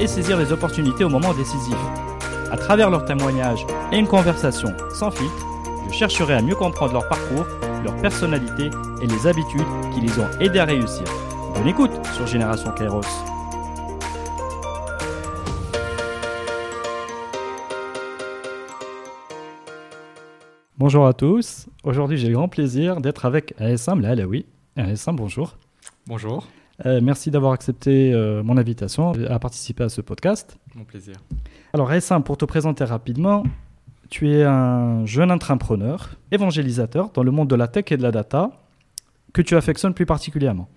[0.00, 1.76] et saisir les opportunités au moment décisif.
[2.50, 5.46] À travers leurs témoignages et une conversation sans filtre,
[5.88, 7.46] je chercherai à mieux comprendre leur parcours,
[7.84, 11.04] leur personnalité et les habitudes qui les ont aidés à réussir.
[11.54, 13.00] Bonne écoute sur Génération Kairos.
[20.78, 21.66] Bonjour à tous.
[21.84, 24.44] Aujourd'hui, j'ai le grand plaisir d'être avec ASM, là, là oui.
[24.76, 25.56] ASM, bonjour.
[26.06, 26.46] Bonjour.
[26.84, 30.58] Euh, merci d'avoir accepté euh, mon invitation à participer à ce podcast.
[30.74, 31.14] Mon plaisir.
[31.72, 33.44] Alors, ASM, pour te présenter rapidement,
[34.10, 38.12] tu es un jeune entrepreneur, évangélisateur dans le monde de la tech et de la
[38.12, 38.50] data,
[39.32, 40.68] que tu affectionnes plus particulièrement.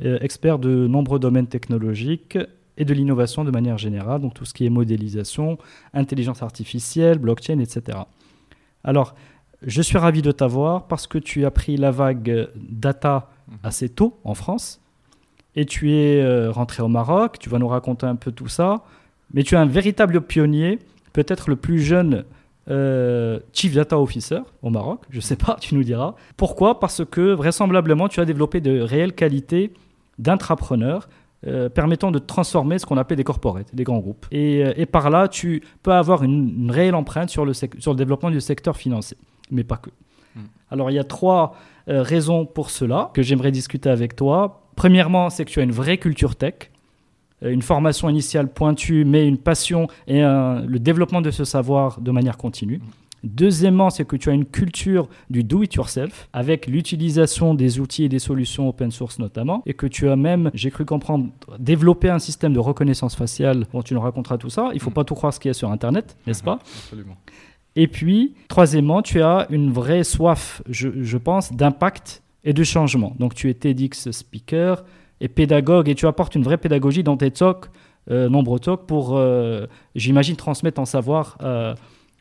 [0.00, 2.38] Euh, expert de nombreux domaines technologiques
[2.76, 5.58] et de l'innovation de manière générale, donc tout ce qui est modélisation,
[5.92, 7.98] intelligence artificielle, blockchain, etc.
[8.82, 9.14] Alors,
[9.62, 13.30] je suis ravi de t'avoir parce que tu as pris la vague data
[13.62, 14.80] assez tôt en France
[15.56, 17.38] et tu es euh, rentré au Maroc.
[17.38, 18.82] Tu vas nous raconter un peu tout ça.
[19.32, 20.78] Mais tu es un véritable pionnier,
[21.12, 22.24] peut-être le plus jeune
[22.70, 25.00] euh, Chief Data Officer au Maroc.
[25.10, 26.14] Je ne sais pas, tu nous diras.
[26.36, 26.80] Pourquoi?
[26.80, 29.72] Parce que vraisemblablement, tu as développé de réelles qualités
[30.18, 31.08] d'intrapreneur.
[31.46, 34.24] Euh, permettant de transformer ce qu'on appelle des corporates, des grands groupes.
[34.32, 37.96] Et, et, par là, tu peux avoir une, une réelle empreinte sur le, sur le
[37.96, 39.18] développement du secteur financier
[39.50, 39.90] mais pas que.
[40.34, 40.46] Hmm.
[40.70, 41.54] Alors il y a trois
[41.88, 44.63] euh, raisons pour cela que j'aimerais discuter avec toi.
[44.76, 46.70] Premièrement, c'est que tu as une vraie culture tech,
[47.42, 52.10] euh, une formation initiale pointue, mais une passion et le développement de ce savoir de
[52.10, 52.80] manière continue.
[53.24, 58.18] Deuxièmement, c'est que tu as une culture du do-it-yourself avec l'utilisation des outils et des
[58.18, 62.52] solutions open source notamment, et que tu as même, j'ai cru comprendre, développé un système
[62.52, 63.66] de reconnaissance faciale.
[63.72, 64.68] Bon, tu nous raconteras tout ça.
[64.72, 64.94] Il ne faut hmm.
[64.94, 66.58] pas tout croire ce qu'il y a sur Internet, n'est-ce pas?
[66.84, 67.16] Absolument.
[67.76, 73.14] Et puis, troisièmement, tu as une vraie soif, je, pense, d'impact et de changement.
[73.18, 74.84] Donc, tu es TEDx speaker
[75.20, 77.66] et pédagogue et tu apportes une vraie pédagogie dans tes talks,
[78.10, 81.74] euh, nombreux talks, pour, euh, j'imagine, transmettre ton savoir euh,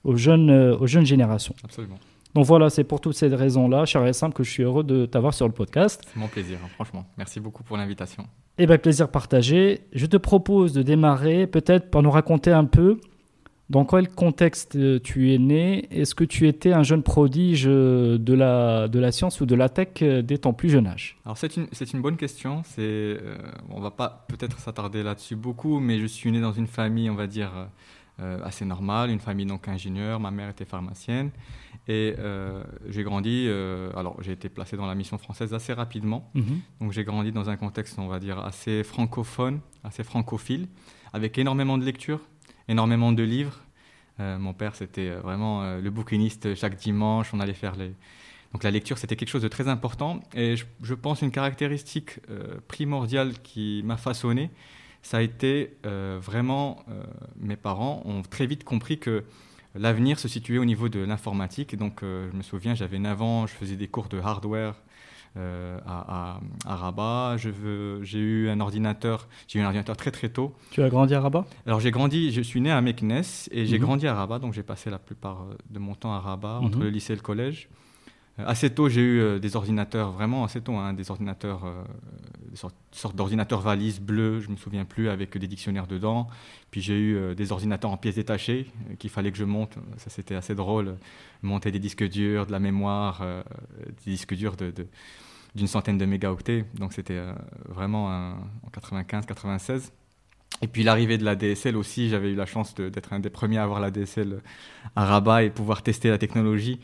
[0.04, 1.56] aux, jeunes, aux jeunes générations.
[1.64, 1.98] Absolument.
[2.34, 5.06] Donc voilà, c'est pour toutes ces raisons-là, cher et simple, que je suis heureux de
[5.06, 6.02] t'avoir sur le podcast.
[6.12, 7.06] C'est mon plaisir, hein, franchement.
[7.18, 8.26] Merci beaucoup pour l'invitation.
[8.58, 9.82] Eh bien, plaisir partagé.
[9.94, 13.00] Je te propose de démarrer peut-être par nous raconter un peu
[13.74, 15.88] dans quel contexte euh, tu es né?
[15.90, 19.56] Est-ce que tu étais un jeune prodige euh, de la, de la science ou de
[19.56, 21.18] la tech euh, dès ton plus jeune âge?
[21.26, 22.62] Alors c'est une, une, bonne question.
[22.66, 23.20] C'est,
[23.72, 27.16] on va pas peut-être s'attarder là-dessus beaucoup, mais je suis né dans une famille, on
[27.16, 27.52] va dire,
[28.20, 30.20] assez normale, une famille donc ingénieur.
[30.20, 31.32] Ma mère était pharmacienne.
[31.88, 32.16] Et
[32.90, 33.50] j'ai grandi,
[33.96, 36.30] alors j'ai été placé dans la mission française assez rapidement.
[36.36, 36.60] Mhm.
[36.80, 40.68] Donc j'ai grandi dans un contexte, on va dire, assez francophone, assez francophile,
[41.12, 42.22] avec énormément de lectures
[42.68, 43.63] énormément de livres.
[44.20, 47.34] Euh, mon père, c'était euh, vraiment euh, le bouquiniste chaque dimanche.
[47.34, 47.94] On allait faire les.
[48.54, 50.22] Donc la lecture, c'était quelque chose de très important.
[50.36, 52.20] Et je, pense une caractéristique
[52.68, 54.52] primordiale qui m'a façonné,
[55.02, 56.86] ça a été vraiment
[57.36, 59.24] mes parents ont très vite compris que
[59.74, 61.76] l'avenir se situait au niveau de l'informatique.
[61.76, 64.76] Donc je me souviens, j'avais 9 ans, je faisais des cours de hardware
[65.38, 67.38] euh, à, Rabat.
[67.38, 70.54] J'ai eu un ordinateur, j'ai eu un ordinateur très très tôt.
[70.72, 71.46] Tu as grandi à Rabat?
[71.66, 73.86] Alors j'ai grandi, je suis né à Meknes et j'ai mhm.
[73.86, 76.84] grandi à Rabat, donc j'ai passé la plupart de mon temps à Rabat, entre mhm.
[76.84, 77.70] le lycée et le collège.
[78.40, 81.66] Euh, assez tôt, j'ai eu euh, des ordinateurs, vraiment assez tôt, hein, des ordinateurs,
[82.50, 86.28] des sortes, d'ordinateurs valises bleus, je me souviens plus, avec des dictionnaires dedans.
[86.72, 88.68] Puis j'ai eu des ordinateurs en pièces détachées
[89.00, 89.76] qu'il fallait que je monte.
[89.98, 90.96] Ça, c'était assez drôle.
[91.44, 93.24] Monter des disques durs, de la mémoire,
[94.06, 94.74] des disques durs de,
[95.56, 96.66] d'une centaine de mégaoctets.
[96.76, 97.34] Donc c'était euh,
[97.68, 99.92] vraiment en 95-96.
[100.62, 103.58] Et puis l'arrivée de la DSL aussi, j'avais eu la chance d'être un des premiers
[103.58, 104.42] à avoir la DSL
[104.96, 106.80] à Rabat et pouvoir tester la technologie.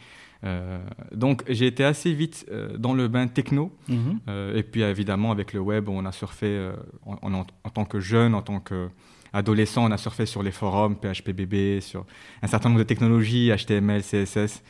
[0.46, 0.80] Euh,
[1.14, 3.72] donc j'ai été assez vite euh, dans le bain techno.
[3.88, 4.20] Mhm.
[4.56, 6.72] et puis évidemment avec le web, on a surfé
[7.06, 11.82] en, en, tant que jeune, en tant qu'adolescent, on a surfé sur les forums, PHPBB,
[11.82, 12.06] sur
[12.42, 14.64] un certain nombre de technologies, HTML, CSS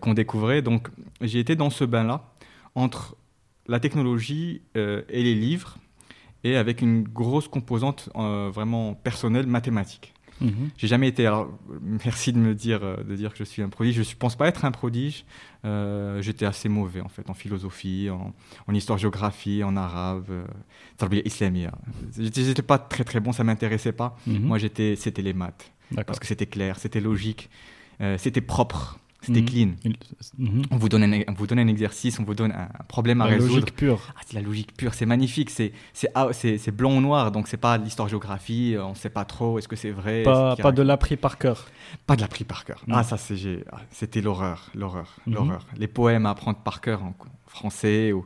[0.00, 0.62] qu'on découvrait.
[0.62, 0.88] Donc
[1.20, 2.32] j'ai été dans ce bain-là
[2.74, 3.16] entre
[3.68, 5.78] la technologie euh, et les livres,
[6.44, 10.14] et avec une grosse composante euh, vraiment personnelle, mathématique.
[10.40, 10.70] Mhm.
[10.76, 11.26] J'ai jamais été.
[11.26, 11.50] Alors,
[11.80, 13.94] merci de me dire, euh, de dire que je suis un prodige.
[13.94, 15.24] Je ne pense pas être un prodige.
[16.20, 21.72] J'étais assez mauvais en fait en philosophie, en, histoire-géographie, en arabe, euh, islamien.
[22.16, 24.16] J'étais pas très très bon, ça m'intéressait pas.
[24.28, 24.40] Mhm.
[24.40, 25.72] Moi, j'étais, c'était les maths.
[26.06, 27.50] Parce que c'était clair, c'était logique,
[28.18, 28.98] c'était propre.
[29.26, 29.70] C'était clean.
[30.38, 30.62] Mhm.
[30.70, 33.24] On, vous donne un, on vous donne un exercice, on vous donne un problème à
[33.24, 33.54] résoudre.
[33.54, 34.00] La logique pure.
[34.16, 35.50] Ah, c'est la logique pure, c'est magnifique.
[35.50, 35.72] C'est
[36.14, 36.28] ah,
[36.72, 39.90] blanc ou noir, donc c'est pas l'histoire-géographie, on ne sait pas trop, est-ce que c'est
[39.90, 41.66] vrai Pas, pas de l'appris par cœur.
[42.06, 42.84] Pas de l'appris par cœur.
[42.90, 45.34] Ah, ça, ah, c'était l'horreur, l'horreur, mhm.
[45.34, 45.66] l'horreur.
[45.76, 47.14] Les poèmes à apprendre par cœur en
[47.46, 48.24] français ou,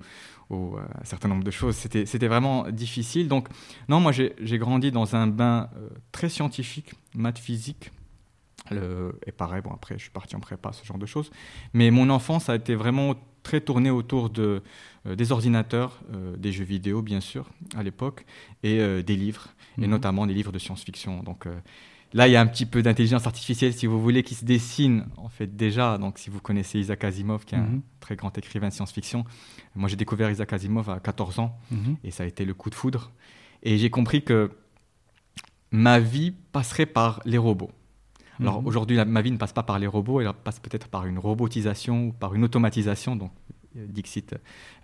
[0.51, 1.77] ou euh, un certain nombre de choses.
[1.77, 3.29] C'était vraiment difficile.
[3.29, 3.49] Donc,
[3.89, 7.91] non, moi, j'ai grandi dans un bain euh, très scientifique, maths physique
[8.71, 11.31] et pareil, bon, après, je suis parti en prépa, ce genre de choses.
[11.73, 14.63] Mais mon enfance a été vraiment très tournée autour de,
[15.07, 18.25] euh, des ordinateurs, euh, des jeux vidéo, bien sûr, à l'époque,
[18.63, 19.49] et euh, des livres,
[19.79, 19.91] et mhm.
[19.91, 21.23] notamment des livres de science-fiction.
[21.23, 21.47] Donc
[22.13, 25.07] là, il y a un petit peu d'intelligence artificielle, si vous voulez, qui se dessine,
[25.17, 25.99] en fait, déjà.
[25.99, 27.83] Donc, si vous connaissez Isaac Asimov, qui est un mhm.
[28.01, 29.25] très grand écrivain de science-fiction,
[29.75, 31.97] moi, j'ai découvert Isaac Asimov à 14 ans, mhm.
[32.05, 33.11] et ça a été le coup de foudre.
[33.63, 34.51] Et j'ai compris que
[35.71, 37.71] ma vie passerait par les robots.
[38.41, 38.67] Alors mhm.
[38.67, 42.07] aujourd'hui, ma vie ne passe pas par les robots, elle passe peut-être par une robotisation
[42.07, 43.31] ou par une automatisation, donc
[43.77, 44.35] euh, Dixit,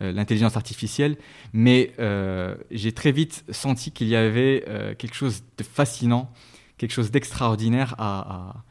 [0.00, 1.17] euh, l'intelligence artificielle.
[1.53, 4.64] Mais euh, j'ai très vite senti qu'il y avait
[4.99, 6.31] quelque chose de fascinant,
[6.79, 8.62] quelque chose d'extraordinaire à,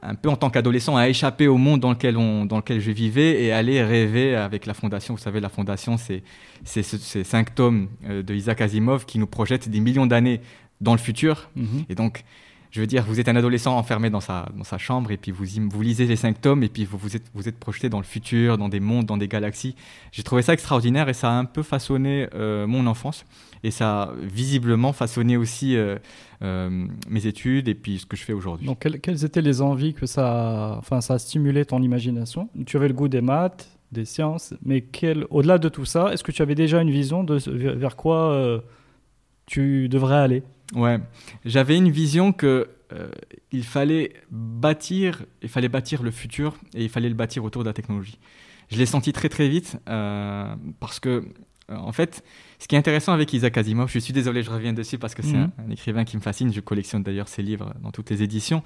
[0.00, 2.92] un peu en tant qu'adolescent, à échapper au monde dans lequel, on, dans lequel je
[2.92, 5.14] vivais et aller rêver avec la Fondation.
[5.14, 6.22] Vous savez, la Fondation, c'est
[6.64, 10.40] ces cinq tomes de Isaac Asimov qui nous projettent des millions d'années
[10.80, 11.50] dans le futur.
[11.56, 11.84] Mhm.
[11.88, 12.24] Et donc,
[12.70, 14.46] je veux dire, vous êtes un adolescent enfermé dans sa,
[14.78, 17.58] chambre et puis vous, lisez les cinq tomes et puis vous, vous, êtes, vous êtes
[17.58, 19.74] projeté dans le futur, dans des mondes, dans des galaxies.
[20.12, 23.24] J'ai trouvé ça extraordinaire et ça a un peu façonné euh, mon enfance
[23.64, 25.96] et ça a visiblement façonné aussi euh,
[26.42, 28.66] euh, mes études et puis ce que je fais aujourd'hui.
[28.66, 32.48] Donc, quelles, étaient les envies que ça, enfin, ça a stimulé ton imagination?
[32.66, 34.84] Tu avais le goût des maths, des sciences, mais
[35.30, 38.62] au-delà de tout ça, est-ce que tu avais déjà une vision de vers quoi
[39.46, 40.42] tu devrais aller?
[40.74, 40.98] Ouais,
[41.44, 43.10] j'avais une vision que euh,
[43.52, 47.68] il fallait bâtir, il fallait bâtir le futur et il fallait le bâtir autour de
[47.68, 48.18] la technologie.
[48.70, 51.24] Je l'ai senti très très vite euh, parce que
[51.70, 52.22] euh, en fait,
[52.58, 55.22] ce qui est intéressant avec Isaac Asimov, je suis désolé, je reviens dessus parce que
[55.22, 55.50] c'est mhm.
[55.66, 56.52] un, écrivain qui me fascine.
[56.52, 58.62] Je collectionne d'ailleurs ses livres dans toutes les éditions.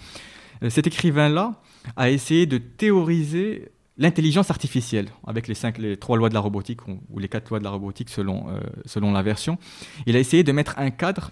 [0.69, 1.60] cet écrivain-là
[1.96, 6.87] a essayé de théoriser l'intelligence artificielle avec les, cinq, les trois lois de la robotique
[6.88, 8.46] ou, les quatre lois de la robotique selon,
[8.87, 9.58] selon la version.
[10.06, 11.31] Il a essayé de mettre un cadre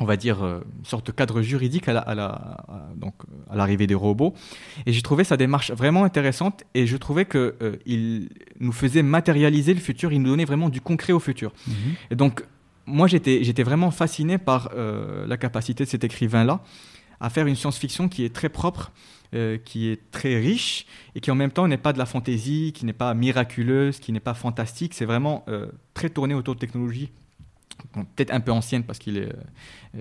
[0.00, 2.64] on va dire, euh, une sorte de cadre juridique à, la,
[2.96, 3.14] donc,
[3.50, 4.34] à l'arrivée des robots.
[4.86, 8.28] Et j'ai trouvé sa démarche vraiment intéressante et je trouvais qu'il euh, il
[8.60, 11.52] nous faisait matérialiser le futur, il nous donnait vraiment du concret au futur.
[11.66, 11.74] Mhm.
[12.10, 12.44] Et donc,
[12.86, 16.62] moi, j'étais, j'étais vraiment fasciné par euh, la capacité de cet écrivain-là
[17.20, 18.92] à faire une science-fiction qui est très propre,
[19.64, 20.86] qui est très riche
[21.16, 24.12] et qui en même temps n'est pas de la fantaisie, qui n'est pas miraculeuse, qui
[24.12, 24.94] n'est pas fantastique.
[24.94, 25.44] C'est vraiment
[25.94, 27.10] très tourné autour de technologie
[27.92, 29.32] peut-être un peu ancienne parce qu'il est,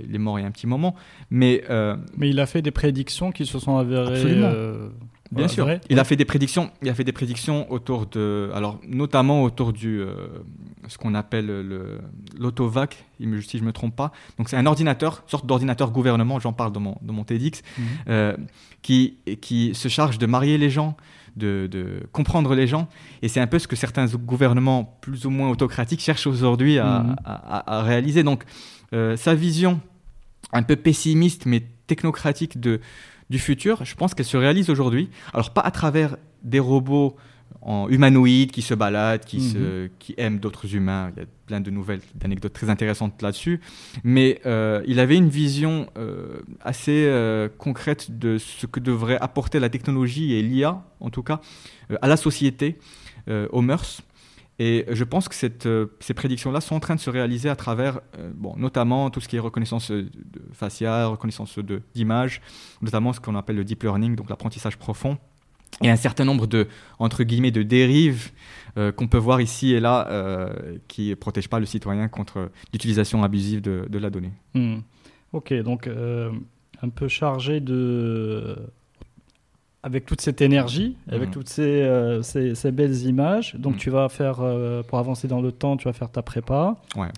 [0.04, 0.96] il est mort il y a un petit moment.
[1.30, 4.24] Mais, euh, mais il a fait des prédictions qui se sont avérées.
[4.26, 4.90] Euh,
[5.32, 5.68] Bien sûr.
[5.90, 6.72] Il a fait des prédictions.
[6.82, 10.28] Il a fait des prédictions autour de, alors notamment autour du euh,
[10.88, 12.00] ce qu'on appelle le
[12.38, 14.14] l'autovac, si je me trompe pas.
[14.38, 16.40] Donc c'est un ordinateur, sorte d'ordinateur gouvernement.
[16.40, 18.48] J'en parle dans mon dans mon TEDx, mhm.
[18.82, 20.96] qui qui se charge de marier les gens,
[21.38, 22.88] de, comprendre les gens.
[23.22, 27.04] Et c'est un peu ce que certains gouvernements plus ou moins autocratiques cherchent aujourd'hui à,
[27.04, 27.16] mhm.
[27.86, 28.24] réaliser.
[28.24, 28.44] Donc,
[28.94, 29.80] euh, sa vision
[30.54, 32.80] un peu pessimiste mais technocratique de,
[33.30, 35.10] du futur, je pense qu'elle se réalise aujourd'hui.
[35.34, 37.16] Alors, pas à travers des robots
[37.68, 39.90] en humanoïdes qui se baladent, qui, se, mhm.
[40.00, 41.12] qui aiment d'autres humains.
[41.16, 43.60] Il y a plein de nouvelles, d'anecdotes très intéressantes là-dessus.
[44.06, 49.60] Mais euh, il avait une vision euh, assez euh, concrète de ce que devrait apporter
[49.60, 51.42] la technologie et l'IA, en tout cas,
[52.02, 52.78] à la société,
[53.52, 54.02] aux mœurs.
[54.58, 55.68] Et je pense que cette,
[56.00, 58.00] ces prédictions-là sont en train de se réaliser à travers,
[58.34, 59.92] bon, notamment tout ce qui est reconnaissance
[60.54, 61.60] faciale, reconnaissance
[61.94, 62.42] d'images,
[62.82, 65.18] notamment ce qu'on appelle le deep learning, donc l'apprentissage profond
[65.82, 66.68] et un certain nombre de,
[67.00, 68.32] entre guillemets, de dérives
[68.78, 72.52] euh, qu'on peut voir ici et là euh, qui ne protègent pas le citoyen contre
[72.74, 74.32] l'utilisation abusive de, de, la donnée.
[74.54, 74.80] Hmm.
[75.34, 76.32] Ok, donc euh,
[76.82, 78.56] un peu chargé de...
[79.84, 81.32] Avec toute cette énergie, avec hmm.
[81.32, 83.78] toutes ces, ces, ces, belles images, donc hmm.
[83.78, 84.42] tu vas faire,
[84.88, 87.10] pour avancer dans le temps, tu vas faire ta prépa ouais.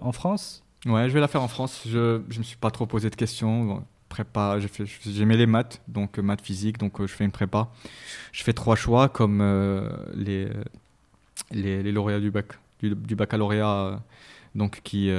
[0.00, 0.64] en France?
[0.86, 1.84] Ouais, je vais la faire en France.
[1.86, 4.58] Je ne me suis pas trop posé de questions prépa,
[5.06, 7.68] j'aimais les maths, donc euh, maths physique, donc euh, je fais une prépa.
[8.32, 10.48] Je fais trois choix comme euh, les,
[11.52, 12.46] les, lauréats du bac,
[12.82, 14.02] du, baccalauréat,
[14.54, 15.10] donc qui,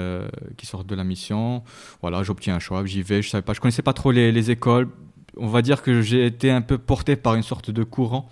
[0.57, 1.63] qui sortent de la mission.
[2.01, 3.21] Voilà, j'obtiens un choix, j'y vais.
[3.21, 4.89] Je savais pas, je connaissais pas trop les, les écoles.
[5.37, 8.29] On va dire que j'ai été un peu porté par une sorte de courant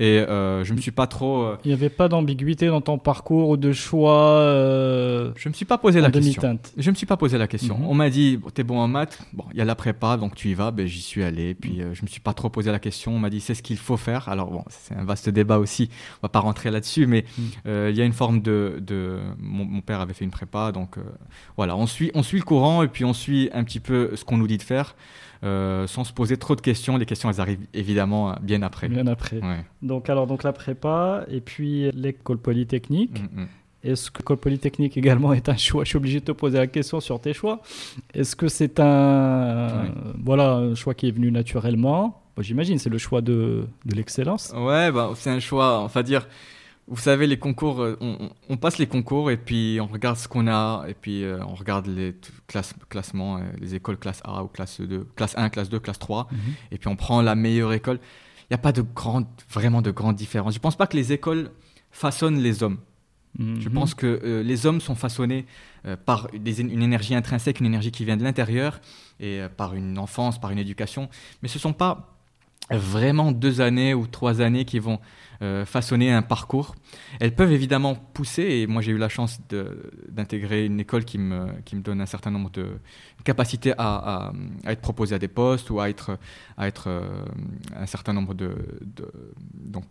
[0.00, 1.42] et euh, je me suis pas trop.
[1.42, 4.38] Euh, Il n'y avait pas d'ambiguïté dans ton parcours ou de choix.
[4.38, 6.58] Euh, je me suis pas posé la question.
[6.76, 7.78] Je me suis pas posé la question.
[7.78, 7.86] Mhm.
[7.86, 10.34] On m'a dit, tu es bon en maths, bon, il y a la prépa, donc
[10.34, 10.70] tu y vas.
[10.70, 11.54] Ben, j'y suis allé.
[11.54, 13.14] Puis je je me suis pas trop posé la question.
[13.14, 14.28] On m'a dit, c'est ce qu'il faut faire.
[14.28, 15.88] Alors bon, c'est un vaste débat aussi.
[16.14, 17.90] On va pas rentrer là-dessus, mais mhm.
[17.90, 18.78] il y a une forme de.
[18.80, 19.20] de...
[19.38, 20.96] Mon, père avait fait une prépa, donc
[21.56, 24.24] voilà, on suit, on suit le courant et puis on suit un petit peu ce
[24.24, 24.94] qu'on nous dit de faire.
[25.44, 26.96] Euh, sans se poser trop de questions.
[26.96, 28.88] Les questions, elles arrivent évidemment bien après.
[28.88, 29.40] Bien après.
[29.82, 33.20] Donc, alors, donc la prépa et puis l'école polytechnique.
[33.20, 33.48] Mm, mm.
[33.82, 35.82] Est-ce que l'école polytechnique également est un choix?
[35.82, 37.60] Je suis obligé de te poser la question sur tes choix.
[38.14, 39.86] Est-ce que c'est un,
[40.22, 42.22] voilà, un choix qui est venu naturellement?
[42.38, 44.54] J'imagine, c'est le choix de, de l'excellence.
[44.56, 46.28] Ouais, bah, c'est un choix, on va dire,
[46.88, 47.96] vous savez, les concours, euh,
[48.48, 51.54] on, passe les concours et puis on regarde ce qu'on a et puis euh, on
[51.54, 52.14] regarde les
[52.88, 56.28] classements, euh, les écoles classe A ou classe 2, classe 1, classe 2, classe 3,
[56.30, 56.38] mhm.
[56.72, 58.00] et puis on prend la meilleure école.
[58.42, 60.54] Il n'y a pas de grande, vraiment de grandes différences.
[60.54, 61.50] Je ne pense pas que les écoles
[61.92, 62.78] façonnent les hommes.
[63.38, 63.72] Je mhm.
[63.72, 65.46] pense que les hommes sont façonnés
[66.04, 68.78] par une énergie intrinsèque, une énergie qui vient de l'intérieur
[69.20, 71.08] et par une enfance, par une éducation.
[71.40, 72.12] Mais ce ne sont pas
[72.70, 75.00] vraiment deux années ou trois années qui vont
[75.40, 76.74] euh, façonner un parcours.
[77.18, 79.40] Elles peuvent évidemment pousser, et moi j'ai eu la chance
[80.08, 82.78] d'intégrer une école qui me, qui me donne un certain nombre de
[83.24, 84.30] capacités à,
[84.64, 86.18] à, être proposé à des postes ou à être,
[86.56, 87.24] à être euh,
[87.76, 88.54] un certain nombre de...
[89.52, 89.84] donc,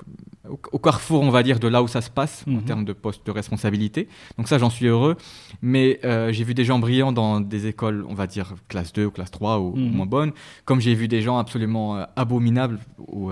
[0.72, 2.64] au, carrefour, on va dire, de là où ça se passe en mhm.
[2.64, 4.08] termes de postes de responsabilité.
[4.38, 5.18] Donc ça, j'en suis heureux.
[5.62, 9.06] Mais euh, j'ai vu des gens brillants dans des écoles, on va dire, classe 2
[9.06, 9.92] ou classe 3 ou, mhm.
[9.92, 10.32] moins bonnes,
[10.66, 13.32] comme j'ai vu des gens absolument abominables ou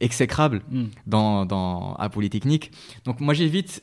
[0.00, 0.84] exécrable mm.
[1.06, 2.70] dans, dans, à Polytechnique.
[3.04, 3.82] Donc moi j'évite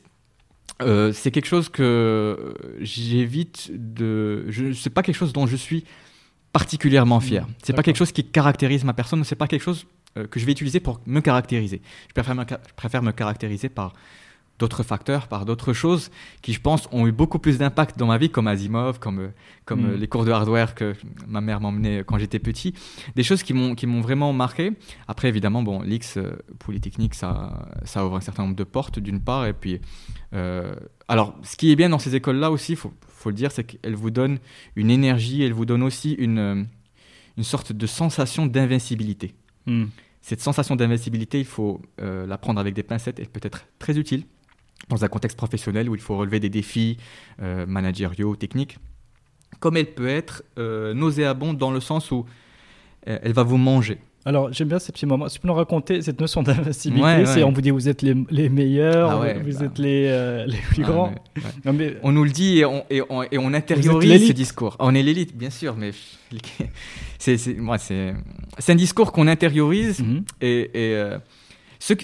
[0.82, 4.46] euh, c'est quelque chose que j'évite de.
[4.50, 5.86] Je sais pas quelque chose dont je suis
[6.54, 7.48] particulièrement fier.
[7.64, 9.24] c'est pas quelque chose qui caractérise ma personne.
[9.24, 9.86] C'est pas quelque chose
[10.18, 11.82] euh, que je vais utiliser pour me caractériser.
[12.10, 13.94] Je préfère me, je préfère me caractériser par
[14.62, 16.12] d'autres facteurs, par d'autres choses
[16.44, 19.28] qui, je pense, ont eu beaucoup plus d'impact dans ma vie, comme Asimov, comme, euh,
[19.66, 20.00] comme euh, mm.
[20.00, 20.94] les cours de hardware que
[21.28, 22.74] ma mère m'emmenait quand j'étais petit.
[23.16, 24.74] Des choses qui m'ont, qui m'ont vraiment marqué.
[25.08, 29.20] Après, évidemment, bon, l'X, euh, Polytechnique, ça, ça ouvre un certain nombre de portes, d'une
[29.20, 29.48] part.
[29.48, 29.82] Et puis,
[31.08, 33.64] alors, ce qui est bien dans ces écoles-là aussi, il faut, faut, le dire, c'est
[33.66, 34.40] qu'elles vous donnent
[34.76, 36.68] une énergie, elles vous donnent aussi une,
[37.38, 39.34] une sorte de sensation d'invincibilité.
[39.66, 39.86] Mm.
[40.22, 44.24] Cette sensation d'invincibilité, il faut la prendre avec des pincettes et peut être très utile
[44.90, 46.98] dans un contexte professionnel où il faut relever des défis
[47.42, 48.78] euh, managériaux, techniques,
[49.60, 52.26] comme elle peut être euh, nauséabonde dans le sens où
[53.08, 54.00] euh, elle va vous manger.
[54.24, 55.28] Alors, j'aime bien ces petits moments.
[55.28, 58.50] Tu peux nous raconter cette notion d'invincibilité C'est on vous dit vous êtes les, les
[58.50, 61.12] meilleurs, ah vous bah êtes les, les plus ah, grands.
[61.74, 61.98] mais...
[62.04, 64.76] On nous le dit et on, et on, et on intériorise ce discours.
[64.80, 65.90] On est l'élite, bien sûr, mais
[67.18, 67.58] c'est
[68.68, 70.24] un discours qu'on intériorise mhm.
[70.40, 71.10] et, et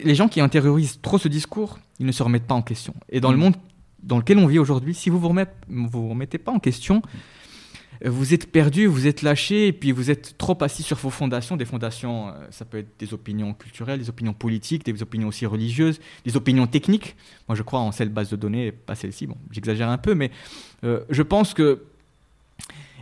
[0.03, 2.93] les gens qui intériorisent trop ce discours, ils ne se remettent pas en question.
[3.09, 3.41] Et dans le mm.
[3.41, 3.55] monde
[4.03, 7.01] dans lequel on vit aujourd'hui, si vous ne vous, vous, remettez pas en question,
[8.05, 11.57] vous êtes perdu, vous êtes lâché, et puis vous êtes trop assis sur vos fondations.
[11.57, 15.45] Des fondations, euh, ça peut être des opinions culturelles, des opinions politiques, des opinions aussi
[15.45, 17.15] religieuses, des opinions techniques.
[17.47, 19.25] Moi, je crois en celle base de données, pas celle-ci.
[19.25, 20.31] Bon, j'exagère un peu, mais
[20.83, 21.83] euh, je pense que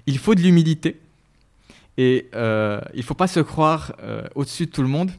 [0.08, 1.02] il faut de l'humilité
[1.98, 3.94] et euh, il ne faut pas se croire
[4.36, 5.12] au-dessus de tout le monde.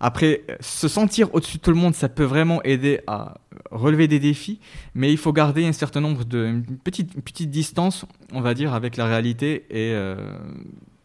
[0.00, 3.34] Après, se sentir au-dessus de tout le monde, ça peut vraiment aider à
[3.70, 4.58] relever des défis,
[4.94, 8.72] mais il faut garder un certain nombre de une petite, petite distance, on va dire,
[8.72, 10.16] avec la réalité et euh,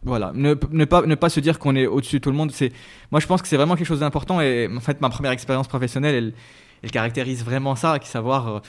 [0.02, 2.52] voilà, ne, ne, pas, ne pas se dire qu'on est au-dessus de tout le monde.
[2.52, 2.72] C'est,
[3.10, 5.68] moi, je pense que c'est vraiment quelque chose d'important et en fait, ma première expérience
[5.68, 6.32] professionnelle,
[6.82, 8.60] elle, caractérise vraiment ça, qui savoir euh,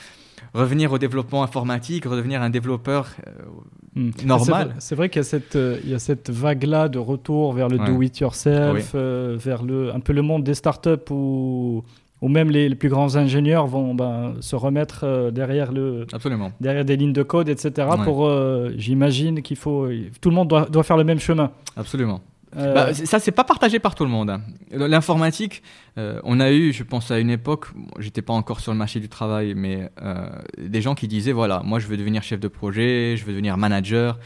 [0.54, 4.12] revenir au développement informatique, redevenir un développeur euh, hmm.
[4.25, 4.75] normal.
[4.80, 7.68] C'est vrai, qu'il y a cette, euh, il y a cette vague-là de retour vers
[7.68, 11.84] le do-it-yourself, euh, vers le, un peu le monde des startups où,
[12.22, 16.51] où même les, plus grands ingénieurs vont ben, se remettre derrière, le, Absolument.
[16.60, 17.88] derrière des lignes de code, etc.
[18.04, 18.30] Pour,
[18.75, 19.88] j'imagine qu'il faut,
[20.22, 21.51] tout le monde doit, doit faire le même chemin.
[21.75, 22.22] Absolument.
[22.56, 24.30] Euh, bah, ça, c'est pas partagé par tout le monde.
[24.30, 24.42] Hein.
[24.72, 25.63] L'informatique,
[25.98, 27.68] euh, on a eu, je pense à une époque,
[28.00, 31.62] j'étais pas encore sur le marché du travail, mais euh, des gens qui disaient voilà,
[31.63, 34.18] moi je veux devenir chef de projet, je veux devenir manager.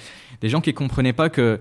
[0.41, 1.59] Des gens qui comprenaient pas que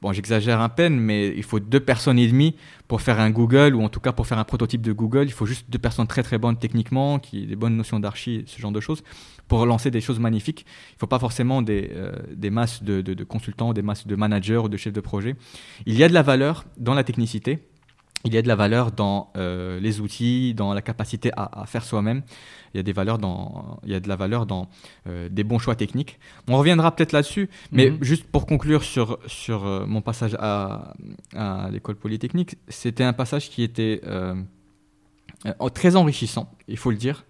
[0.00, 2.56] bon, j'exagère un peine, mais il faut deux personnes et demie
[2.88, 5.24] pour faire un Google, ou en tout cas pour faire un prototype de Google.
[5.24, 8.60] Il faut juste deux personnes très très bonnes techniquement, qui des bonnes notions d'archi, ce
[8.60, 9.02] genre de choses,
[9.48, 10.64] pour lancer des choses magnifiques.
[10.90, 14.16] Il ne faut pas forcément des, euh, des masses de, de, consultants, des masses de
[14.16, 15.36] managers ou de chefs de projet.
[15.86, 17.58] Il y a de la valeur dans la technicité.
[18.24, 21.84] Il y a de la valeur dans euh, les outils, dans la capacité à, faire
[21.84, 22.22] soi-même.
[22.74, 24.68] Il y a des valeurs dans, il y a de la valeur dans
[25.06, 26.18] euh, des bons choix techniques.
[26.46, 28.02] On reviendra peut-être là-dessus, mais mhm.
[28.02, 30.94] juste pour conclure sur sur euh, mon passage à,
[31.34, 34.02] à l'école polytechnique, c'était un passage qui était
[35.74, 37.24] très enrichissant, il faut le dire,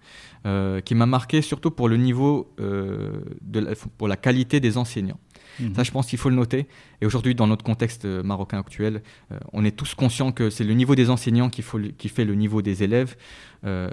[0.85, 5.19] qui m'a marqué surtout pour le niveau de pour la qualité des enseignants.
[5.59, 5.75] Mhm.
[5.75, 6.67] Ça, je pense qu'il faut le noter.
[7.01, 10.63] Et aujourd'hui, dans notre contexte euh, marocain actuel, euh, on est tous conscients que c'est
[10.63, 13.15] le niveau des enseignants qui, faut, qui fait le niveau des élèves.
[13.65, 13.89] Euh,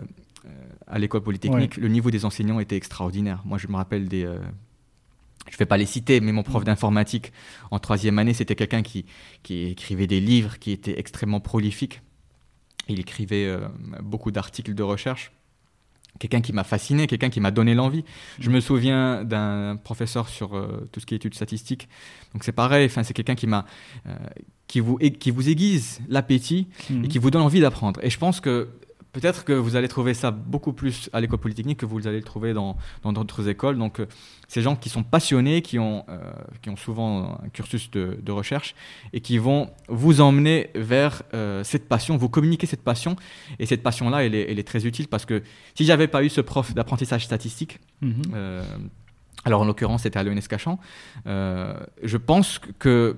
[0.87, 3.43] à l'école polytechnique, le niveau des enseignants était extraordinaire.
[3.45, 6.67] Moi, je me rappelle des, je ne vais pas les citer, mais mon prof mhm.
[6.67, 7.33] d'informatique
[7.71, 9.05] en troisième année, c'était quelqu'un qui,
[9.43, 12.01] qui, écrivait des livres, qui était extrêmement prolifique.
[12.89, 13.59] Il écrivait
[14.01, 15.33] beaucoup d'articles de recherche
[16.19, 18.05] quelqu'un qui m'a fasciné, quelqu'un qui m'a donné l'envie.
[18.39, 21.89] Je me souviens d'un professeur sur euh, tout ce qui est études statistiques.
[22.33, 23.65] Donc c'est pareil, enfin c'est quelqu'un qui m'a
[24.07, 24.15] euh,
[24.67, 27.09] qui vous qui vous aiguise l'appétit et mhm.
[27.09, 28.01] qui vous donne envie d'apprendre.
[28.03, 28.69] Et je pense que
[29.13, 32.25] peut-être que vous allez trouver ça beaucoup plus à l'école polytechnique que vous allez le
[32.25, 33.79] trouver dans d'autres écoles.
[33.79, 34.07] Donc, euh,
[34.49, 38.75] ces gens qui sont passionnés, qui ont, euh, qui ont souvent un cursus de, recherche
[39.13, 43.17] et qui vont vous emmener vers euh, cette passion, vous communiquer cette passion.
[43.59, 45.43] Et cette passion-là, elle, elle est, très utile parce que
[45.75, 48.23] si j'avais pas eu ce prof d'apprentissage statistique, mhm.
[49.45, 50.79] alors en l'occurrence c'était à l'ENS Cachan,
[51.25, 53.17] je pense que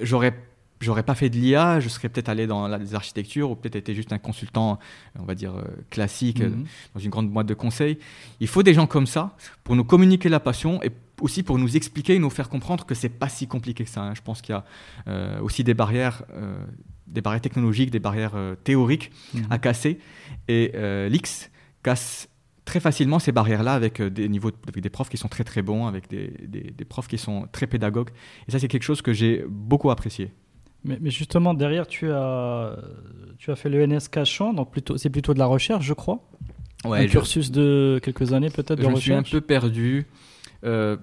[0.00, 0.34] j'aurais
[0.82, 3.94] j'aurais pas fait de l'IA, je serais peut-être allé dans les architectures ou peut-être été
[3.94, 4.78] juste un consultant,
[5.18, 6.64] on va dire, euh, classique euh, mhm.
[6.94, 7.98] dans une grande boîte de conseil.
[8.40, 11.76] Il faut des gens comme ça pour nous communiquer la passion et aussi pour nous
[11.76, 14.02] expliquer et nous faire comprendre que c'est pas si compliqué que ça.
[14.02, 14.14] Hein.
[14.14, 14.64] Je pense qu'il y a
[15.08, 16.24] euh, aussi des barrières,
[17.06, 18.34] des barrières technologiques, des barrières
[18.64, 19.44] théoriques mhm.
[19.50, 19.98] à casser.
[20.48, 20.72] Et
[21.08, 21.50] l'X
[21.82, 22.28] casse
[22.64, 25.86] très facilement ces barrières-là avec des niveaux, avec des profs qui sont très très bons,
[25.86, 28.10] avec des, des profs qui sont très pédagogues.
[28.48, 30.32] Et ça, c'est quelque chose que j'ai beaucoup apprécié.
[30.84, 32.76] Mais, justement, derrière, tu as,
[33.38, 36.28] tu as fait le NS Cachan, donc plutôt, c'est plutôt de la recherche, je crois.
[36.84, 39.04] Ouais, un cursus de quelques années peut-être de je recherche.
[39.04, 40.06] Je suis un peu perdu.
[40.64, 40.96] Euh,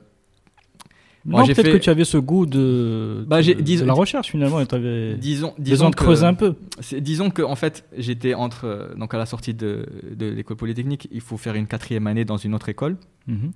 [1.26, 4.76] non, peut-être que tu avais ce goût de, bah, de, la recherche finalement et tu
[4.76, 6.56] avais disons, disons de creuser un peu.
[7.00, 11.08] Disons que en fait, j'étais entre euh, donc à la sortie de, de l'école polytechnique,
[11.12, 12.98] il faut faire une quatrième année dans une autre école.
[13.30, 13.52] Mhm.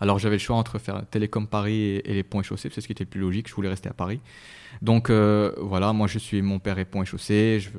[0.00, 2.86] Alors j'avais le choix entre faire Télécom Paris et, les ponts et chaussées, c'est ce
[2.86, 3.48] qui était le plus logique.
[3.48, 4.20] Je voulais rester à Paris.
[4.82, 7.70] Donc euh, voilà, moi je suis mon père est pont et chaussée, je,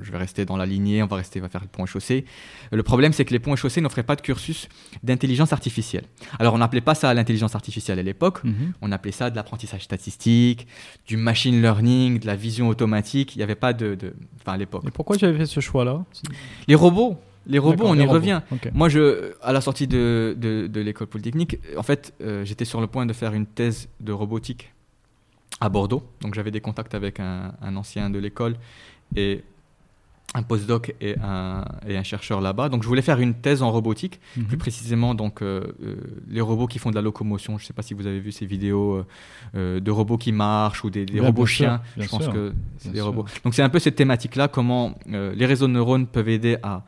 [0.00, 1.86] je, vais rester dans la lignée, on va rester, on va faire le pont et
[1.86, 2.24] chaussée.
[2.70, 4.68] Le problème c'est que les ponts et chaussées n'offraient pas de cursus
[5.02, 6.04] d'intelligence artificielle.
[6.38, 8.72] Alors on n'appelait pas ça l'intelligence artificielle à l'époque, mhm.
[8.82, 10.66] on appelait ça de l'apprentissage statistique,
[11.06, 13.34] du machine learning, de la vision automatique.
[13.34, 13.96] Il n'y avait pas de,
[14.40, 14.84] enfin à l'époque.
[14.86, 16.04] Et pourquoi tu avais fait ce choix-là?
[16.66, 17.18] Les robots.
[17.48, 18.40] Les robots, on y revient.
[18.74, 22.86] Moi, je, à la sortie de, de, l'école polytechnique, en fait, euh, j'étais sur le
[22.86, 24.72] point de faire une thèse de robotique
[25.60, 26.02] à Bordeaux.
[26.20, 28.56] Donc j'avais des contacts avec un, ancien de l'école
[29.16, 29.42] et
[30.34, 32.68] un postdoc et un, et un chercheur là-bas.
[32.68, 34.44] Donc je voulais faire une thèse en robotique, mhm.
[34.44, 35.96] plus précisément donc euh, euh,
[36.28, 37.56] les robots qui font de la locomotion.
[37.56, 39.04] Je ne sais pas si vous avez vu ces vidéos
[39.54, 41.80] euh, de robots qui marchent ou des, robots chiens.
[41.96, 43.24] je pense que c'est des robots.
[43.42, 46.82] Donc c'est un peu cette thématique-là, comment les réseaux de neurones peuvent aider à,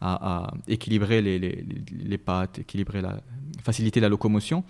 [0.00, 3.20] à, équilibrer les, les, les, pattes, équilibrer la,
[3.66, 4.64] faciliter la locomotion.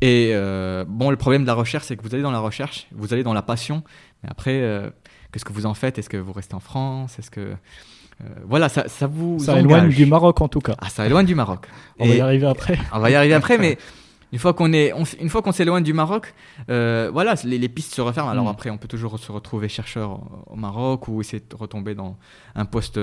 [0.00, 2.86] Et euh, bon, le problème de la recherche, c'est que vous allez dans la recherche,
[2.92, 3.82] vous allez dans la passion,
[4.22, 4.90] mais après, euh,
[5.30, 5.98] qu'est-ce que vous en faites?
[5.98, 7.18] Est-ce que vous restez en France?
[7.18, 10.74] Est-ce que euh, voilà, ça, ça vous ça éloigne du Maroc en tout cas.
[10.78, 11.66] Ah, ça éloigne du Maroc.
[11.98, 12.78] on va y arriver après.
[12.92, 13.78] On va y arriver après, mais
[14.32, 16.34] une fois qu'on est, une fois qu'on s'éloigne du Maroc,
[16.68, 18.30] voilà, les, pistes se referment.
[18.30, 18.54] Alors mm.
[18.54, 22.16] après, on peut toujours se retrouver chercheur au Maroc ou essayer de retomber dans
[22.54, 22.98] un poste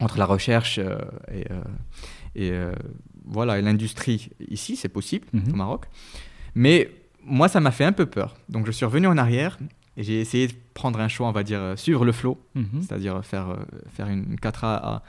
[0.00, 1.44] entre la recherche et,
[2.34, 2.52] et
[3.24, 5.52] voilà, l'industrie ici, c'est possible, mhm.
[5.52, 5.86] au Maroc.
[6.54, 6.90] Mais
[7.24, 8.36] moi, ça m'a fait un peu peur.
[8.48, 9.58] Donc, je suis revenu en arrière
[9.96, 12.82] et j'ai essayé de prendre un choix, on va dire, euh, suivre le flot, mhm.
[12.82, 13.56] c'est-à-dire faire, euh,
[13.90, 15.02] faire une 4A à,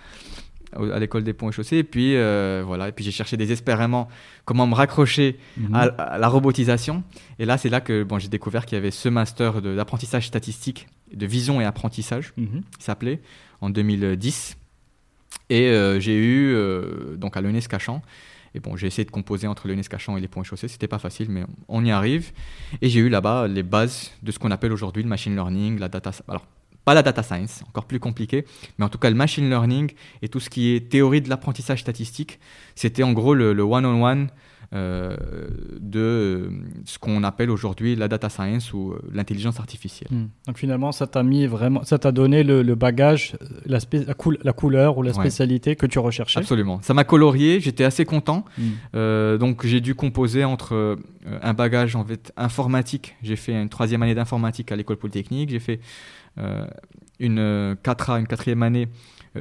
[0.73, 1.77] à, l'école des ponts et chaussées.
[1.77, 4.07] Et puis, euh, voilà, et puis j'ai cherché désespérément
[4.45, 5.75] comment me raccrocher mhm.
[5.75, 7.03] à, la robotisation.
[7.39, 10.87] Et là, c'est là que bon, j'ai découvert qu'il y avait ce master d'apprentissage statistique,
[11.13, 13.21] de vision et apprentissage, qui s'appelait,
[13.61, 14.57] en 2010.
[15.49, 18.01] Et euh, j'ai eu, euh, donc à l'ENES Cachan,
[18.53, 20.87] et bon, j'ai essayé de composer entre l'ENES Cachan et les ponts et chaussées, c'était
[20.87, 22.31] pas facile, mais on y arrive.
[22.81, 25.89] Et j'ai eu là-bas les bases de ce qu'on appelle aujourd'hui le machine learning, la
[25.89, 26.11] data.
[26.27, 26.45] Alors,
[26.85, 28.45] pas la data science, encore plus compliqué,
[28.77, 31.81] mais en tout cas le machine learning et tout ce qui est théorie de l'apprentissage
[31.81, 32.39] statistique,
[32.75, 34.29] c'était en gros le one-on-one
[34.71, 36.49] de euh,
[36.85, 40.09] ce qu'on appelle aujourd'hui la data science ou euh, l'intelligence artificielle.
[40.11, 40.27] Hmm.
[40.47, 43.79] Donc finalement, ça t'a mis vraiment, ça t'a donné le, bagage, la,
[44.43, 46.39] la, couleur ou la spécialité que tu recherchais.
[46.39, 46.79] Absolument.
[46.81, 47.59] Ça m'a colorié.
[47.59, 48.45] J'étais assez content.
[48.57, 49.37] Hmm.
[49.37, 50.97] donc j'ai dû composer entre
[51.41, 53.15] un bagage en fait informatique.
[53.23, 55.49] J'ai fait une troisième année d'informatique à l'école polytechnique.
[55.49, 55.79] J'ai fait
[57.19, 58.87] une 4A, une quatrième année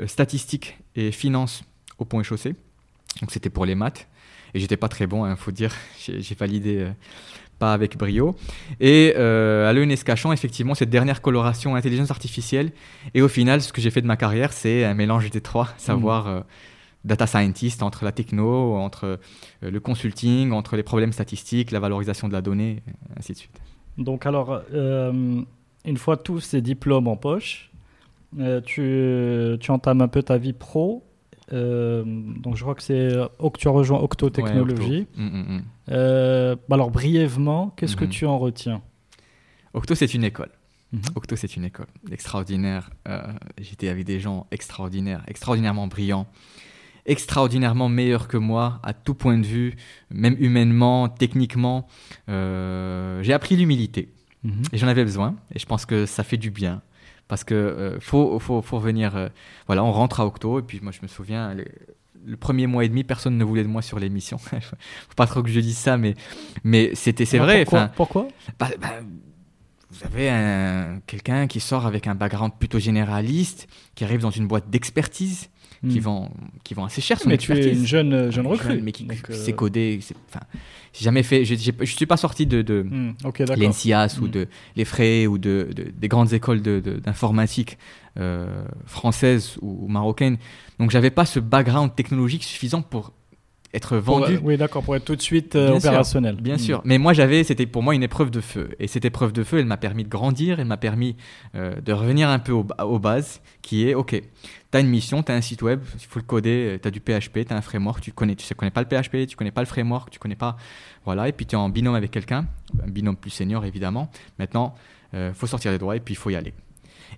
[0.07, 1.65] statistique et finance
[1.99, 2.55] au pont et chaussée.
[3.21, 4.09] Donc c'était pour les maths.
[4.55, 5.75] Et j'étais pas très bon, il hein, faut dire.
[5.99, 6.87] J'ai validé
[7.59, 8.37] pas avec brio.
[8.81, 12.73] Et euh, à l'ENS Cachan, effectivement, cette dernière coloration intelligence artificielle.
[13.15, 15.69] Et au final, ce que j'ai fait de ma carrière, c'est un mélange des trois,
[15.77, 16.45] savoir mmh.
[17.05, 19.05] data scientist entre la techno, entre
[19.63, 22.83] euh, le consulting, entre les problèmes statistiques, la valorisation de la donnée,
[23.17, 23.61] ainsi de suite.
[23.99, 25.43] Donc alors, euh,
[25.85, 27.71] une fois tous ces diplômes en poche,
[28.65, 31.05] tu, tu entames un peu ta vie pro
[31.55, 35.07] euh, donc je crois que c'est que tu as rejoint Octo Technologies.
[35.17, 35.63] Mm, mm, mm.
[35.91, 38.83] Euh, bah alors brièvement, qu'est-ce que tu en retiens?
[39.73, 40.51] Octo c'est une école.
[40.95, 41.17] Mm-hmm.
[41.17, 42.91] Octo c'est une école extraordinaire.
[43.09, 43.23] Euh,
[43.61, 46.27] j'étais avec des gens extraordinaires, extraordinairement brillants,
[47.07, 49.77] extraordinairement meilleurs que moi à tout point de vue,
[50.11, 51.87] même humainement, techniquement.
[52.29, 54.13] J'ai appris l'humilité
[54.45, 54.75] mm-hmm.
[54.75, 56.83] et j'en avais besoin et je pense que ça fait du bien
[57.29, 59.17] parce que euh, faut, faut, faut venir.
[59.17, 59.29] Euh,
[59.67, 61.55] voilà, on rentre à Octo et puis moi je me souviens.
[62.25, 64.39] le premier mois et demi, personne ne voulait de moi sur l'émission.
[64.39, 66.15] faut pas trop que je dise ça, mais,
[66.63, 67.65] mais c'était, c'est vrai.
[67.65, 68.29] Pourquoi, pourquoi?
[68.59, 69.01] bah, bah,
[69.91, 74.71] Vous avez quelqu'un qui sort avec un background plutôt généraliste, qui arrive dans une boîte
[74.71, 75.51] d'expertise,
[75.89, 76.03] qui, hmm.
[76.03, 76.31] vend,
[76.63, 77.65] qui vend assez cher son mais expertise.
[77.65, 78.81] tu es une jeune, jeune recrue.
[78.83, 79.99] mais qui sait euh.
[80.29, 80.41] Enfin,
[80.93, 81.45] j'ai jamais fait.
[81.45, 83.15] Je ne suis pas sorti de, de hmm,
[83.57, 84.31] l'ENSIAS ou hmm.
[84.31, 87.79] de l'EFRE ou de, des grandes écoles d'informatique
[88.19, 90.37] euh, françaises ou, marocaines.
[90.79, 93.13] Donc, j'avais pas ce background technologique suffisant pour
[93.75, 94.39] être vendu.
[94.43, 96.37] oui, d'accord, pour être tout de suite euh, opérationnel.
[96.37, 96.81] bien sûr.
[96.85, 98.71] Mais moi, j'avais, c'était pour moi une épreuve de feu.
[98.79, 101.17] Et cette épreuve de feu, elle m'a permis de grandir, elle m'a permis
[101.57, 104.21] euh, de revenir un peu aux bases, qui est, OK,
[104.75, 106.91] tu as une mission, tu as un site web, il faut le coder, tu as
[106.91, 109.37] du PHP, tu as un framework, tu connais, tu sais, connais pas le PHP, tu
[109.37, 110.57] connais pas le framework, tu connais pas.
[111.05, 112.49] Voilà, et puis tu es en binôme avec quelqu'un,
[112.83, 114.11] un binôme plus senior évidemment.
[114.37, 114.75] Maintenant,
[115.13, 116.55] il euh, faut sortir les doigts et puis il faut y aller.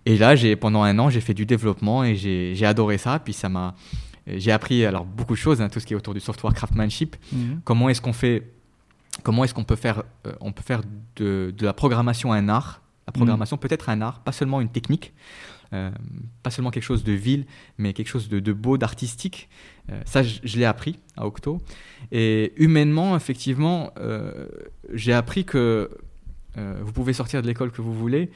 [0.05, 3.21] Et là, j'ai pendant un an, j'ai fait du développement et j'ai adoré ça.
[3.21, 3.75] Puis ça m'a,
[4.27, 7.17] j'ai appris alors beaucoup de choses, hein, tout ce qui est autour du software craftsmanship.
[7.33, 7.63] Mhm.
[7.65, 8.53] Comment est-ce qu'on fait,
[9.23, 10.83] comment est-ce qu'on peut faire, euh, on peut faire
[11.17, 12.83] de, de, la programmation un art.
[13.07, 15.15] La programmation peut être un art, pas seulement une technique.
[15.73, 15.91] Euh,
[16.43, 17.47] pas seulement quelque chose de vil,
[17.79, 19.49] mais quelque chose de, beau, d'artistique.
[19.91, 21.61] Euh, ça, je, l'ai appris à Octo.
[22.13, 24.47] Et humainement, effectivement, euh,
[24.93, 25.91] j'ai appris que
[26.81, 28.31] vous pouvez sortir de l'école que vous voulez.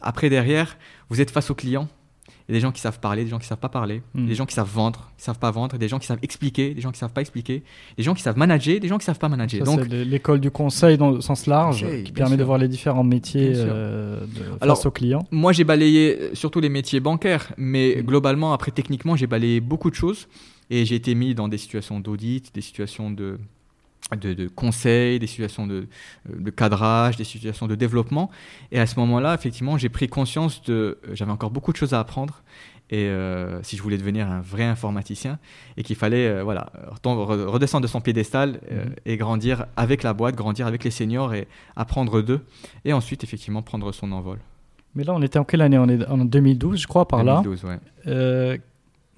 [0.00, 0.76] après, derrière,
[1.08, 1.88] vous êtes face au client
[2.46, 4.26] il y a des gens qui savent parler, des gens qui savent pas parler, hmm.
[4.26, 6.82] des gens qui savent vendre, qui savent pas vendre, des gens qui savent expliquer, des
[6.82, 7.62] gens qui savent pas expliquer,
[7.96, 9.64] des gens qui savent manager, des gens qui savent pas manager.
[9.64, 13.52] Donc l'école du conseil dans le sens large qui permet de voir les différents métiers
[13.54, 14.26] euh,
[14.60, 15.26] face aux clients.
[15.30, 18.02] Moi j'ai balayé euh, surtout les métiers bancaires, mais hmm.
[18.02, 20.28] globalement après techniquement j'ai balayé beaucoup de choses
[20.68, 23.38] et j'ai été mis dans des situations d'audit, des situations de
[24.12, 25.86] de, de, conseils, des situations de,
[26.28, 28.30] de, cadrage, des situations de développement.
[28.70, 30.98] Et à ce moment-là, effectivement, j'ai pris conscience de...
[31.12, 32.42] J'avais encore beaucoup de choses à apprendre.
[32.90, 35.38] Et euh, si je voulais devenir un vrai informaticien,
[35.76, 36.70] et qu'il fallait euh, voilà,
[37.02, 38.94] redescendre de son piédestal euh, mhm.
[39.06, 42.44] et grandir avec la boîte, grandir avec les seniors et apprendre d'eux.
[42.84, 44.38] Et ensuite, effectivement, prendre son envol.
[44.94, 45.78] Mais là, on était en quelle année?
[45.78, 47.78] On est en 2012, je crois, par 2012, là.
[48.04, 48.60] Ouais.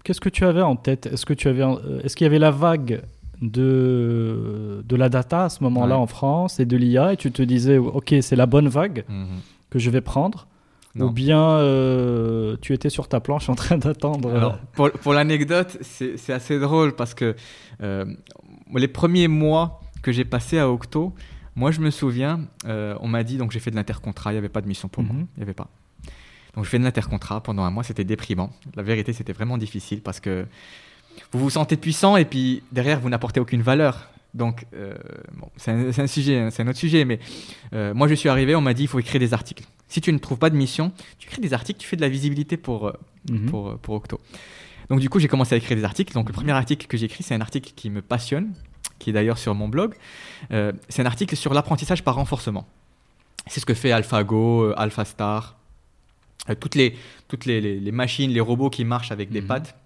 [0.05, 1.07] Qu'est-ce que tu avais en tête?
[1.07, 1.65] Est-ce que tu avais,
[2.05, 3.03] est-ce qu'il y avait la vague
[3.43, 7.43] de, de la data à ce moment-là en France et de l'IA et tu te
[7.43, 9.27] disais, ok, c'est la bonne vague mhm.
[9.71, 10.47] que je vais prendre
[10.99, 15.79] Ou bien euh, tu étais sur ta planche en train d'attendre euh, Pour, pour l'anecdote,
[15.83, 17.37] c'est assez drôle parce que
[17.83, 18.07] euh,
[18.75, 21.13] les premiers mois que j'ai passé à Octo,
[21.55, 24.49] moi je me souviens, on m'a dit, donc j'ai fait de l'intercontrat, il n'y avait
[24.49, 25.27] pas de mission pour moi, mhm.
[25.37, 25.69] il n'y avait pas.
[26.55, 28.51] Donc je fais de l'intercontrat pendant un mois, c'était déprimant.
[28.75, 30.47] La vérité, c'était vraiment difficile parce que
[31.33, 34.09] vous vous sentez puissant et puis derrière, vous n'apportez aucune valeur.
[34.37, 34.95] Donc, euh,
[35.57, 37.19] c'est un, sujet, hein, c'est un autre sujet, mais
[37.73, 39.65] euh, moi je suis arrivé, on m'a dit il faut écrire des articles.
[39.89, 42.09] Si tu ne trouves pas de mission, tu crées des articles, tu fais de la
[42.09, 42.93] visibilité pour, euh,
[43.31, 43.51] mhm.
[43.51, 44.21] pour, pour, Octo.
[44.91, 46.13] Donc, du coup, j'ai commencé à écrire des articles.
[46.13, 48.53] Donc, le premier article que j'ai écrit, c'est un article qui me passionne,
[48.99, 49.95] qui est d'ailleurs sur mon blog.
[50.51, 52.67] c'est un article sur l'apprentissage par renforcement.
[53.47, 55.57] C'est ce que fait AlphaGo, AlphaStar,
[56.61, 56.95] toutes, les,
[57.27, 59.47] toutes les, les, machines, les robots qui marchent avec des mhm.
[59.47, 59.77] pattes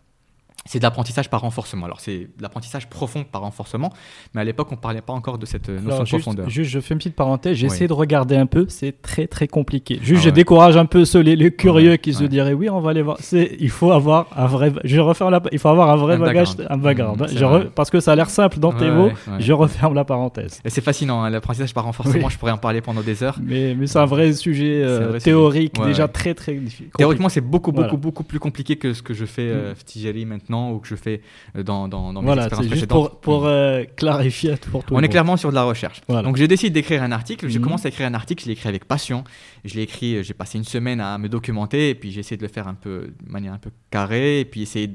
[0.66, 1.86] c'est de l'apprentissage par renforcement.
[1.86, 3.92] Alors, c'est de l'apprentissage profond par renforcement,
[4.34, 6.50] mais à l'époque, on ne parlait pas encore de cette euh, notion de profondeur.
[6.50, 9.48] Juste, je fais une petite parenthèse, j'ai essayé de regarder un peu, c'est très très
[9.48, 9.98] compliqué.
[10.02, 12.90] Juste, ah je décourage un peu ceux, les, curieux qui se diraient, oui, on va
[12.90, 13.18] aller voir.
[13.32, 16.76] Il faut avoir un vrai, je referme la, il faut avoir un vrai bagage, un
[16.76, 17.20] background.
[17.20, 20.60] Mmh, parce que ça a l'air simple dans tes mots, je referme la parenthèse.
[20.64, 23.38] Et c'est fascinant, hein, l'apprentissage par renforcement, je pourrais en parler pendant des heures.
[23.42, 26.90] Mais, mais c'est un vrai sujet euh, théorique, déjà très très difficile.
[26.98, 29.74] Théoriquement, c'est beaucoup, beaucoup, beaucoup plus compliqué que ce que je fais, mmh.
[30.04, 31.22] euh, maintenant maintenant ou que je fais
[31.54, 33.10] dans, dans, dans mes voilà, expériences juste précédentes.
[33.12, 35.10] pour, pour euh, clarifier pour tout On le est monde.
[35.12, 36.00] clairement sur de la recherche.
[36.08, 36.22] Voilà.
[36.22, 37.48] Donc j'ai décidé d'écrire un article.
[37.48, 37.64] Je Mhm.
[37.64, 38.42] commence à écrire un article.
[38.42, 39.24] Je l'ai écrit avec passion.
[39.64, 40.16] Je l'ai écrit.
[40.16, 42.68] euh, J'ai passé une semaine à me documenter et puis j'ai essayé de le faire
[42.68, 44.88] un peu de manière un peu carrée et puis essayer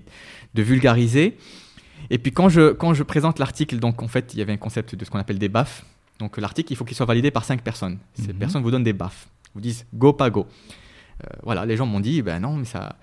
[0.54, 1.38] de vulgariser.
[2.10, 4.58] Et puis quand je quand je présente l'article, donc en fait il y avait un
[4.58, 5.86] concept de ce qu'on appelle des baffes.
[6.20, 7.98] Donc l'article il faut qu'il soit validé par cinq personnes.
[8.13, 8.39] Ces Mhm.
[8.39, 9.28] personnes vous donnent des baffes.
[9.54, 10.46] Vous disent go pas go.
[11.24, 12.98] Euh, voilà, les gens m'ont dit ben non mais ça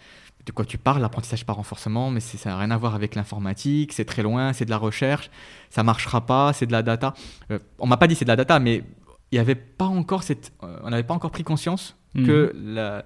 [0.46, 3.92] de quoi tu parles, l'apprentissage par renforcement, mais ça n'a rien à voir avec l'informatique,
[3.92, 5.31] c'est très loin, c'est de la recherche,
[5.70, 7.14] ça marchera pas, c'est de la data.
[7.50, 8.83] Euh, on m'a pas dit c'est de la data, mais
[9.31, 12.26] il y avait pas encore cette, euh, on n'avait pas encore pris conscience Mhm.
[12.26, 13.05] que, la-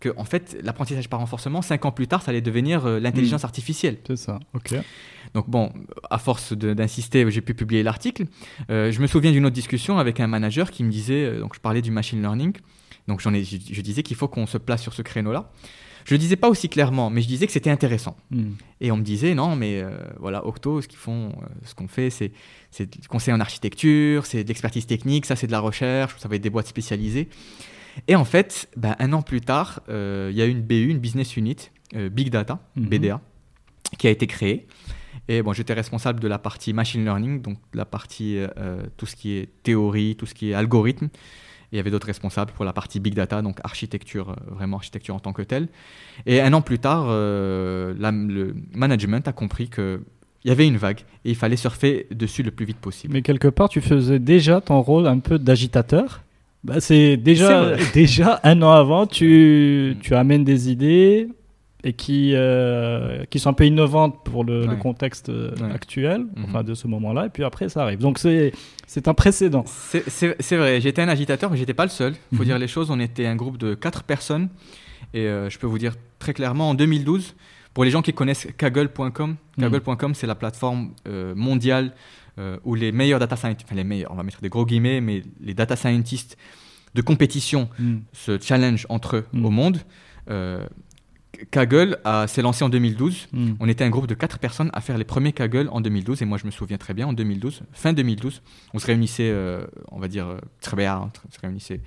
[0.00, 3.44] que en fait l'apprentissage par renforcement, cinq ans plus tard, ça allait devenir euh, l'intelligence
[3.44, 3.98] artificielle.
[4.06, 4.74] C'est ça, ok.
[5.34, 5.70] Donc bon,
[6.10, 8.24] à force d'insister, j'ai pu publier l'article.
[8.70, 11.60] Euh, je me souviens d'une autre discussion avec un manager qui me disait, donc je
[11.60, 12.54] parlais du machine learning,
[13.06, 15.52] donc j'en ai, je, je disais qu'il faut qu'on se place sur ce créneau-là.
[16.04, 18.16] Je le disais pas aussi clairement, mais je disais que c'était intéressant.
[18.30, 18.56] Mhm.
[18.80, 21.88] Et on me disait, non, mais euh, voilà, Octo, ce qu'ils font, euh, ce qu'on
[21.88, 22.32] fait, c'est,
[22.70, 26.28] c'est du conseil en architecture, c'est de l'expertise technique, ça c'est de la recherche, ça
[26.28, 27.28] va être des boîtes spécialisées.
[28.08, 30.98] Et en fait, ben, un an plus tard, euh, il y a une BU, une
[30.98, 31.56] business unit,
[32.12, 32.86] Big Data, Mhm.
[32.86, 33.20] BDA,
[33.98, 34.66] qui a été créée.
[35.28, 38.38] Et bon, j'étais responsable de la partie machine learning, donc la partie
[38.96, 41.08] tout ce qui est théorie, tout ce qui est algorithme.
[41.72, 45.14] Il y avait d'autres responsables pour la partie big data, donc architecture, euh, vraiment architecture
[45.14, 45.68] en tant que telle.
[46.26, 50.00] Et un an plus tard, euh, la- le management a compris que
[50.44, 53.12] il y avait une vague et il fallait surfer dessus le plus vite possible.
[53.12, 56.22] Mais quelque part, tu faisais déjà ton rôle un peu d'agitateur.
[56.64, 61.28] Bah, c'est déjà, déjà un an avant, tu, tu amènes des idées
[61.84, 65.72] et qui, euh, qui sont un peu innovantes pour le, contexte euh, Ouais.
[65.72, 66.44] actuel, Mhm.
[66.44, 67.98] enfin de ce moment-là, et puis après ça arrive.
[68.00, 68.52] Donc c'est,
[69.06, 69.64] un précédent.
[69.66, 72.14] C'est- vrai, j'étais un agitateur, mais j'étais pas le seul.
[72.32, 72.48] Il faut Mhm.
[72.48, 74.48] dire les choses, on était un groupe de quatre personnes.
[75.14, 77.34] Et euh, je peux vous dire très clairement, en 2012,
[77.72, 79.64] pour les gens qui connaissent Kaggle.com, Mhm.
[79.70, 81.92] Kaggle.com, c'est la plateforme euh, mondiale
[82.64, 85.22] où les meilleurs data scientists, enfin les meilleurs, on va mettre des gros guillemets, mais
[85.42, 86.38] les data scientists
[86.94, 87.68] de compétition
[88.14, 89.76] se challenge entre eux au monde.
[90.30, 90.64] Euh,
[91.50, 93.28] Kaggle a- s'est lancé en 2012.
[93.32, 93.52] Mm.
[93.60, 96.22] On était un groupe de quatre personnes à faire les premiers Kaggle en 2012.
[96.22, 98.42] Et moi, je me souviens très bien, en 2012, fin 2012,
[98.74, 101.80] on se réunissait, euh, on va dire, euh, très bien, on se réunissait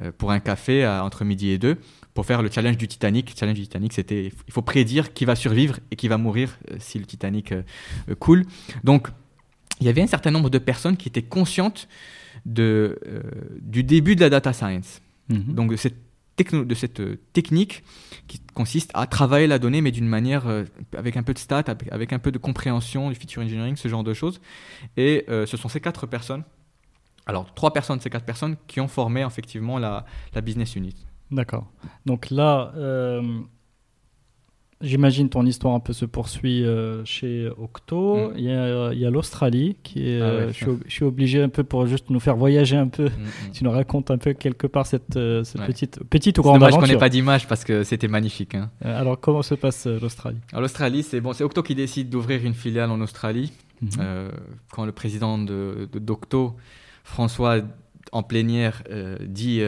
[0.00, 1.76] euh, pour un café à- entre midi et deux
[2.14, 3.30] pour faire le challenge du Titanic.
[3.30, 6.56] Le challenge du Titanic, c'était il faut prédire qui va survivre et qui va mourir
[6.70, 7.52] euh, si le Titanic
[8.18, 8.44] coule.
[8.84, 9.08] Donc,
[9.80, 11.88] il y avait un certain nombre de personnes qui étaient conscientes
[12.46, 12.98] de,
[13.60, 15.00] du début de la data science.
[15.28, 15.54] Mhm.
[15.54, 15.96] Donc cette,
[16.38, 17.84] de cette euh, technique
[18.26, 20.64] qui consiste à travailler la donnée, mais d'une manière euh,
[20.96, 24.04] avec un peu de stats, avec, un peu de compréhension du feature engineering, ce genre
[24.04, 24.40] de choses.
[24.96, 26.42] Et euh, ce sont ces quatre personnes,
[27.26, 30.04] alors trois personnes, ces quatre personnes, qui ont formé effectivement la,
[30.42, 30.96] business unit.
[31.30, 31.70] D'accord.
[32.06, 32.72] Donc là,
[34.82, 38.30] j'imagine ton histoire un peu se poursuit euh, chez Octo.
[38.30, 38.34] Mm.
[38.36, 38.44] Il
[38.98, 40.20] y a, l'Australie qui est.
[40.20, 42.36] Ah ouais, euh, je, suis, ob- je suis obligé un peu pour juste nous faire
[42.36, 43.06] voyager un peu.
[43.06, 43.10] Mm,
[43.52, 45.66] Tu nous racontes un peu quelque part cette, euh, cette Ouais.
[45.66, 46.98] petite, petite ou grande dommage qu'on n'ait aventure.
[47.00, 48.54] pas d'image parce que c'était magnifique.
[48.54, 48.70] hein.
[48.84, 50.38] Euh, Alors comment se passe l'Australie?
[50.52, 53.52] l'Australie, c'est bon, c'est Octo qui décide d'ouvrir une filiale en Australie.
[53.80, 53.90] Mhm.
[54.00, 54.30] Euh,
[54.72, 56.54] quand le président de, d'Octo,
[57.04, 57.56] François
[58.12, 59.60] en plénière, euh, dit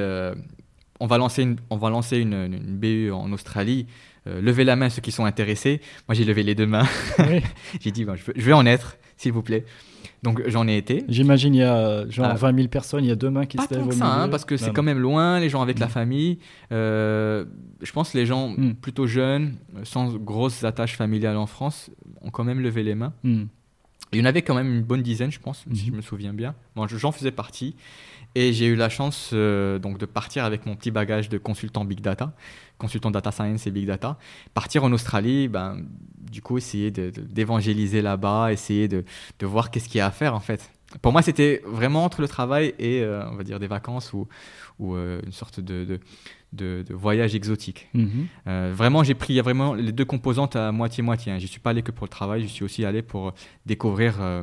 [1.01, 3.87] on va lancer une, on va lancer une, une BU en Australie,
[4.27, 5.81] euh, levez la main ceux qui sont intéressés.
[6.09, 6.87] Moi j'ai levé les deux mains,
[7.19, 7.41] Oui.
[7.81, 9.65] j'ai dit ben, je, veux, je veux en être, s'il vous plaît.
[10.23, 11.05] Donc j'en ai été.
[11.09, 12.35] J'imagine il y a euh, genre Ah.
[12.35, 14.07] 20 000 personnes, il y a deux mains qui Pas se lèvent tant que ça,
[14.07, 15.91] hein, parce que c'est Non, quand même loin, les gens avec la Mm.
[15.91, 16.39] famille.
[16.73, 17.45] Euh,
[17.83, 18.75] je pense que les gens Mm.
[18.75, 21.91] plutôt jeunes, euh, sans grosses attaches familiales en France,
[22.23, 23.13] ont quand même levé les mains.
[23.23, 23.45] Hmm.
[24.13, 25.93] Il y en avait quand même une bonne dizaine, je pense, si Mhm.
[25.93, 26.55] je me souviens bien.
[26.77, 27.75] Bon, je- j'en faisais partie.
[28.35, 31.85] Et j'ai eu la chance euh, donc de partir avec mon petit bagage de consultant
[31.85, 32.33] Big Data,
[32.79, 34.19] consultant Data Science et Big Data.
[34.55, 35.79] Partir en Australie, ben,
[36.19, 39.05] du coup, essayer d'évangéliser là-bas, essayer de,
[39.39, 40.71] de voir qu'est-ce qu'il y a à faire en fait.
[41.03, 44.29] Pour moi, c'était vraiment entre le travail et, euh, on va dire, des vacances ou,
[44.79, 45.99] ou euh, une sorte de,
[46.55, 47.89] de- de voyage exotique.
[47.95, 48.27] Mhm.
[48.47, 51.33] Euh, vraiment, j'ai pris vraiment les deux composantes à moitié-moitié.
[51.33, 51.39] Hein.
[51.39, 53.35] Je suis pas allé que pour le travail, je suis aussi allé pour
[53.67, 54.43] découvrir, euh,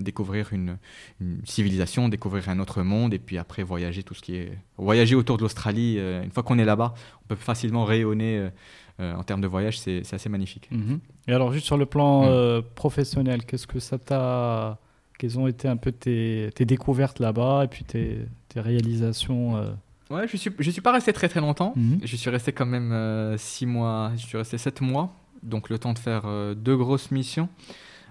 [0.00, 0.78] découvrir une,
[1.20, 5.14] une civilisation, découvrir un autre monde, et puis après voyager tout ce qui est voyager
[5.14, 5.96] autour de l'Australie.
[5.98, 6.94] euh, une fois qu'on est là-bas,
[7.24, 8.48] on peut facilement rayonner euh,
[9.00, 9.78] euh, en termes de voyage.
[9.78, 10.68] C'est assez magnifique.
[10.70, 11.00] Mhm.
[11.28, 12.26] Et alors, juste sur le plan Mm.
[12.28, 14.78] euh, professionnel, qu'est-ce que ça t'a.
[15.18, 19.70] Quelles ont été un peu tes, tes découvertes là-bas et puis tes, tes réalisations euh,
[20.10, 21.72] Ouais, je suis je suis pas resté très très longtemps.
[21.76, 22.00] Mhm.
[22.04, 24.12] Je suis resté quand même euh, six mois.
[24.16, 27.48] Je suis resté sept mois, donc le temps de faire euh, deux grosses missions.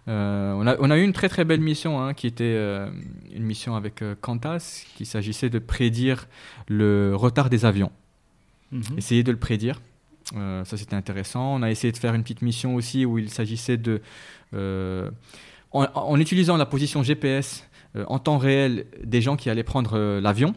[0.08, 2.90] Euh, on, a, on a eu une très très belle mission hein, qui était euh,
[3.36, 6.28] une mission avec euh, Qantas, qui s'agissait de prédire
[6.68, 7.92] le retard des avions,
[8.72, 8.98] Mhm.
[8.98, 9.82] essayer de le prédire.
[10.32, 11.56] ça, c'était intéressant.
[11.56, 14.00] On a essayé de faire une petite mission aussi où il s'agissait de...
[15.72, 17.68] En, utilisant la position GPS
[18.08, 20.54] en temps réel des gens qui allaient prendre l'avion,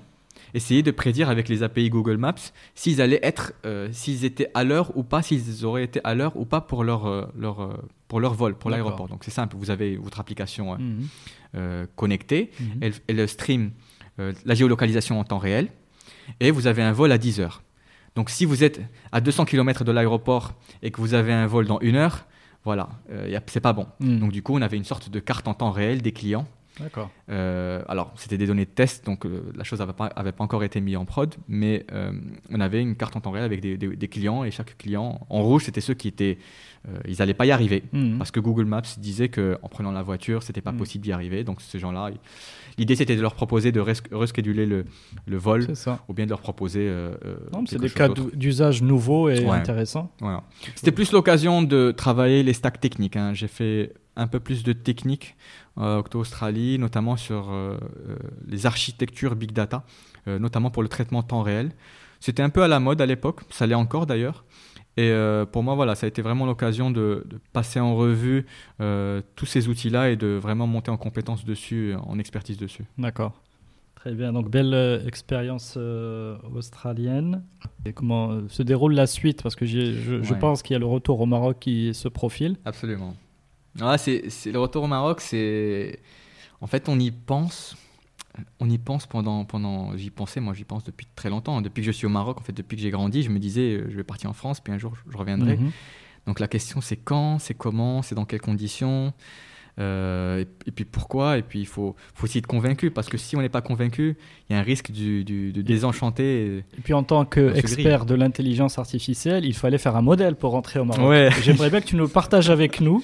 [0.54, 2.34] essayer de prédire avec les API Google Maps
[2.74, 3.52] s'ils allaient être,
[3.92, 7.30] s'ils étaient à l'heure ou pas, s'ils auraient été à l'heure ou pas pour leur,
[7.36, 9.08] leur, pour leur vol, pour l'aéroport.
[9.08, 11.86] Donc c'est simple, vous avez votre application mhm.
[11.96, 12.66] connectée, mhm.
[12.80, 13.70] elle, elle, stream
[14.18, 15.68] la géolocalisation en temps réel,
[16.40, 17.62] et vous avez un vol à 10 heures.
[18.14, 21.66] Donc si vous êtes à 200 km de l'aéroport et que vous avez un vol
[21.66, 22.26] dans une heure,
[22.64, 23.86] voilà, euh, c'est pas bon.
[24.00, 24.18] Hmm.
[24.18, 26.46] Donc du coup, on avait une sorte de carte en temps réel des clients.
[26.80, 27.10] D'accord.
[27.28, 30.44] Euh, alors, c'était des données de test, donc euh, la chose n'avait pas, avait pas
[30.44, 31.86] encore été mise en prod, mais
[32.50, 35.42] on avait une carte en temps réel avec des, des, clients et chaque client, en
[35.42, 36.38] rouge, c'était ceux qui étaient
[36.88, 38.18] euh, ils n'allaient pas y arriver mhm.
[38.18, 40.78] parce que Google Maps disait qu'en prenant la voiture, c'était pas mhm.
[40.78, 41.44] possible d'y arriver.
[41.44, 42.10] Donc ces gens-là,
[42.78, 44.84] l'idée c'était de leur proposer de rescheduler le,
[45.26, 45.66] le vol
[46.08, 46.88] ou bien de leur proposer.
[46.88, 50.10] Euh, euh c'est des cas d'usage nouveaux et intéressants.
[50.20, 50.44] Voilà.
[50.74, 53.16] C'était plus l'occasion de travailler les stacks techniques.
[53.16, 53.32] Hein.
[53.34, 55.36] J'ai fait un peu plus de technique
[55.78, 57.78] euh, Octo Australie, notamment sur euh,
[58.46, 59.84] les architectures big data,
[60.26, 61.72] notamment pour le traitement temps réel.
[62.20, 64.44] C'était un peu à la mode à l'époque, ça l'est encore d'ailleurs.
[64.96, 68.44] Et euh, pour moi, voilà, ça a été vraiment l'occasion de, passer en revue
[68.80, 72.84] euh, tous ces outils-là et de vraiment monter en compétence dessus, en expertise dessus.
[72.98, 73.32] D'accord.
[73.94, 74.32] Très bien.
[74.32, 75.78] Donc, belle euh, expérience
[76.54, 77.42] australienne.
[77.86, 79.42] Et comment se déroule la suite?
[79.42, 82.56] Parce que je, je, pense qu'il y a le retour au Maroc qui se profile.
[82.64, 83.14] Absolument.
[83.80, 86.00] Ah, c'est, le retour au Maroc, c'est.
[86.60, 87.76] En fait, on y pense
[88.60, 91.60] on y pense pendant, pendant j'y pensais, moi j'y pense depuis très longtemps.
[91.60, 93.74] Depuis que je suis au Maroc, en fait, depuis que j'ai grandi, je me disais,
[93.74, 95.56] euh, je vais partir en France, puis un jour je reviendrai.
[95.56, 95.70] Mhm.
[96.26, 99.12] Donc la question c'est quand, c'est comment, c'est dans quelles conditions,
[99.80, 103.36] euh, et, puis pourquoi, et puis il faut, faut aussi être convaincu, parce que si
[103.36, 104.16] on n'est pas convaincu,
[104.48, 106.58] il y a un risque du, de désenchanter.
[106.76, 110.78] Et, puis en tant qu'expert de l'intelligence artificielle, il fallait faire un modèle pour rentrer
[110.78, 111.32] au Maroc.
[111.42, 113.02] J'aimerais bien que tu nous partages avec nous.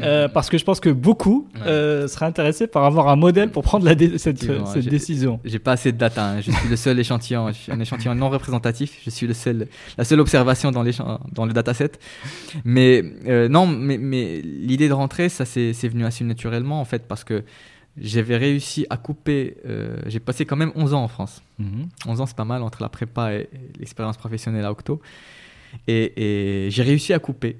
[0.00, 3.62] Euh, parce que je pense que beaucoup euh, seraient intéressés par avoir un modèle pour
[3.62, 5.38] prendre la cette, cette décision.
[5.44, 6.30] J'ai pas assez de data.
[6.30, 6.40] Hein.
[6.40, 7.48] Je suis le seul échantillon.
[7.48, 8.98] Je suis un échantillon non représentatif.
[9.04, 10.84] Je suis le seul, la seule observation dans,
[11.32, 11.92] dans le dataset.
[12.64, 17.06] Mais euh, non, mais, mais l'idée de rentrer, ça c'est venu assez naturellement en fait
[17.06, 17.44] parce que
[18.00, 19.58] j'avais réussi à couper.
[20.06, 21.42] J'ai passé quand même 11 ans en France.
[21.60, 21.66] 11
[22.06, 22.20] mhm.
[22.20, 25.02] ans, c'est pas mal entre la prépa et, l'expérience professionnelle à Octo.
[25.86, 27.58] Et, et j'ai réussi à couper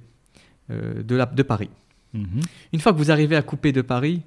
[0.71, 1.69] de, la, de Paris.
[2.15, 2.41] Mhm.
[2.73, 4.23] Une fois que vous arrivez à couper de Paris,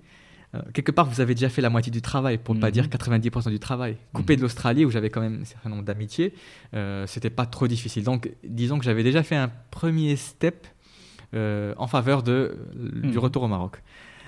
[0.56, 2.74] euh, quelque part, vous avez déjà fait la moitié du travail, pour ne pas mhm.
[2.74, 3.98] dire 90% du travail.
[4.14, 4.38] Couper mhm.
[4.38, 6.34] de l'Australie, où j'avais quand même un certain nombre d'amitiés,
[6.74, 8.04] euh, c'était pas trop difficile.
[8.04, 10.68] Donc, disons que j'avais déjà fait un premier step
[11.34, 13.82] euh, en faveur de, du retour au Maroc.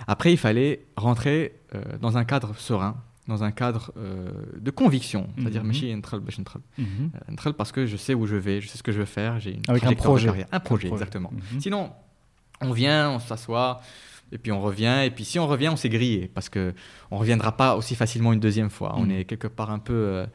[0.08, 1.54] Après, il fallait rentrer
[2.02, 3.94] dans un cadre serein, dans un cadre
[4.56, 5.72] de conviction, c'est-à-dire mm
[7.58, 9.56] parce que je sais où je vais, je sais ce que je veux faire, j'ai
[9.56, 10.46] une Avec un projet.
[10.52, 11.32] Un projet, exactement.
[11.60, 11.92] Sinon,
[12.62, 13.82] on vient, on s'assoit,
[14.32, 15.04] et puis on revient.
[15.06, 16.74] Et puis si on revient, on s'est grillé parce que
[17.12, 18.96] on reviendra pas aussi facilement une deuxième fois.
[18.98, 19.12] On mm.
[19.12, 19.94] est quelque part un peu.
[19.94, 20.26] Euh,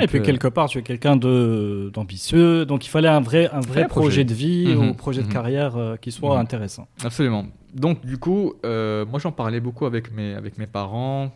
[0.00, 3.60] et puis quelque part, tu es quelqu'un de d'ambitieux, donc il fallait un vrai un
[3.60, 4.24] vrai projet.
[4.24, 4.96] de vie ou mm-hmm.
[4.96, 5.32] projet de mm-hmm.
[5.32, 6.40] carrière euh, qui soit mm-hmm.
[6.40, 6.88] intéressant.
[7.02, 7.46] Absolument.
[7.74, 11.32] Donc du coup, euh, moi j'en parlais beaucoup avec mes avec mes parents.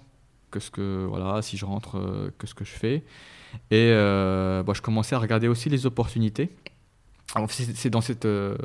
[0.50, 3.02] Que ce que voilà, si je rentre, que ce que je fais.
[3.70, 6.56] Et bah, je commençais à regarder aussi les opportunités
[7.48, 8.56] c'est dans cette, euh,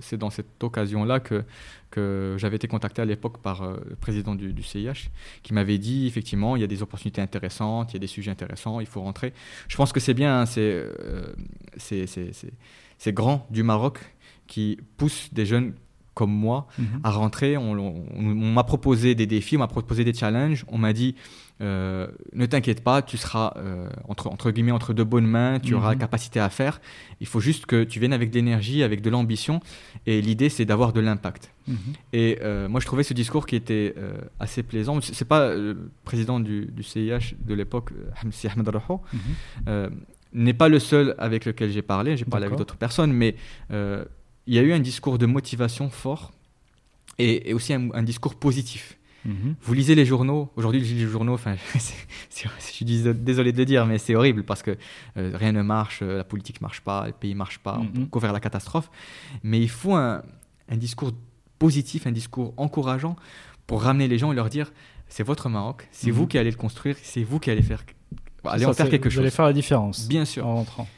[0.00, 1.44] c'est dans cette occasion-là que,
[1.90, 5.10] que j'avais été contacté à l'époque par euh, le président du, CIH
[5.42, 8.30] qui m'avait dit effectivement il y a des opportunités intéressantes, il y a des sujets
[8.30, 9.32] intéressants, il faut rentrer.
[9.68, 11.34] Je pense que c'est bien, hein, euh,
[11.76, 13.98] c'est, c'est, grand du Maroc
[14.46, 15.74] qui pousse des jeunes
[16.14, 17.00] comme moi mhm.
[17.02, 17.56] à rentrer.
[17.56, 21.16] On, on m'a proposé des défis, on m'a proposé des challenges, on m'a dit
[21.62, 25.74] euh, ne t'inquiète pas, tu seras euh, entre, entre guillemets entre de bonnes mains, tu
[25.74, 26.00] auras la mhm.
[26.00, 26.80] capacité à faire.
[27.20, 29.60] Il faut juste que tu viennes avec de l'énergie, avec de l'ambition.
[30.06, 31.52] Et l'idée, c'est d'avoir de l'impact.
[31.68, 31.76] Mhm.
[32.12, 33.94] Et euh, moi, je trouvais ce discours qui était
[34.40, 35.00] assez plaisant.
[35.00, 37.90] C'est pas le président du, CIH de l'époque,
[38.24, 39.90] Hamsi Ahmed Raho, mhm.
[40.32, 42.16] n'est pas le seul avec lequel j'ai parlé.
[42.16, 43.36] J'ai parlé avec d'autres personnes, mais
[43.70, 46.32] il y a eu un discours de motivation fort
[47.18, 48.98] et, aussi un discours positif.
[49.24, 49.54] Mhm.
[49.60, 50.50] Vous lisez les journaux.
[50.56, 51.34] Aujourd'hui, je lis les journaux.
[51.34, 54.76] Enfin, je suis désolé de le dire, mais c'est horrible parce que
[55.16, 58.18] euh, rien ne marche, euh, la politique marche pas, le pays marche pas, on peut
[58.18, 58.22] mhm.
[58.22, 58.90] vers la catastrophe.
[59.42, 60.22] Mais il faut un,
[60.70, 61.12] discours
[61.58, 63.16] positif, un discours encourageant
[63.66, 64.72] pour ramener les gens et leur dire
[65.08, 66.28] c'est votre Maroc, c'est vous mhm.
[66.28, 67.84] qui allez le construire, c'est vous qui allez faire,
[68.44, 69.18] allez en faire quelque chose.
[69.18, 70.08] Vous allez faire la différence.
[70.08, 70.46] Bien sûr.
[70.46, 70.88] En rentrant.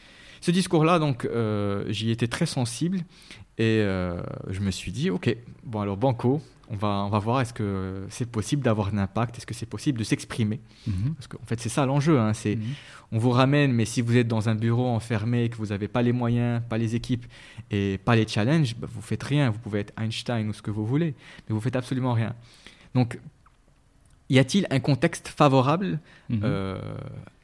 [0.40, 3.00] Ce discours-là, donc, euh, j'y étais très sensible
[3.58, 5.34] Et euh, je me suis dit, ok,
[5.64, 9.36] bon alors Banco, on va, on va voir est-ce que c'est possible d'avoir un impact,
[9.36, 10.60] est-ce que c'est possible de s'exprimer?
[10.86, 11.14] Mhm.
[11.14, 12.18] Parce qu'en fait, c'est ça l'enjeu.
[12.18, 12.74] Hein, c'est, mhm.
[13.12, 16.02] On vous ramène, mais si vous êtes dans un bureau enfermé, que vous n'avez pas
[16.02, 17.26] les moyens, pas les équipes
[17.70, 19.50] et pas les challenges, bah, vous faites rien.
[19.50, 21.14] Vous pouvez être Einstein ou ce que vous voulez,
[21.48, 22.34] mais vous faites absolument rien.
[22.94, 23.20] Donc,
[24.30, 26.40] y a-t-il un contexte favorable mhm.
[26.42, 26.78] euh,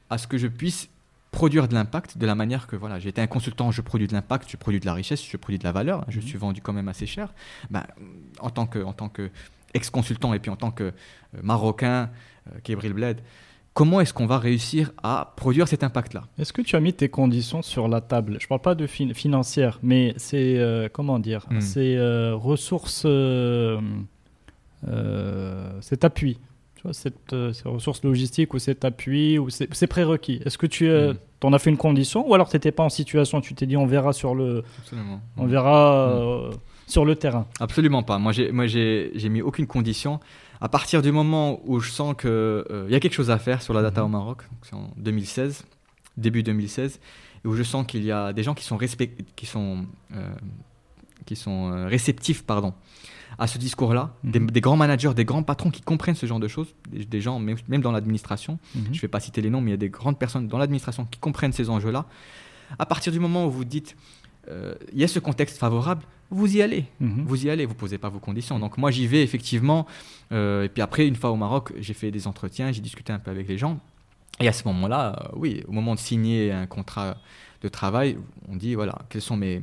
[0.09, 0.89] à ce que je puisse
[1.31, 4.51] produire de l'impact de la manière que voilà, j'étais un consultant, je produis de l'impact,
[4.51, 6.27] je produis de la richesse, je produis de la valeur, je mhm.
[6.27, 7.33] suis vendu quand même assez cher.
[7.71, 7.85] Ben,
[8.41, 9.31] en tant que, en tant que
[9.75, 10.93] ex-consultant et puis en tant que euh,
[11.43, 12.11] Marocain,
[12.49, 13.21] euh, Kébril Bled,
[13.75, 16.25] comment est-ce qu'on va réussir à produire cet impact-là?
[16.39, 18.39] Est-ce que tu as mis tes conditions sur la table?
[18.41, 21.61] Je ne parle pas de fin financière, mais c'est, euh, comment dire, hmm.
[21.61, 21.97] c'est
[22.33, 23.07] ressources,
[25.81, 26.39] cet appui
[26.93, 31.13] cette, euh, ces ressources logistiques ou cet appui ou ces, prérequis Est-ce que tu euh,
[31.13, 31.47] mm.
[31.47, 33.77] en as fait une condition ou alors tu n'étais pas en situation Tu t'es dit
[33.77, 34.65] on verra sur le,
[35.37, 36.11] On verra mm.
[36.11, 36.51] euh,
[36.87, 37.47] sur le terrain?
[37.61, 38.19] Absolument pas.
[38.19, 40.21] Moi, j'ai, moi, j'ai, mis aucune condition.
[40.61, 43.63] À partir du moment où je sens qu'il il y a quelque chose à faire
[43.63, 44.05] sur la data mm-hmm.
[44.05, 45.65] au Maroc, c'est en 2016,
[46.17, 47.01] début 2016,
[47.45, 49.87] et où je sens qu'il y a des gens qui sont, qui sont,
[51.25, 52.75] qui sont réceptifs pardon,
[53.41, 54.51] à ce discours-là, mhm.
[54.51, 57.81] des, grands managers, des grands patrons qui comprennent ce genre de choses, des, gens même,
[57.81, 58.85] dans l'administration, mhm.
[58.93, 60.59] je ne vais pas citer les noms, mais il y a des grandes personnes dans
[60.59, 62.05] l'administration qui comprennent ces enjeux-là.
[62.79, 63.97] À partir du moment où vous dites,
[64.49, 67.25] euh, il y a ce contexte favorable, vous y allez, mhm.
[67.25, 68.59] vous y allez, vous posez pas vos conditions.
[68.59, 69.87] Donc moi j'y vais effectivement,
[70.33, 73.19] euh, et puis après une fois au Maroc, j'ai fait des entretiens, j'ai discuté un
[73.19, 73.81] peu avec les gens,
[74.39, 77.17] et à ce moment-là, euh, oui, au moment de signer un contrat
[77.63, 78.17] de travail,
[78.49, 79.61] on dit voilà, quelles sont mes,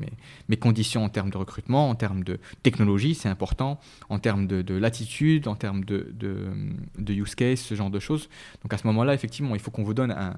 [0.50, 3.80] mes, conditions en termes de recrutement, en termes de technologie, c'est important,
[4.10, 8.30] en termes de, latitude, en termes de, de, use case, ce genre de choses.
[8.64, 10.38] Donc à ce moment-là, effectivement, il faut qu'on vous donne un,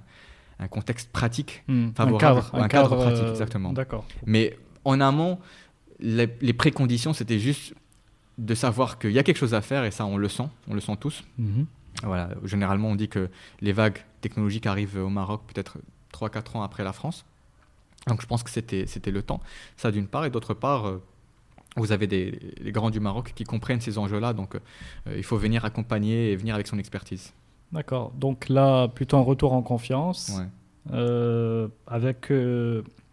[0.59, 2.41] un contexte pratique hmm, favorable.
[2.53, 3.73] Un cadre, pratique, euh, exactement.
[3.73, 4.05] D'accord.
[4.25, 5.39] Mais en amont,
[5.99, 7.73] les, préconditions, c'était juste
[8.37, 10.73] de savoir qu'il y a quelque chose à faire, et ça, on le sent, on
[10.73, 11.23] le sent tous.
[11.37, 11.65] Mhm.
[12.03, 13.29] Voilà, généralement, on dit que
[13.59, 15.77] les vagues technologiques arrivent au Maroc peut-être
[16.13, 17.25] 3-4 ans après la France.
[18.09, 19.39] Donc je pense que c'était, le temps.
[19.77, 20.25] Ça d'une part.
[20.25, 21.01] Et d'autre part, euh,
[21.77, 24.33] vous avez des, les grands du Maroc qui comprennent ces enjeux-là.
[24.33, 24.59] Donc euh,
[25.15, 27.33] il faut venir accompagner et venir avec son expertise.
[27.71, 28.11] D'accord.
[28.17, 30.41] Donc là, plutôt un retour en confiance.
[30.91, 32.31] Euh, avec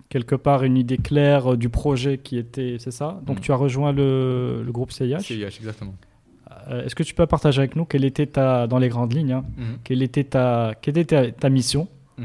[0.09, 3.21] quelque part une idée claire du projet qui était, c'est ça?
[3.27, 3.41] Donc mm.
[3.41, 5.95] tu as rejoint le, le groupe CIH CIH, exactement.
[6.71, 9.45] Est-ce que tu peux partager avec nous quelle était ta, dans les grandes lignes, hein,
[9.59, 9.79] mm-hmm.
[9.85, 11.87] quelle était ta, quelle était ta, mission?
[12.19, 12.25] Mm-hmm.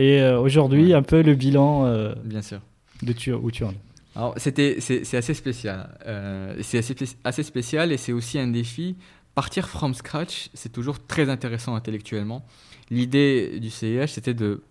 [0.00, 2.60] Et euh, aujourd'hui, un peu le bilan euh, Bien sûr.
[3.02, 3.80] de tu, où tu en es.
[4.16, 5.94] Alors, c'était, c'est, assez spécial.
[6.06, 8.96] Euh, c'est assez, assez, spécial et c'est aussi un défi.
[9.34, 12.46] Partir from scratch, c'est toujours très intéressant intellectuellement.
[12.88, 14.62] L'idée du CIH, c'était de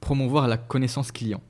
[0.00, 1.42] promouvoir la connaissance client.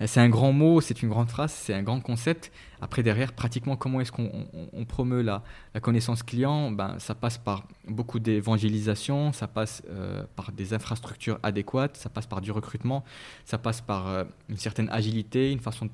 [0.00, 2.50] C'est un grand mot, c'est une grande phrase, c'est un grand concept.
[2.80, 5.42] Après, derrière, pratiquement, comment est-ce qu'on promeut la,
[5.80, 6.72] connaissance client?
[6.72, 12.26] Ben, Ça passe par beaucoup d'évangélisation, ça passe euh, par des infrastructures adéquates, ça passe
[12.26, 13.04] par du recrutement,
[13.44, 15.88] ça passe par euh, une certaine agilité, une, façon,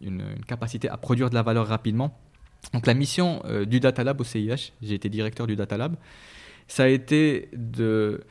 [0.00, 2.18] une, capacité à produire de la valeur rapidement.
[2.72, 5.96] Donc la mission euh, du Data Lab au CIH, j'ai été directeur du Data Lab,
[6.68, 8.22] ça a été de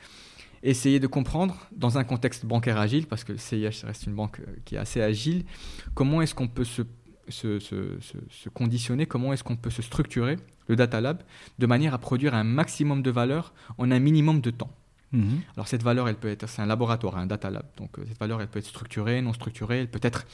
[0.65, 4.39] essayer de comprendre, dans un contexte bancaire agile, parce que le CIH reste une banque
[4.39, 5.45] euh, qui est assez agile,
[5.93, 6.81] comment est-ce qu'on peut se,
[7.29, 10.37] se, se, conditionner, comment est-ce qu'on peut se structurer,
[10.67, 11.21] le Data Lab,
[11.59, 14.71] de manière à produire un maximum de valeur en un minimum de temps.
[15.11, 15.41] Mhm.
[15.55, 17.65] Alors cette valeur, elle peut être, c'est un laboratoire, un data lab.
[17.77, 20.25] Donc euh, cette valeur, elle peut être structurée, non structurée, elle peut être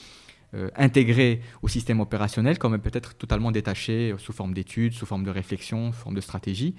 [0.54, 5.06] euh, intégrée au système opérationnel, comme elle peut être totalement détachée sous forme d'études, sous
[5.06, 6.74] forme de réflexion, sous forme de stratégie.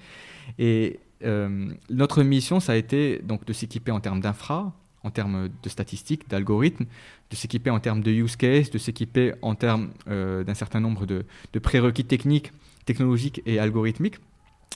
[0.57, 5.49] Et euh, notre mission, ça a été donc de s'équiper en termes d'infra, en termes
[5.61, 6.85] de statistiques, d'algorithmes,
[7.29, 11.05] de s'équiper en termes de use case, de s'équiper en termes euh, d'un certain nombre
[11.05, 11.25] de,
[11.61, 12.51] prérequis techniques,
[12.85, 14.17] technologiques et algorithmiques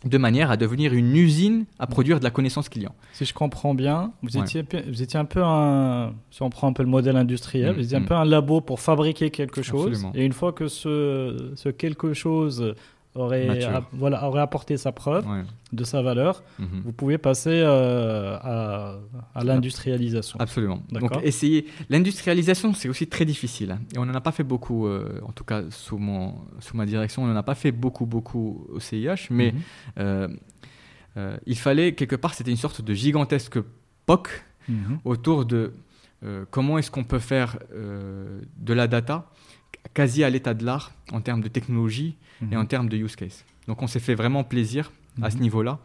[0.06, 2.94] de manière à devenir une usine à produire de la connaissance client.
[3.14, 6.74] Si je comprends bien, vous étiez, vous étiez un peu un, si on prend un
[6.74, 8.06] peu le modèle industriel, mm, vous étiez un mm.
[8.06, 10.06] peu un labo pour fabriquer quelque chose.
[10.14, 12.76] Et une fois que ce, ce quelque chose
[13.18, 13.60] aurait,
[13.94, 15.26] voilà, aurait apporté sa preuve
[15.74, 16.82] de sa valeur, mhm.
[16.86, 18.96] vous pouvez passer euh, à,
[19.36, 20.40] à l'industrialisation.
[20.40, 20.82] Absolument.
[20.92, 21.68] Donc essayer.
[21.90, 23.72] L'industrialisation, c'est aussi très difficile.
[23.72, 23.80] Hein.
[23.94, 26.86] Et on n'en a pas fait beaucoup, euh, en tout cas sous, mon, sous ma
[26.86, 29.52] direction, on n'en a pas fait beaucoup, beaucoup au CIH, mais
[29.98, 30.38] mhm.
[31.18, 33.60] euh, il fallait, quelque part, c'était une sorte de gigantesque
[34.06, 34.30] POC
[34.70, 35.00] mhm.
[35.04, 35.74] autour de
[36.50, 39.30] comment est-ce qu'on peut faire de la data
[39.94, 42.18] quasi à l'état de l'art en termes de technologie
[42.52, 42.68] et en mhm.
[42.68, 43.46] termes de use case.
[43.68, 45.44] Donc on s'est fait vraiment plaisir à ce mhm.
[45.44, 45.80] niveau-là.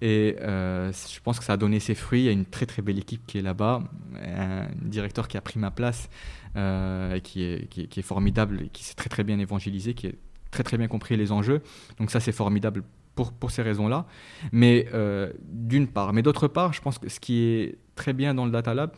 [0.00, 2.22] Et je pense que ça a donné ses fruits.
[2.22, 3.82] Il y a une très très belle équipe qui est là-bas,
[4.22, 6.08] un directeur qui a pris ma place,
[6.56, 10.08] et qui, est, qui, qui est formidable, et qui s'est très très bien évangélisé, qui
[10.08, 10.10] a
[10.50, 11.62] très très bien compris les enjeux.
[11.98, 12.82] Donc ça c'est formidable
[13.14, 14.06] pour, pour, ces raisons-là.
[14.52, 14.88] Mais
[15.42, 16.12] d'une part.
[16.12, 18.92] Mais d'autre part, je pense que ce qui est très bien dans le Data Lab,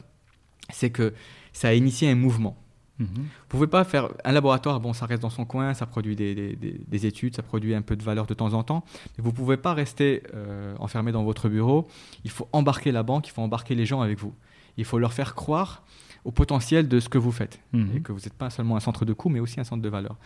[0.72, 1.12] c'est que
[1.52, 2.56] ça a initié un mouvement.
[3.00, 3.06] Mhm.
[3.14, 6.14] Vous ne pouvez pas faire un laboratoire, bon, ça reste dans son coin, ça produit
[6.14, 8.84] des, des, études, ça produit un peu de valeur de temps en temps,
[9.16, 11.88] mais vous ne pouvez pas rester euh, enfermé dans votre bureau.
[12.24, 14.34] Il faut embarquer la banque, il faut embarquer les gens avec vous.
[14.76, 15.82] Il faut leur faire croire
[16.26, 17.96] au potentiel de ce que vous faites mhm.
[17.96, 19.88] et que vous n'êtes pas seulement un centre de coût, mais aussi un centre de
[19.88, 20.16] valeur.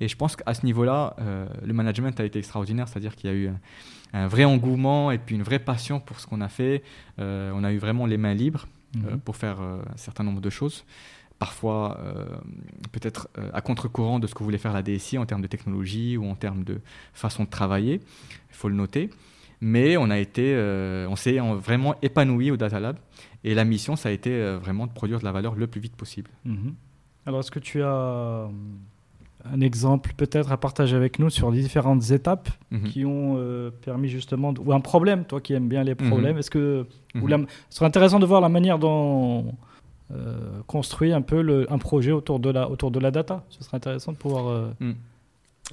[0.00, 3.32] Et je pense qu'à ce niveau-là, euh, le management a été extraordinaire, c'est-à-dire qu'il y
[3.32, 3.50] a eu
[4.12, 6.82] un, vrai engouement et puis une vraie passion pour ce qu'on a fait.
[7.20, 8.66] Euh, on a eu vraiment les mains libres.
[8.96, 9.18] Mhm.
[9.24, 10.84] pour faire un certain nombre de choses
[11.38, 12.24] parfois euh,
[12.92, 16.16] peut-être euh, à contre-courant de ce que voulait faire la DSI en termes de technologie
[16.16, 16.80] ou en termes de
[17.12, 18.00] façon de travailler,
[18.50, 19.10] il faut le noter.
[19.60, 22.96] Mais on a été, euh, on s'est vraiment épanoui au Data Lab
[23.44, 25.96] et la mission, ça a été vraiment de produire de la valeur le plus vite
[25.96, 26.30] possible.
[26.44, 26.74] Mhm.
[27.26, 28.48] Alors, est-ce que tu as
[29.46, 32.82] un exemple peut-être à partager avec nous sur les différentes étapes mhm.
[32.84, 36.08] qui ont permis justement, ou un problème, toi qui aimes bien les mhm.
[36.08, 39.54] problèmes, est-ce que, ce serait intéressant de voir la manière dont
[40.12, 43.42] euh, construit un peu le, un projet autour de, la, autour de la data.
[43.48, 44.94] Ce serait intéressant de pouvoir euh, hmm.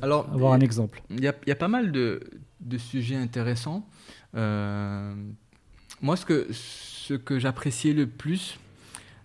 [0.02, 1.04] Alors, avoir un exemple.
[1.10, 2.22] Il y, y, a pas mal de,
[2.62, 3.86] de sujets intéressants.
[4.36, 5.14] Euh,
[6.02, 8.58] moi, ce que, ce que j'appréciais le plus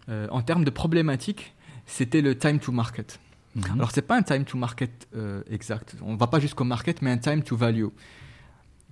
[0.09, 1.53] en termes de problématiques,
[1.85, 3.19] c'était le time to market.
[3.55, 3.65] Mhm.
[3.75, 5.09] Alors, ce n'est pas un time to market
[5.51, 5.97] exact.
[6.03, 7.87] On ne va pas jusqu'au market, mais un time to value.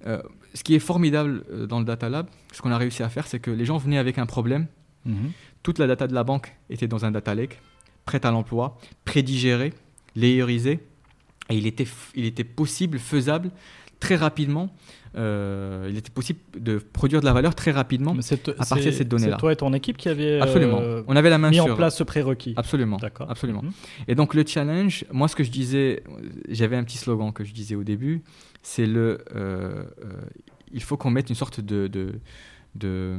[0.04, 3.40] ce qui est formidable dans le Data Lab, ce qu'on a réussi à faire, c'est
[3.40, 4.66] que les gens venaient avec un problème.
[5.04, 5.32] Mhm.
[5.64, 7.58] Toute la data de la banque était dans un data lake,
[8.04, 9.72] prête à l'emploi, prédigérée,
[10.14, 10.78] layerisée,
[11.50, 13.50] et il était, il était possible, faisable,
[13.98, 14.68] très rapidement,
[15.16, 19.08] euh, il était possible de produire de la valeur très rapidement à partir de cette
[19.08, 19.36] donnée-là.
[19.36, 20.80] C'est toi et ton équipe qui avez absolument.
[20.80, 22.52] Euh, On avait la main mis en place ce prérequis.
[22.56, 22.98] Absolument.
[22.98, 23.30] D'accord.
[23.30, 23.62] Absolument.
[23.62, 23.72] Mhm.
[24.08, 26.02] Et donc le challenge, moi ce que je disais,
[26.48, 28.22] j'avais un petit slogan que je disais au début,
[28.62, 29.84] c'est le, euh,
[30.72, 32.20] il faut qu'on mette une sorte de, de,
[32.74, 33.16] de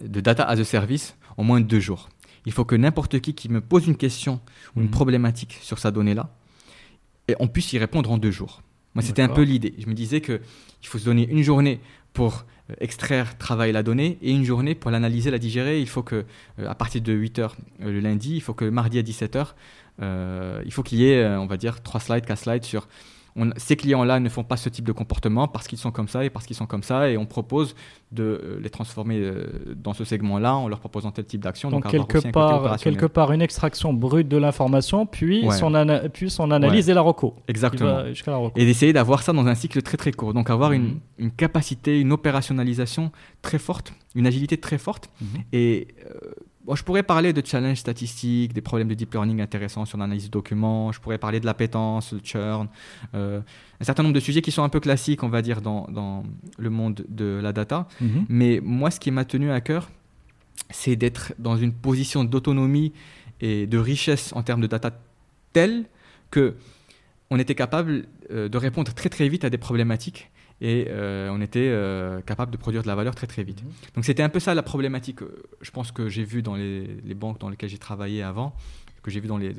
[0.00, 2.08] de data as a service en moins de deux jours.
[2.44, 4.40] Il faut que n'importe qui qui me pose une question
[4.74, 4.92] ou une mhm.
[4.92, 6.30] problématique sur sa donnée-là,
[7.28, 8.62] et on puisse y répondre en deux jours.
[8.94, 9.74] Moi, c'était un peu l'idée.
[9.78, 10.40] Je me disais qu'il
[10.84, 11.80] faut se donner une journée
[12.14, 15.80] pour euh, extraire, travailler la donnée et une journée pour l'analyser, la digérer.
[15.82, 16.24] Il faut que,
[16.58, 17.42] euh, à partir de 8 h
[17.82, 21.26] euh, le lundi, il faut que mardi à 17 h il faut qu'il y ait,
[21.26, 22.88] on va dire, trois slides, quatre slides sur
[23.56, 26.30] ces clients-là ne font pas ce type de comportement parce qu'ils sont comme ça et
[26.30, 27.74] parce qu'ils sont comme ça, et on propose
[28.12, 31.70] de euh, les transformer euh, dans ce segment-là en leur proposant tel type d'action.
[31.70, 35.72] Donc, quelque, part, quelque part, une extraction brute de l'information, puis, son
[36.12, 37.34] puis son analyse et la reco.
[37.48, 38.04] Exactement.
[38.56, 40.32] Et d'essayer d'avoir ça dans un cycle très très court.
[40.34, 41.30] Donc avoir une, mhm.
[41.32, 43.10] capacité, une opérationnalisation
[43.42, 45.10] très forte, une agilité très forte.
[45.20, 45.26] Mhm.
[45.52, 46.30] Et euh,
[46.74, 50.30] je pourrais parler de challenges statistiques, des problèmes de deep learning intéressants sur l'analyse de
[50.30, 52.68] documents, je pourrais parler de l'appétence, le churn,
[53.14, 53.40] euh,
[53.80, 56.24] un certain nombre de sujets qui sont un peu classiques, on va dire, dans, dans
[56.58, 57.86] le monde de la data.
[58.00, 58.26] Mhm.
[58.28, 59.90] Mais moi, ce qui m'a tenu à cœur,
[60.70, 62.92] c'est d'être dans une position d'autonomie
[63.40, 64.90] et de richesse en termes de data
[65.52, 65.84] telle
[66.30, 66.56] que
[67.30, 70.30] on était capable euh, de répondre très très vite à des problématiques
[70.60, 73.62] et euh, on était euh, capable de produire de la valeur très très vite.
[73.62, 73.70] Mhm.
[73.94, 77.14] Donc c'était un peu ça la problématique, euh, je pense que j'ai vu dans les,
[77.14, 78.54] banques dans lesquelles j'ai travaillé avant,
[79.02, 79.52] que j'ai vu dans les,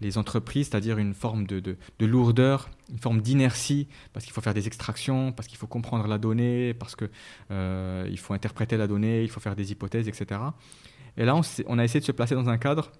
[0.00, 4.54] les, entreprises, c'est-à-dire une forme de, de, lourdeur, une forme d'inertie, parce qu'il faut faire
[4.54, 7.08] des extractions, parce qu'il faut comprendre la donnée, parce qu'il
[7.50, 10.40] il faut interpréter la donnée, il faut faire des hypothèses, etc.
[11.16, 12.90] Et là, on, on a essayé de se placer dans un cadre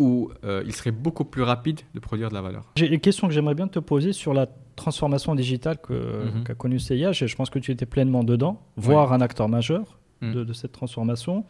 [0.00, 0.30] où
[0.64, 2.64] il serait beaucoup plus rapide de produire de la valeur.
[2.74, 4.46] J'ai une question que j'aimerais bien te poser sur la
[4.80, 6.44] transformation digitale mhm.
[6.44, 9.98] qu'a connu CIH, et je pense que tu étais pleinement dedans, voire un acteur majeur
[10.22, 10.44] mhm.
[10.44, 11.44] de, cette transformation.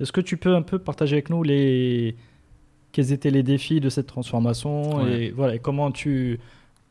[0.00, 2.16] Est-ce que tu peux un peu partager avec nous les
[2.92, 6.40] quels étaient les défis de cette transformation et voilà comment tu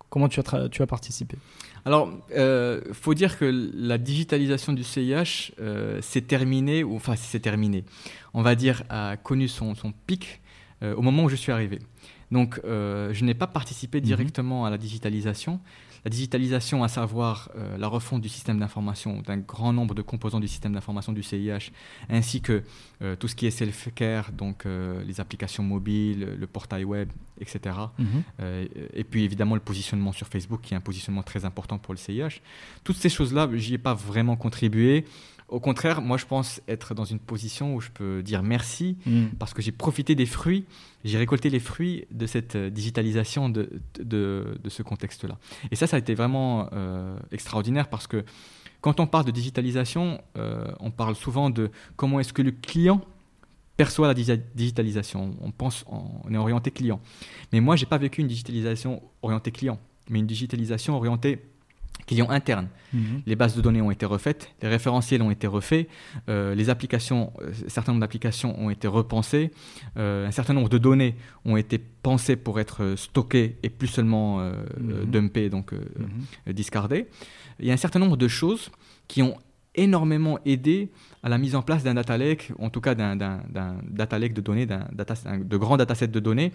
[0.09, 1.37] comment tu as tu as participé?
[1.85, 7.15] Alors, il euh, faut dire que la digitalisation du CIH euh, s'est terminée, ou enfin
[7.15, 7.83] c'est terminé,
[8.33, 10.41] on va dire, a connu son, son pic
[10.83, 11.79] euh, au moment où je suis arrivé.
[12.31, 14.05] Donc, euh, je n'ai pas participé mhm.
[14.05, 15.59] directement à la digitalisation.
[16.05, 20.39] La digitalisation, à savoir euh, la refonte du système d'information, d'un grand nombre de composants
[20.39, 21.71] du système d'information du CIH,
[22.09, 22.63] ainsi que
[23.01, 27.09] euh, tout ce qui est self-care, donc les applications mobiles, le portail web,
[27.41, 27.75] etc.
[27.97, 28.23] Mhm.
[28.93, 31.97] et puis évidemment le positionnement sur Facebook, qui est un positionnement très important pour le
[31.97, 32.41] CIH.
[32.83, 35.05] Toutes ces choses-là, j'y ai pas vraiment contribué.
[35.49, 39.27] Au contraire, moi je pense être dans une position où je peux dire merci mm.
[39.39, 40.65] parce que j'ai profité des fruits,
[41.03, 45.37] j'ai récolté les fruits de cette euh, digitalisation de, de, ce contexte-là.
[45.71, 48.23] Et ça, ça a été vraiment euh, extraordinaire parce que
[48.81, 50.21] Quand on parle de digitalisation,
[50.79, 53.01] on parle souvent de comment est-ce que le client
[53.79, 55.35] perçoit la digitalisation.
[55.41, 56.99] On pense, on est orienté client.
[57.51, 59.79] Mais moi, j'ai pas vécu une digitalisation orientée client,
[60.09, 61.39] mais une digitalisation orientée
[62.09, 62.69] client interne.
[62.91, 63.21] Mhm.
[63.27, 65.87] Les bases de données ont été refaites, les référentiels ont été refaits,
[66.27, 69.51] euh, les applications, euh, un certain nombre d'applications ont été repensées,
[69.97, 71.15] euh, un certain nombre de données
[71.45, 75.05] ont été pensées pour être stockées et plus seulement mhm.
[75.05, 76.53] dumpées, donc mhm.
[76.53, 77.07] discardées.
[77.59, 78.71] Il y a un certain nombre de choses
[79.07, 79.35] qui ont
[79.75, 80.89] énormément aidé
[81.21, 84.41] à la mise en place d'un data lake, en tout cas d'un data lake de
[84.41, 84.87] données, d'un
[85.53, 86.51] de grands datasets de données,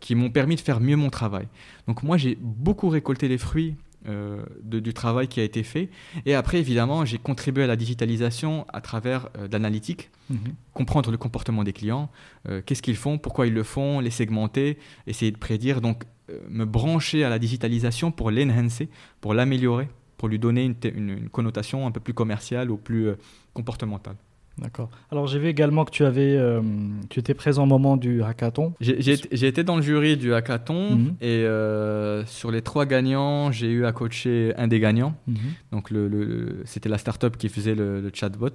[0.00, 1.46] qui m'ont permis de faire mieux mon travail.
[1.86, 3.76] Donc moi, j'ai beaucoup récolté les fruits
[4.08, 5.90] euh, du travail qui a été fait.
[6.24, 10.38] Et après, évidemment, j'ai contribué à la digitalisation à travers euh, de l'analytique, mhm.
[10.72, 12.10] comprendre le comportement des clients,
[12.48, 15.82] euh, qu'est-ce qu'ils font, pourquoi ils le font, les segmenter, essayer de prédire.
[15.82, 16.04] Donc,
[16.48, 18.88] me brancher à la digitalisation pour l'enhancer,
[19.20, 23.10] pour l'améliorer, pour lui donner une, une, connotation un peu plus commerciale ou plus
[23.52, 24.16] comportementale.
[24.60, 24.90] D'accord.
[25.10, 26.60] Alors j'ai vu également que tu avais, euh,
[27.08, 28.74] tu étais présent au moment du hackathon.
[28.80, 31.16] J'ai été dans le jury du hackathon mhm.
[31.20, 35.14] et euh, sur les trois gagnants, j'ai eu à coacher un des gagnants.
[35.26, 35.36] Mhm.
[35.72, 38.50] Donc le, c'était la startup qui faisait le, chatbot.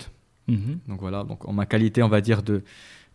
[0.48, 0.80] Mhm.
[0.88, 2.62] Donc voilà, donc en ma qualité, on va dire de,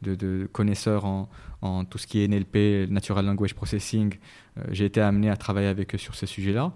[0.02, 1.28] de, connaisseur en,
[1.62, 4.14] en, tout ce qui est NLP, Natural Language Processing,
[4.58, 6.72] euh, j'ai été amené à travailler avec eux sur ce sujet-là.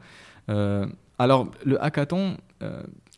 [1.18, 2.36] alors le hackathon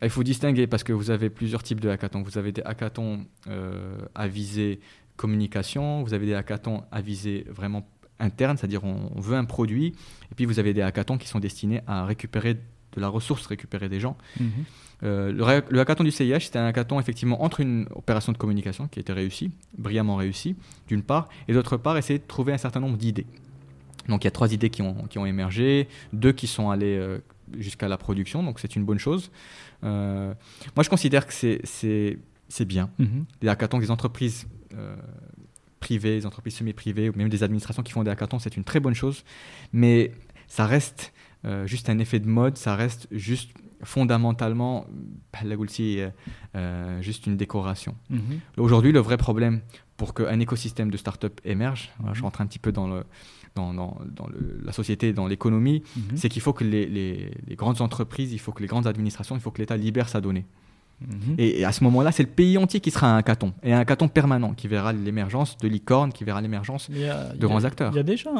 [0.01, 2.21] il faut distinguer parce que vous avez plusieurs types de hackathons.
[2.21, 4.79] Vous avez des hackathons euh, à visée
[5.15, 7.87] communication, vous avez des hackathons à visée vraiment
[8.19, 9.87] interne, c'est-à-dire on, veut un produit,
[10.31, 13.89] et puis vous avez des hackathons qui sont destinés à récupérer de la ressource, récupérer
[13.89, 14.17] des gens.
[14.39, 14.49] Mhm.
[15.03, 18.99] Euh, le, hackathon du CIH, c'était un hackathon effectivement entre une opération de communication qui
[18.99, 20.55] a été réussie, brillamment réussie,
[20.87, 23.27] d'une part, et d'autre part, essayer de trouver un certain nombre d'idées.
[24.07, 26.97] Donc il y a trois idées qui ont, qui ont émergé, deux qui sont allées
[26.97, 27.19] euh,
[27.57, 29.31] jusqu'à la production, donc c'est une bonne chose.
[29.83, 30.33] Euh,
[30.75, 32.89] moi, je considère que c'est bien.
[32.99, 33.25] Mhm.
[33.41, 34.95] Les hackathons des entreprises euh,
[35.79, 38.79] privées, des entreprises semi-privées, ou même des administrations qui font des hackathons, c'est une très
[38.79, 39.23] bonne chose.
[39.73, 40.11] Mais
[40.47, 41.13] ça reste
[41.45, 43.51] euh, juste un effet de mode, ça reste juste
[43.83, 44.87] fondamentalement
[47.01, 47.95] juste une décoration.
[48.09, 48.39] Mhm.
[48.57, 49.61] Aujourd'hui, le vrai problème
[49.97, 53.03] pour qu'un écosystème de start-up émerge, je rentre un petit peu dans le,
[53.57, 54.29] dans, dans,
[54.63, 56.15] la société, dans l'économie, mhm.
[56.15, 59.41] c'est qu'il faut que les, les, grandes entreprises, il faut que les grandes administrations, il
[59.41, 60.45] faut que l'État libère sa donnée.
[61.01, 61.35] Mhm.
[61.37, 64.07] Et, à ce moment-là, c'est le pays entier qui sera un hackathon, et un hackathon
[64.07, 67.91] permanent, qui verra l'émergence de licornes, qui verra l'émergence de grands acteurs.
[67.93, 68.31] Il y a déjà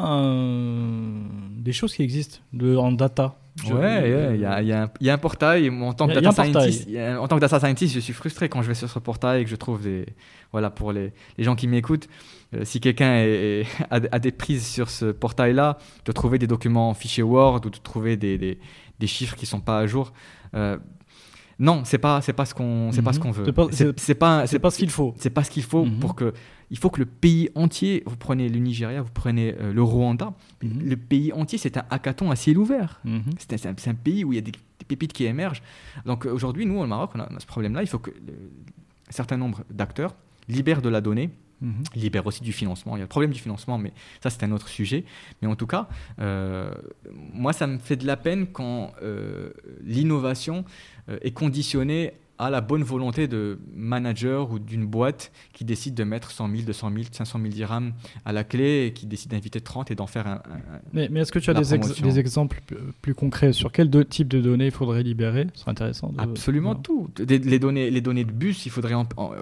[1.57, 3.35] des choses qui existent de, en data.
[3.71, 5.69] ouais, il y, a, y, a un portail.
[5.69, 6.87] En tant, que data scientist,
[7.19, 9.43] en tant que data scientist, je suis frustré quand je vais sur ce portail et
[9.43, 10.05] que je trouve des.
[10.51, 13.25] Voilà, pour les, les gens qui m'écoutent, euh, si quelqu'un
[13.89, 17.77] a, des prises sur ce portail-là, de trouver des documents en fichier Word ou de
[17.77, 18.59] trouver des, des,
[18.99, 20.13] des chiffres qui ne sont pas à jour.
[20.53, 20.77] Euh,
[21.59, 23.23] non, c'est pas c'est pas ce qu'on c'est pas ce mhm.
[23.23, 23.45] qu'on veut.
[23.45, 23.53] C'est
[24.15, 25.15] pas c'est pas, ce qu'il faut.
[25.17, 25.99] C'est pas ce qu'il faut mhm.
[25.99, 26.33] pour que
[26.69, 30.33] il faut que le pays entier, vous prenez le Nigeria, vous prenez euh, le Rwanda,
[30.61, 30.87] mhm.
[30.87, 33.01] le pays entier c'est un hackathon à ciel ouvert.
[33.39, 34.51] C'est un, un, pays où il y a des,
[34.87, 35.63] pépites qui émergent.
[36.05, 39.63] Donc aujourd'hui nous au Maroc on a, ce problème-là, il faut que un certain nombre
[39.71, 40.15] d'acteurs
[40.47, 41.31] libèrent de la donnée
[41.61, 41.83] Mhm.
[41.95, 42.95] libère aussi du financement.
[42.95, 43.91] Il y a le problème du financement, mais
[44.21, 45.05] ça, c'est un autre sujet.
[45.41, 45.87] Mais en tout cas,
[46.19, 46.71] euh,
[47.33, 49.51] moi, ça me fait de la peine quand euh,
[49.81, 50.65] l'innovation
[51.09, 56.03] euh, est conditionnée à la bonne volonté de manager ou d'une boîte qui décide de
[56.03, 57.93] mettre 100 000, 200 000, 500 000 dirhams
[58.25, 60.41] à la clé et qui décide d'inviter 30 et d'en faire un.
[60.93, 62.61] mais, mais est-ce que tu as des, des, exemples
[63.01, 65.47] plus concrets sur quel type de données il faudrait libérer?
[65.53, 66.13] Ce serait intéressant.
[66.17, 67.09] Absolument tout.
[67.27, 68.95] les, données, les données de bus, il faudrait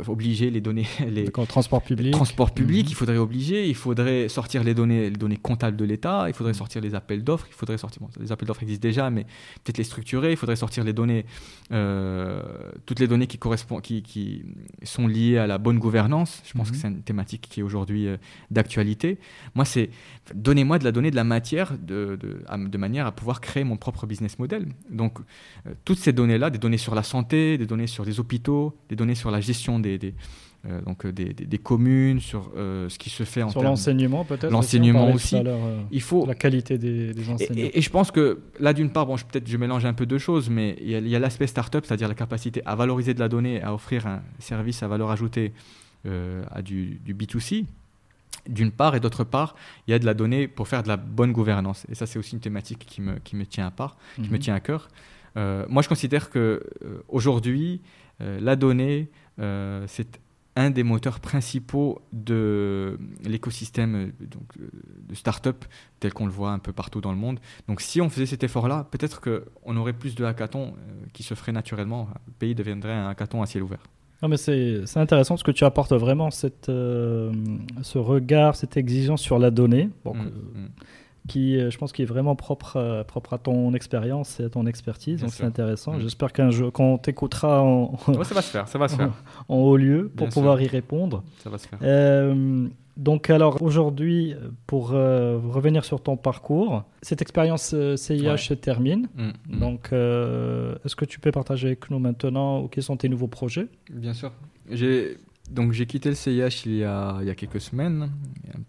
[0.08, 0.88] obliger les données.
[1.06, 2.12] Les transport public.
[2.12, 2.92] Transport public, mhm.
[2.92, 3.68] il faudrait obliger.
[3.68, 6.26] Il faudrait sortir les données, les données comptables de l'État.
[6.28, 7.46] Il faudrait sortir les appels d'offres.
[7.50, 8.02] Il faudrait sortir.
[8.20, 9.24] les appels d'offres existent déjà, mais
[9.64, 10.32] peut-être les structurer.
[10.32, 11.26] Il faudrait sortir les données.
[11.72, 12.42] Euh,
[12.86, 14.44] toutes les données qui, correspondent, qui, qui,
[14.84, 16.42] sont liées à la bonne gouvernance.
[16.46, 16.82] Je pense que mhm.
[16.82, 18.18] c'est une thématique qui est aujourd'hui euh,
[18.52, 19.18] d'actualité.
[19.56, 19.90] Moi, c'est
[20.34, 23.78] donnez-moi de la donnée, de la matière, de, de, de, manière à pouvoir créer mon
[23.78, 24.68] propre business model.
[24.90, 25.20] Donc,
[25.68, 28.96] euh, toutes ces données-là, des données sur la santé, des données sur les hôpitaux, des
[28.96, 30.14] données sur la gestion des, des
[30.68, 34.52] euh, donc des, des, communes, sur ce qui se fait en sur l'enseignement peut-être.
[34.52, 35.38] L'enseignement aussi.
[35.92, 37.70] il faut la qualité des, des enseignants.
[37.74, 40.50] Et, je pense que là, d'une part, bon, peut-être je mélange un peu deux choses,
[40.50, 43.62] mais il y a, a l'aspect startup, c'est-à-dire la capacité à valoriser de la donnée,
[43.62, 45.54] à offrir un service à valeur ajoutée
[46.52, 47.66] à du, du B2C
[48.48, 49.56] d'une part, et d'autre part,
[49.88, 51.86] il y a de la donnée pour faire de la bonne gouvernance.
[51.90, 54.36] Et ça, c'est aussi une thématique qui me, qui me tient à part, qui me
[54.36, 54.40] mhm.
[54.40, 54.88] tient à cœur.
[55.38, 57.82] Euh, moi, je considère que euh, aujourd'hui,
[58.22, 59.10] euh, la donnée,
[59.88, 60.20] c'est
[60.56, 65.66] un des moteurs principaux de l'écosystème de start-up
[66.00, 67.40] tel qu'on le voit un peu partout dans le monde.
[67.68, 70.74] Donc si on faisait cet effort-là, peut-être qu'on aurait plus de hackathons
[71.14, 72.08] qui se feraient naturellement.
[72.28, 73.84] Le pays deviendrait un hackathon à ciel ouvert.
[74.22, 79.40] Non, mais c'est important parce que tu apportes vraiment cette, ce regard, cette exigence sur
[79.40, 79.90] la donnée.
[80.06, 80.68] Mmh, mmh
[81.28, 84.50] qui, euh, je pense, qui est vraiment propre, euh, propre à ton expérience et à
[84.50, 85.22] ton expertise.
[85.22, 85.94] donc c'est intéressant.
[85.94, 86.02] Mm.
[86.02, 89.12] J'espère qu'un jour, quand t'écoutera en, ça va se faire, ça va se faire.
[89.50, 91.24] en, haut lieu pour pouvoir y répondre.
[91.40, 91.80] Ça va se faire.
[91.82, 92.68] Euh,
[92.98, 94.36] donc alors aujourd'hui,
[94.68, 99.10] pour revenir sur ton parcours, cette expérience CIH se termine.
[99.16, 99.60] Mm, mm.
[99.60, 103.68] Donc est-ce que tu peux partager avec nous maintenant quels sont tes nouveaux projets?
[103.90, 104.32] Bien sûr.
[104.70, 105.18] J'ai
[105.50, 108.12] donc j'ai quitté le CIH il y a, il y a quelques semaines,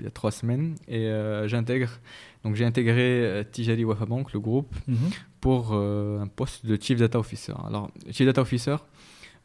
[0.01, 1.11] il y a trois semaines, et
[1.47, 2.01] j'intègre
[2.47, 5.11] donc j'ai intégré euh, Tijali Wafa Bank, le groupe, mhm.
[5.41, 7.55] pour euh, un poste de Chief Data Officer.
[7.66, 8.77] Alors, Chief Data Officer,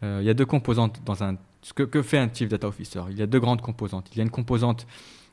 [0.03, 1.35] euh, il y a deux composantes dans un.
[1.63, 4.07] Ce que, que, fait un Chief Data Officer Il y a deux grandes composantes.
[4.11, 4.85] Il y a une composante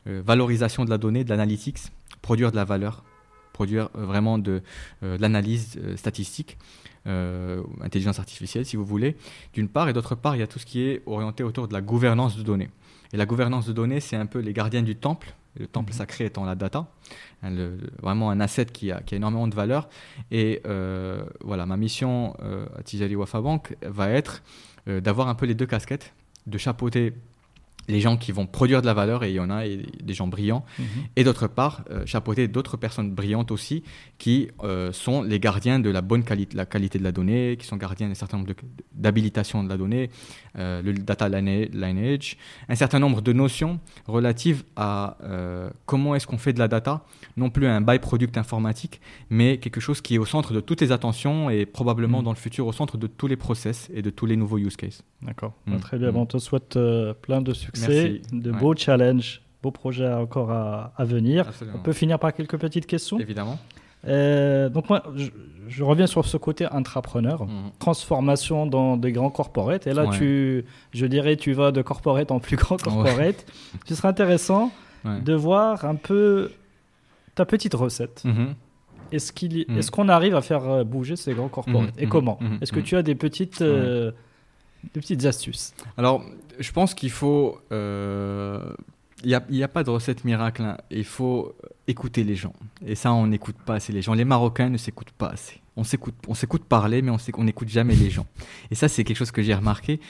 [0.07, 1.81] valorisation de la donnée, de l'analytics,
[2.23, 3.05] produire de la valeur,
[3.53, 4.63] produire vraiment de,
[5.03, 6.57] de l'analyse statistique,
[7.07, 9.17] intelligence artificielle si vous voulez,
[9.55, 11.73] d'une part, et d'autre part, il y a tout ce qui est orienté autour de
[11.73, 12.71] la gouvernance de données.
[13.13, 15.99] Et la gouvernance de données, c'est un peu les gardiens du temple le temple mhm.
[15.99, 16.87] sacré étant la data,
[17.43, 17.51] hein,
[18.01, 19.89] vraiment un asset qui a, énormément de valeur.
[20.31, 24.43] Et euh, voilà, ma mission euh, à Tijali Wafa Bank va être
[24.89, 26.15] euh, d'avoir un peu les deux casquettes,
[26.47, 27.15] de chapeauter
[27.89, 30.27] les gens qui vont produire de la valeur, et il y en a des gens
[30.27, 30.87] brillants, mhm.
[31.17, 33.83] et d'autre part, euh, chapeauter d'autres personnes brillantes aussi,
[34.19, 37.67] qui euh, sont les gardiens de la bonne qualité, la qualité de la donnée, qui
[37.67, 38.53] sont gardiens d'un certain nombre
[38.95, 40.11] d'habilitation de, la donnée,
[40.59, 42.37] euh, le data lineage,
[42.69, 45.17] un certain nombre de notions relatives à
[45.87, 47.05] comment est-ce qu'on fait de la data,
[47.37, 50.93] non plus un byproduct informatique, mais quelque chose qui est au centre de toutes les
[50.93, 52.25] attentions et probablement mhm.
[52.25, 54.77] dans le futur au centre de tous les process et de tous les nouveaux use
[54.77, 55.03] cases.
[55.23, 55.79] D'accord, mm.
[55.79, 56.15] très bien.
[56.15, 56.79] On te souhaite
[57.23, 61.51] plein de succès de beaux challenges, beaux projets encore à, venir.
[61.75, 63.59] On peut finir par quelques petites questions Évidemment.
[64.07, 65.03] Euh, donc moi,
[65.67, 67.71] je, reviens sur ce côté intrapreneur, mhm.
[67.79, 69.87] transformation dans des grands corporates.
[69.87, 73.45] Et là, tu, je dirais, tu vas de corporate en plus grand corporate.
[73.87, 74.71] Ce serait intéressant
[75.05, 76.53] de voir un peu
[77.35, 78.23] ta petite recette.
[78.25, 78.55] Mhm.
[79.11, 79.79] Est-ce mhm.
[79.79, 81.95] est-ce qu'on arrive à faire bouger ces grands corporates?
[81.99, 82.39] Et comment?
[82.61, 84.13] Est-ce que tu as des petites, euh,
[84.83, 86.25] des petites astuces Alors,
[86.59, 87.59] je pense qu'il faut.
[87.71, 88.73] Il euh,
[89.25, 90.63] n'y a, a, pas de recette miracle.
[90.63, 90.77] Hein.
[90.91, 91.55] Il faut
[91.87, 92.55] écouter les gens.
[92.87, 94.15] Et ça, on n'écoute pas assez les gens.
[94.15, 95.61] Les Marocains ne s'écoutent pas assez.
[95.77, 98.27] On s'écoute, on s'écoute parler, mais on n'écoute jamais les gens.
[98.71, 100.01] Et ça, c'est quelque chose que j'ai remarqué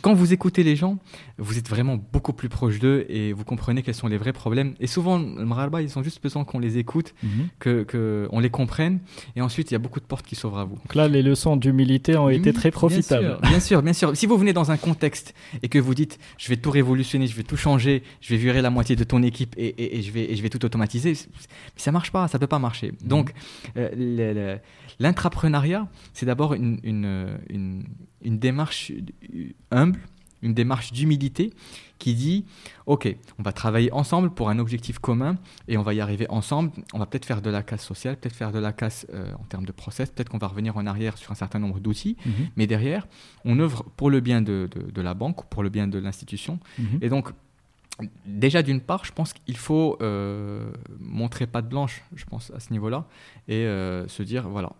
[0.00, 0.98] quand vous écoutez les gens,
[1.38, 4.74] vous êtes vraiment beaucoup plus proche d'eux et vous comprenez quels sont les vrais problèmes.
[4.80, 7.48] Et souvent, le ils ont juste besoin qu'on les écoute, mhm.
[7.58, 9.00] que qu'on les comprenne.
[9.36, 10.76] Et ensuite, il y a beaucoup de portes qui s'ouvrent à vous.
[10.76, 13.38] Donc là, les leçons d'humilité ont été très profitables.
[13.42, 16.48] Bien sûr, bien sûr, Si vous venez dans un contexte et que vous dites, je
[16.48, 19.54] vais tout révolutionner, je vais tout changer, je vais virer la moitié de ton équipe
[19.56, 21.14] et, et, je, vais, et je vais tout automatiser,
[21.76, 22.92] ça marche pas, ça peut pas marcher.
[22.92, 23.08] Mhm.
[23.08, 23.32] Donc,
[23.76, 24.56] euh,
[24.98, 27.84] l'intrapreneuriat, c'est d'abord une, une, une
[28.22, 28.92] une démarche
[29.70, 30.00] humble,
[30.42, 31.52] une démarche d'humilité
[31.98, 32.44] qui dit
[32.86, 35.36] ok, on va travailler ensemble pour un objectif commun
[35.66, 36.70] et on va y arriver ensemble.
[36.92, 39.44] On va peut-être faire de la casse sociale, peut-être faire de la casse euh, en
[39.44, 42.32] termes de process, peut-être qu'on va revenir en arrière sur un certain nombre d'outils, mhm.
[42.56, 43.08] mais derrière,
[43.44, 46.60] on œuvre pour le bien de, de, la banque, pour le bien de l'institution.
[46.78, 46.98] Mhm.
[47.02, 47.30] Et donc,
[48.26, 50.70] déjà d'une part, je pense qu'il faut euh,
[51.00, 53.06] montrer patte blanche, je pense, à ce niveau-là,
[53.48, 54.70] et euh, se dire voilà,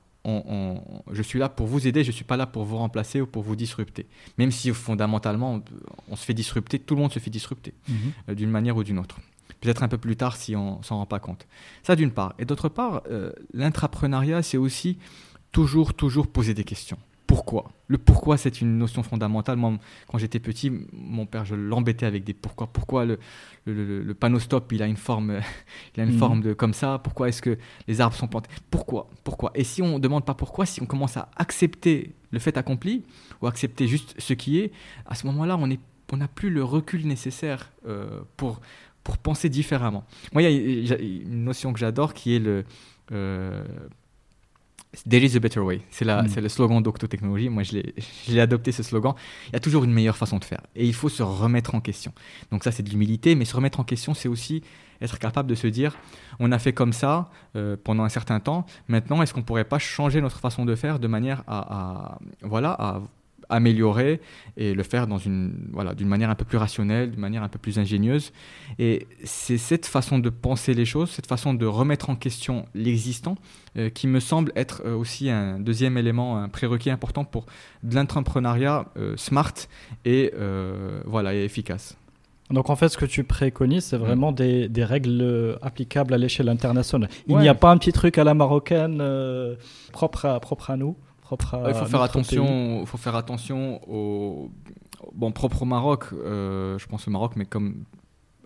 [1.11, 3.27] je suis là pour vous aider, je ne suis pas là pour vous remplacer ou
[3.27, 4.07] pour vous disrupter.
[4.37, 5.63] Même si fondamentalement,
[6.09, 7.97] on, se fait disrupter, tout le monde se fait disrupter, mhm.
[8.29, 9.19] euh, d'une manière ou d'une autre.
[9.61, 11.47] Peut-être un peu plus tard si on s'en rend pas compte.
[11.83, 12.35] Ça d'une part.
[12.39, 14.99] Et d'autre part, euh, l'intrapreneuriat, c'est aussi
[15.53, 16.99] toujours, toujours poser des questions
[17.29, 17.71] pourquoi.
[17.89, 19.59] Le pourquoi, c'est une notion fondamentale.
[19.59, 22.67] Moi, quand j'étais petit, mon père, je l'embêtais avec des pourquoi.
[22.67, 23.19] Pourquoi le,
[23.67, 25.39] le, le, panneau stop, il a une forme,
[25.95, 26.19] il a une mhm.
[26.19, 26.99] forme de comme ça?
[26.99, 28.51] Pourquoi est-ce que les arbres sont plantés?
[28.71, 29.11] Pourquoi?
[29.25, 29.51] Pourquoi?
[29.55, 33.05] Et si on ne demande pas pourquoi, si on commence à accepter le fait accompli
[33.43, 34.73] ou accepter juste ce qui est,
[35.05, 35.69] à ce moment-là, on
[36.11, 38.63] on n'a plus le recul nécessaire euh, pour,
[39.05, 40.07] pour penser différemment.
[40.33, 42.65] Moi, il y a une notion que j'adore qui est le
[43.13, 43.63] euh,
[45.09, 45.83] There is a better way.
[45.91, 46.41] C'est mm.
[46.41, 47.49] le slogan d'Octotechnologie.
[47.49, 47.83] Moi, je
[48.29, 49.15] l'ai adopté ce slogan.
[49.49, 50.63] Il y a toujours une meilleure façon de faire.
[50.75, 52.13] Et il faut se remettre en question.
[52.51, 53.35] Donc, ça, c'est de l'humilité.
[53.35, 54.63] Mais se remettre en question, c'est aussi
[55.01, 55.97] être capable de se dire
[56.41, 58.67] on a fait comme ça euh, pendant un certain temps.
[58.89, 62.73] Maintenant, est-ce qu'on ne pourrait pas changer notre façon de faire de manière à, voilà,
[62.73, 63.03] à
[63.49, 64.21] améliorer
[64.57, 67.49] et le faire dans une voilà d'une manière un peu plus rationnelle, d'une manière un
[67.49, 68.33] peu plus ingénieuse.
[68.79, 73.37] Et c'est cette façon de penser les choses, cette façon de remettre en question l'existant,
[73.77, 77.47] euh, qui me semble être euh, aussi un deuxième élément, un prérequis important pour
[77.83, 79.55] de l'entrepreneuriat euh, smart
[80.05, 80.33] et
[81.05, 81.97] voilà et efficace.
[82.51, 86.49] Donc en fait, ce que tu préconises, c'est vraiment des, des, règles applicables à l'échelle
[86.49, 87.11] internationale.
[87.27, 89.03] Il n'y a pas un petit truc à la marocaine
[89.93, 90.97] propre, à, propre à nous?
[91.69, 92.81] Il faut faire attention.
[92.81, 94.51] Il faut faire attention au
[95.15, 96.07] bon propre au Maroc.
[96.13, 97.85] Euh, je pense au Maroc, mais comme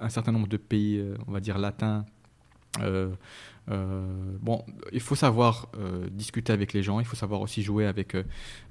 [0.01, 2.05] un certain nombre de pays, euh, on va dire latins.
[2.81, 5.69] Euh, bon, il faut savoir
[6.11, 8.17] discuter avec les gens, il faut savoir aussi jouer avec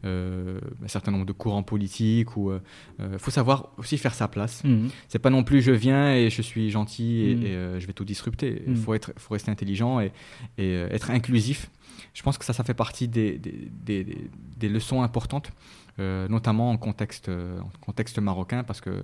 [0.03, 2.51] un certain nombre de courants politiques, ou
[2.99, 4.63] il faut savoir aussi faire sa place.
[4.63, 4.89] Mhm.
[5.07, 7.79] C'est pas non plus je viens et je suis gentil et, mhm.
[7.79, 8.63] je vais tout disrupter.
[8.67, 8.77] Il mhm.
[8.77, 10.11] faut, être, faut rester intelligent et,
[10.57, 11.69] et être inclusif
[12.13, 14.05] je pense que ça, ça fait partie des, des,
[14.57, 15.51] des, leçons importantes,
[15.99, 19.03] euh, notamment en contexte, euh, en contexte marocain, parce que euh,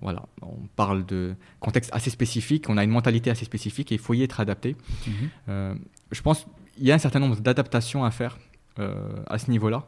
[0.00, 4.00] voilà, on parle de contexte assez spécifique, on a une mentalité assez spécifique et il
[4.00, 4.76] faut y être adapté.
[5.06, 5.78] Mhm.
[6.10, 8.38] je pense qu'il y a un certain nombre d'adaptations à faire
[8.76, 9.86] à ce niveau-là.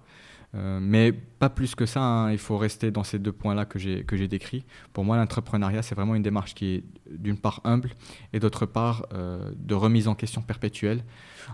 [0.55, 2.33] Euh, mais pas plus que ça, hein.
[2.33, 4.65] il faut rester dans ces deux points-là que j'ai, décrits.
[4.93, 7.91] Pour moi, l'entrepreneuriat, c'est vraiment une démarche qui est d'une part humble
[8.33, 11.03] et d'autre part euh, de remise en question perpétuelle.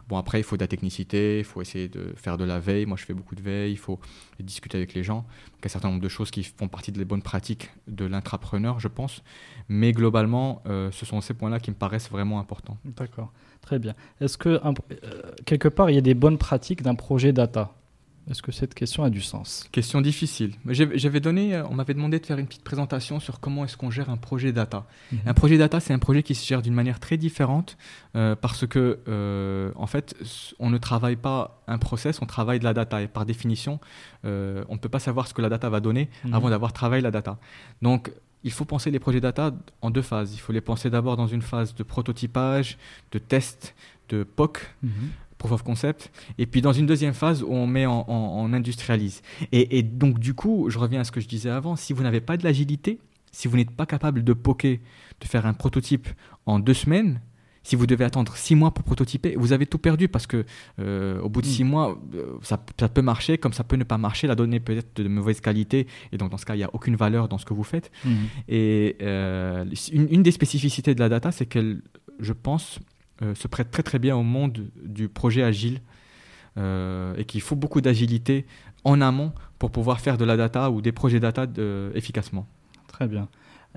[0.09, 2.85] Bon, après, il faut de la technicité, il faut essayer de faire de la veille.
[2.85, 3.99] Moi, je fais beaucoup de veille, il faut
[4.39, 5.25] discuter avec les gens.
[5.49, 8.05] il y a un certain nombre de choses qui font partie des bonnes pratiques de
[8.05, 9.23] l'intrapreneur, je pense.
[9.69, 12.77] Mais globalement, euh, ce sont ces points-là qui me paraissent vraiment importants.
[12.85, 13.33] D'accord,
[13.63, 13.95] très bien.
[14.21, 14.61] Est-ce que,
[15.47, 17.75] quelque part, il y a des bonnes pratiques d'un projet data?
[18.29, 19.67] Est-ce que cette question a du sens?
[19.73, 20.55] Question difficile.
[20.67, 23.91] J'avais donné, euh, on m'avait demandé de faire une petite présentation sur comment est-ce qu'on
[23.91, 24.87] gère un projet data.
[25.11, 25.19] Mhm.
[25.27, 27.77] Un projet data, c'est un projet qui se gère d'une manière très différente
[28.15, 30.15] euh, parce que, euh, en fait,
[30.59, 33.03] on ne travaille pas un process, on travaille de la data.
[33.03, 33.81] Et par définition,
[34.25, 36.35] on ne peut pas savoir ce que la data va donner mhm.
[36.35, 37.39] avant d'avoir travaillé la data.
[37.83, 38.13] Donc,
[38.43, 39.53] il faut penser les projets data
[39.83, 40.35] en deux phases.
[40.35, 42.79] Il faut les penser d'abord dans une phase de prototypage,
[43.13, 43.75] de test,
[44.09, 44.61] de POC.
[44.83, 45.11] Mhm
[45.41, 49.23] proof of concept, et puis dans une deuxième phase on met en, industrialise.
[49.51, 52.21] Et, donc du coup, je reviens à ce que je disais avant, si vous n'avez
[52.21, 53.01] pas de l'agilité,
[53.33, 54.79] si vous n'êtes pas capable de poker,
[55.21, 56.09] de faire un prototype
[56.47, 57.21] en deux semaines,
[57.63, 60.45] si vous devez attendre six mois pour prototyper, vous avez tout perdu parce que
[60.79, 61.69] euh, au bout de six mm.
[61.69, 64.27] mois, euh, ça, peut marcher comme ça peut ne pas marcher.
[64.27, 66.71] La donnée peut être de mauvaise qualité et donc dans ce cas, il n'y a
[66.73, 67.91] aucune valeur dans ce que vous faites.
[68.05, 68.11] Mm.
[68.49, 71.83] Et euh, une, une, des spécificités de la data, c'est qu'elle,
[72.19, 72.81] je pense,
[73.35, 75.81] se prête très très bien au monde du projet agile
[76.59, 78.45] euh, et qu'il faut beaucoup d'agilité
[78.83, 81.47] en amont pour pouvoir faire de la data ou des projets data
[81.95, 82.45] efficacement.
[82.89, 83.29] Très bien.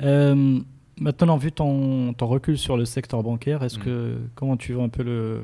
[0.01, 0.59] Euh,
[0.99, 3.83] maintenant, vu ton, ton, recul sur le secteur bancaire, est-ce mm.
[3.83, 5.43] que comment tu vois un peu le,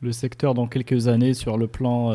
[0.00, 2.12] le, secteur dans quelques années sur le plan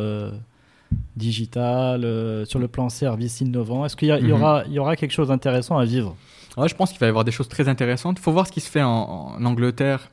[1.15, 2.01] digital,
[2.45, 3.86] sur le plan service innovant?
[3.86, 4.32] Est-ce qu'il y, mm-hmm.
[4.32, 6.17] aura, il y aura quelque chose d'intéressant à vivre?
[6.57, 8.17] Ouais, Je pense qu'il va y avoir des choses très intéressantes.
[8.19, 10.09] Il faut voir ce qui se fait en, en Angleterre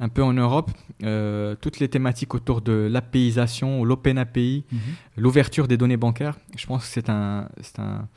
[0.00, 0.70] un peu en Europe,
[1.02, 4.80] euh, toutes les thématiques autour de l'APIisation l'Open API, mhm.
[5.16, 6.38] l'ouverture des données bancaires.
[6.56, 8.08] Je pense que c'est un, un,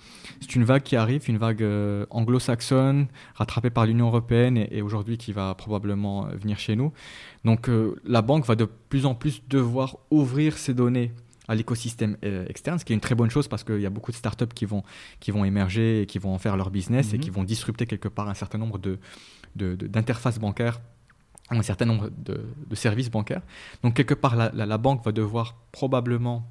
[0.55, 5.33] une vague qui arrive, une vague euh, anglo-saxonne, rattrapée par l'Union européenne et, aujourd'hui qui
[5.33, 6.91] va probablement euh, venir chez nous.
[7.45, 7.69] Donc
[8.03, 11.13] la banque va de plus en plus devoir ouvrir ses données
[11.47, 14.11] à l'écosystème externe, ce qui est une très bonne chose parce qu'il y a beaucoup
[14.11, 14.83] de startups qui vont,
[15.21, 17.23] qui vont émerger et qui vont en faire leur business et mhm.
[17.23, 18.99] qui vont disrupter quelque part un certain nombre de,
[19.55, 20.81] d'interfaces de, bancaires
[21.49, 22.41] un certain nombre de,
[22.75, 23.41] services bancaires.
[23.83, 26.47] Donc quelque part, la, banque va devoir probablement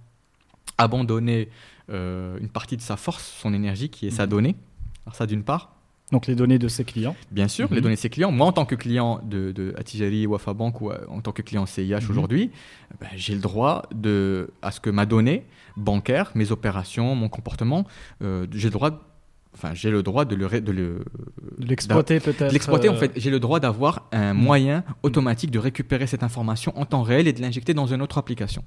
[0.79, 1.49] abandonner
[1.91, 4.31] euh, une partie de sa force, son énergie, qui est sa mhm.
[4.31, 4.57] donnée.
[5.05, 5.73] Alors ça d'une part.
[6.13, 7.83] Donc les données de ses clients Bien sûr, les mhm.
[7.83, 8.31] données de ses clients.
[8.31, 11.43] Moi, en tant que client de, de Atijari, Wafa Bank ou euh, en tant que
[11.43, 12.11] client CIH mhm.
[12.11, 12.51] aujourd'hui,
[13.01, 15.45] ben, j'ai le droit de, à ce que ma donnée
[15.77, 17.85] bancaire, mes opérations, mon comportement,
[18.23, 19.03] euh, j'ai le droit
[19.57, 21.05] enfin, j'ai le droit de le de
[21.59, 22.53] l'exploiter peut-être.
[22.53, 24.37] L'exploiter en euh, fait, j'ai le droit d'avoir un mm.
[24.37, 28.19] moyen automatique de récupérer cette information en temps réel et de l'injecter dans une autre
[28.19, 28.65] application.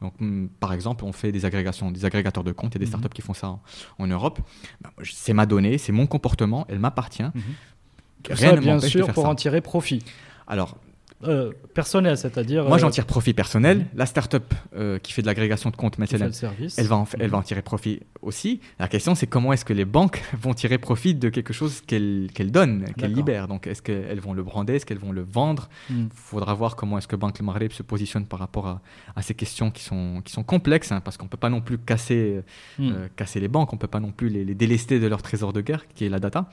[0.00, 2.74] Donc, mm, par exemple, on fait des agrégations, des agrégateurs de comptes.
[2.74, 2.88] Il y a des mm-hmm.
[2.88, 3.58] startups qui font ça
[3.98, 4.40] en, Europe.
[4.80, 7.22] Bah, c'est ma donnée, c'est mon comportement, elle m'appartient.
[7.22, 8.30] Mm-hmm.
[8.30, 10.02] Rien ça, bien sûr, pour en tirer profit.
[10.46, 10.76] Alors,
[11.24, 12.64] euh, personnel, c'est-à-dire.
[12.64, 13.78] Moi, j'en euh, tire profit personnel.
[13.78, 13.86] Mhm.
[13.94, 16.30] La startup euh, qui fait de l'agrégation de comptes maintenant,
[16.78, 18.60] elle va, en, elle va en tirer profit aussi.
[18.78, 22.30] La question, c'est comment est-ce que les banques vont tirer profit de quelque chose qu'elles
[22.50, 23.48] donnent, qu'elles libèrent?
[23.48, 25.68] Donc, est-ce qu'elles vont le brander, est-ce qu'elles vont le vendre?
[25.90, 26.08] Il mhm.
[26.14, 28.80] faudra voir comment est-ce que Banque Le Maghreb se positionne par rapport à,
[29.14, 31.60] à, ces questions qui sont, qui sont complexes, hein, parce qu'on ne peut pas non
[31.60, 32.40] plus casser,
[32.78, 33.10] mhm.
[33.16, 35.60] casser les banques, on ne peut pas non plus les, délester de leur trésor de
[35.60, 36.48] guerre, qui est la data.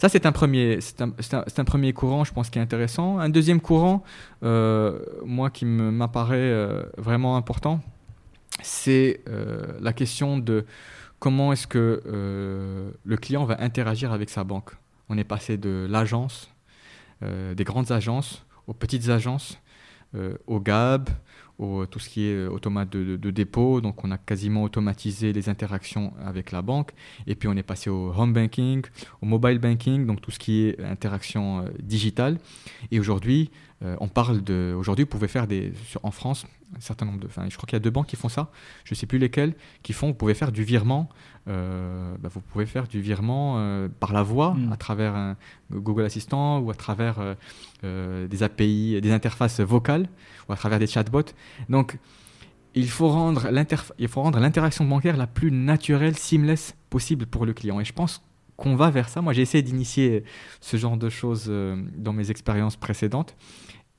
[0.00, 1.12] Ça, c'est un, premier, un,
[1.58, 3.18] un, premier courant, je pense, qui est intéressant.
[3.18, 4.02] Un deuxième courant,
[4.42, 7.82] euh, moi, qui m'apparaît euh, vraiment important,
[8.62, 9.20] c'est
[9.78, 10.64] la question de
[11.18, 12.00] comment est-ce que
[13.04, 14.70] le client va interagir avec sa banque.
[15.10, 16.50] On est passé de l'agence,
[17.22, 19.58] des grandes agences, aux petites agences,
[20.46, 21.10] au GAB,
[21.90, 23.80] tout ce qui est euh, automate de, dépôt.
[23.80, 26.92] Donc, on a quasiment automatisé les interactions avec la banque.
[27.26, 28.82] Et puis, on est passé au home banking,
[29.22, 32.38] au mobile banking, donc tout ce qui est interaction euh, digitale.
[32.90, 33.50] Et aujourd'hui,
[33.82, 34.74] euh, on parle de.
[34.76, 35.72] Aujourd'hui, vous pouvez faire des.
[36.02, 37.26] en France, un certain nombre de.
[37.26, 38.50] Enfin, je crois qu'il y a deux banques qui font ça.
[38.84, 40.08] Je ne sais plus lesquelles qui font.
[40.08, 41.08] Vous pouvez faire du virement.
[41.48, 44.72] Euh, bah, vous pouvez faire du virement euh, par la voix, mm.
[44.72, 45.36] à travers un
[45.72, 47.36] Google Assistant ou à travers
[47.82, 50.08] des API, des interfaces vocales
[50.48, 51.32] ou à travers des chatbots.
[51.70, 51.98] Donc,
[52.74, 57.80] il faut rendre l'interaction bancaire la plus naturelle, seamless possible pour le client.
[57.80, 58.22] Et je pense
[58.60, 59.20] qu'on va vers ça.
[59.20, 60.22] Moi, j'ai essayé d'initier
[60.60, 61.50] ce genre de choses
[61.96, 63.34] dans mes expériences précédentes.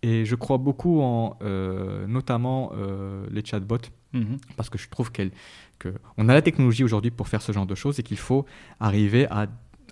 [0.03, 3.77] Et je crois beaucoup en euh, notamment euh, les chatbots,
[4.13, 4.37] mhm.
[4.57, 7.99] parce que je trouve qu'on a la technologie aujourd'hui pour faire ce genre de choses
[7.99, 8.45] et qu'il faut
[8.79, 9.47] arriver à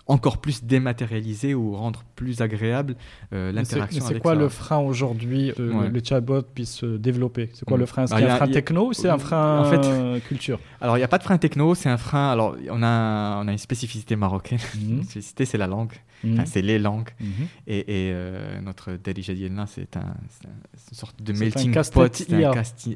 [0.10, 2.95] encore plus dématérialiser ou rendre plus agréable
[3.32, 7.49] euh, l'interaction C'est quoi le frein aujourd'hui que le chatbot puisse se développer?
[7.53, 8.07] C'est quoi le frein?
[8.07, 10.60] C'est bah, un frein techno ou c'est un frein en fait, culture?
[10.82, 12.32] Alors, il n'y a pas de frein techno, c'est un frein.
[12.32, 14.60] Alors, on a, on a une spécificité marocaine.
[14.89, 15.93] La spécificité, c'est la langue.
[16.24, 16.45] Mhm.
[16.45, 17.10] c'est les langues.
[17.20, 17.47] Mhm.
[17.68, 22.24] Et, euh, notre Darija Dielna, c'est un, une sorte de melting pot,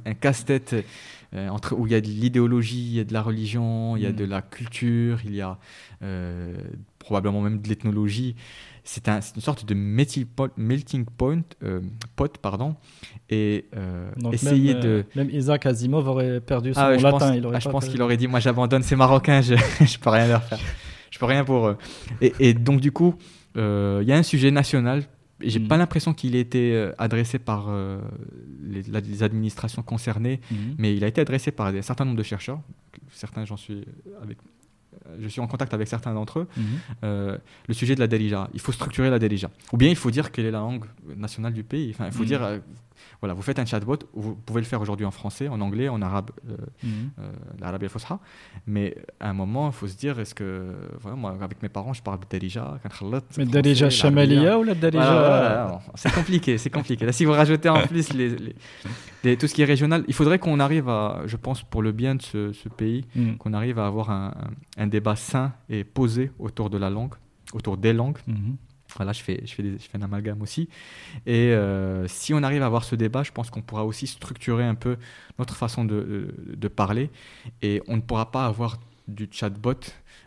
[0.05, 0.81] un casse-tête euh,
[1.33, 4.05] entre, où il y a de l'idéologie, il y a de la religion, il y
[4.05, 5.57] a de la culture, il y a
[7.03, 8.35] probablement même de l'ethnologie.
[8.83, 11.79] C'est un, une sorte de melting point, euh,
[12.17, 12.75] pot, pardon,
[13.29, 14.89] et euh, essayer même, de.
[14.89, 17.11] Euh, même Isaac Asimov aurait perdu son ah latin.
[17.11, 19.55] Pense, il ah, je pense qu'il aurait dit, moi j'abandonne ces Marocains, je,
[19.85, 20.59] je peux rien leur faire,
[21.11, 21.77] je peux rien pour eux.
[22.19, 23.15] Et, donc du coup,
[23.55, 25.03] il y a un sujet national.
[25.43, 25.67] J'ai mm.
[25.67, 27.69] pas l'impression qu'il ait été adressé par
[28.61, 30.55] les, administrations concernées, mm.
[30.77, 32.59] mais il a été adressé par un certain nombre de chercheurs.
[33.11, 33.85] Certains, j'en suis
[34.21, 34.37] avec
[35.19, 36.63] je suis en contact avec certains d'entre eux, mhm.
[37.03, 37.37] euh,
[37.67, 38.49] le sujet de la Darija.
[38.53, 39.49] Il faut structurer la Darija.
[39.71, 40.85] Ou bien il faut dire quelle est la langue
[41.15, 41.91] nationale du pays.
[41.91, 42.27] Enfin, il faut mhm.
[42.27, 42.59] dire, euh,
[43.21, 46.01] voilà, vous faites un chatbot, vous pouvez le faire aujourd'hui en français, en anglais, en
[46.01, 47.11] arabe, euh, mhm.
[47.19, 48.19] euh l'arabe fosha.
[48.67, 51.93] Mais à un moment, il faut se dire, est-ce que, voilà, moi, avec mes parents,
[51.93, 52.79] je parle de Darija,
[53.37, 57.05] Mais Darija Chamalia ou la Darija C'est compliqué, c'est compliqué.
[57.05, 60.59] Là, si vous rajoutez en plus les, tout ce qui est régional, il faudrait qu'on
[60.59, 63.05] arrive à, je pense, pour le bien de ce, pays,
[63.39, 64.33] qu'on arrive à avoir un,
[64.77, 67.13] un, débat sain et posé autour de la langue,
[67.53, 68.17] autour des langues.
[68.95, 70.69] Voilà, je fais, je fais, je fais un amalgame aussi.
[71.25, 74.63] Et euh, si on arrive à avoir ce débat, je pense qu'on pourra aussi structurer
[74.63, 74.97] un peu
[75.39, 77.09] notre façon de, parler.
[77.61, 79.79] Et on ne pourra pas avoir du chatbot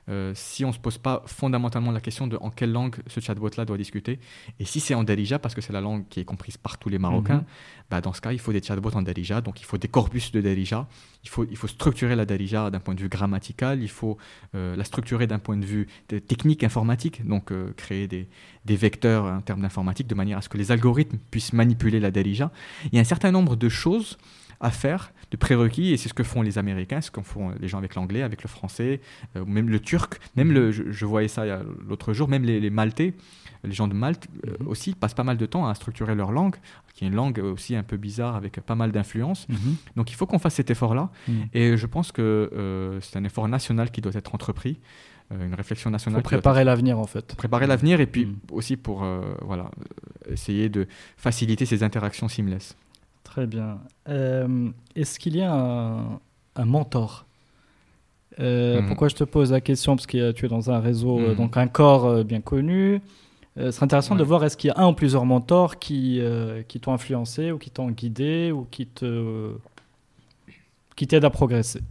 [0.09, 3.19] euh, si on ne se pose pas fondamentalement la question de en quelle langue ce
[3.19, 4.21] chatbot-là doit discuter.
[4.61, 6.89] Et si c'est en Darija, parce que c'est la langue qui est comprise par tous
[6.89, 7.45] les Marocains, mhm.
[7.91, 10.31] bah dans ce cas, il faut des chatbots en Darija, donc il faut des corpus
[10.31, 10.87] de Darija,
[11.25, 14.17] il faut, il faut structurer la Darija d'un point de vue grammatical, il faut
[14.55, 18.29] euh, la structurer d'un point de vue technique, informatique, donc euh, créer des,
[18.65, 22.13] des, vecteurs en termes d'informatique de manière à ce que les algorithmes puissent manipuler la
[22.13, 22.53] Darija.
[22.85, 24.19] Il y a un certain nombre de choses
[24.61, 27.69] à faire, de prérequis, et c'est ce que font les Américains, ce que font les
[27.69, 29.01] gens avec l'anglais, avec le français,
[29.37, 31.45] euh, même le turc, même le, je, voyais ça
[31.87, 33.15] l'autre jour, même les, Maltais,
[33.65, 34.69] les gens de Malte euh, mhm.
[34.69, 36.57] aussi passent pas mal de temps à structurer leur langue,
[36.95, 39.49] qui est une langue aussi un peu bizarre avec pas mal d'influences.
[39.49, 39.77] Mhm.
[39.97, 41.47] Donc il faut qu'on fasse cet effort-là, mhm.
[41.53, 44.79] et je pense que euh, c'est un effort national qui doit être entrepris
[45.33, 46.23] une réflexion nationale.
[46.23, 47.35] Pour préparer l'avenir en fait.
[47.35, 49.05] Préparer l'avenir et puis aussi pour
[49.41, 49.73] voilà,
[50.31, 50.87] essayer de
[51.17, 52.77] faciliter ces interactions seamless.
[53.37, 53.81] Très bien.
[54.09, 57.27] Euh, est-ce qu'il y a un, mentor?
[58.41, 58.87] Euh, hmm.
[58.87, 59.95] Pourquoi je te pose la question?
[59.95, 61.37] Parce que tu es dans un réseau, euh, hmm.
[61.37, 63.03] donc un corps bien connu.
[63.59, 66.19] ce serait intéressant de voir est-ce qu'il y a un ou plusieurs mentors qui,
[66.67, 69.53] qui t'ont influencé ou qui t'ont guidé ou qui te
[70.97, 71.83] qui t'aident à progresser?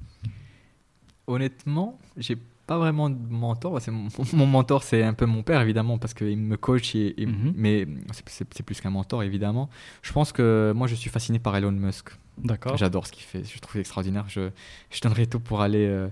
[1.28, 3.80] Honnêtement, j'ai pas vraiment de mentor.
[3.88, 7.54] Mon, mon, mentor, c'est un peu mon père, évidemment, parce qu'il me coach, et, mhm.
[7.56, 7.88] mais
[8.28, 9.70] c'est plus qu'un mentor, évidemment.
[10.02, 12.10] Je pense que moi, je suis fasciné par Elon Musk.
[12.38, 12.76] D'accord.
[12.76, 14.26] J'adore ce qu'il fait, je trouve extraordinaire.
[14.28, 14.50] Je,
[14.90, 16.08] je donnerais tout pour aller, euh,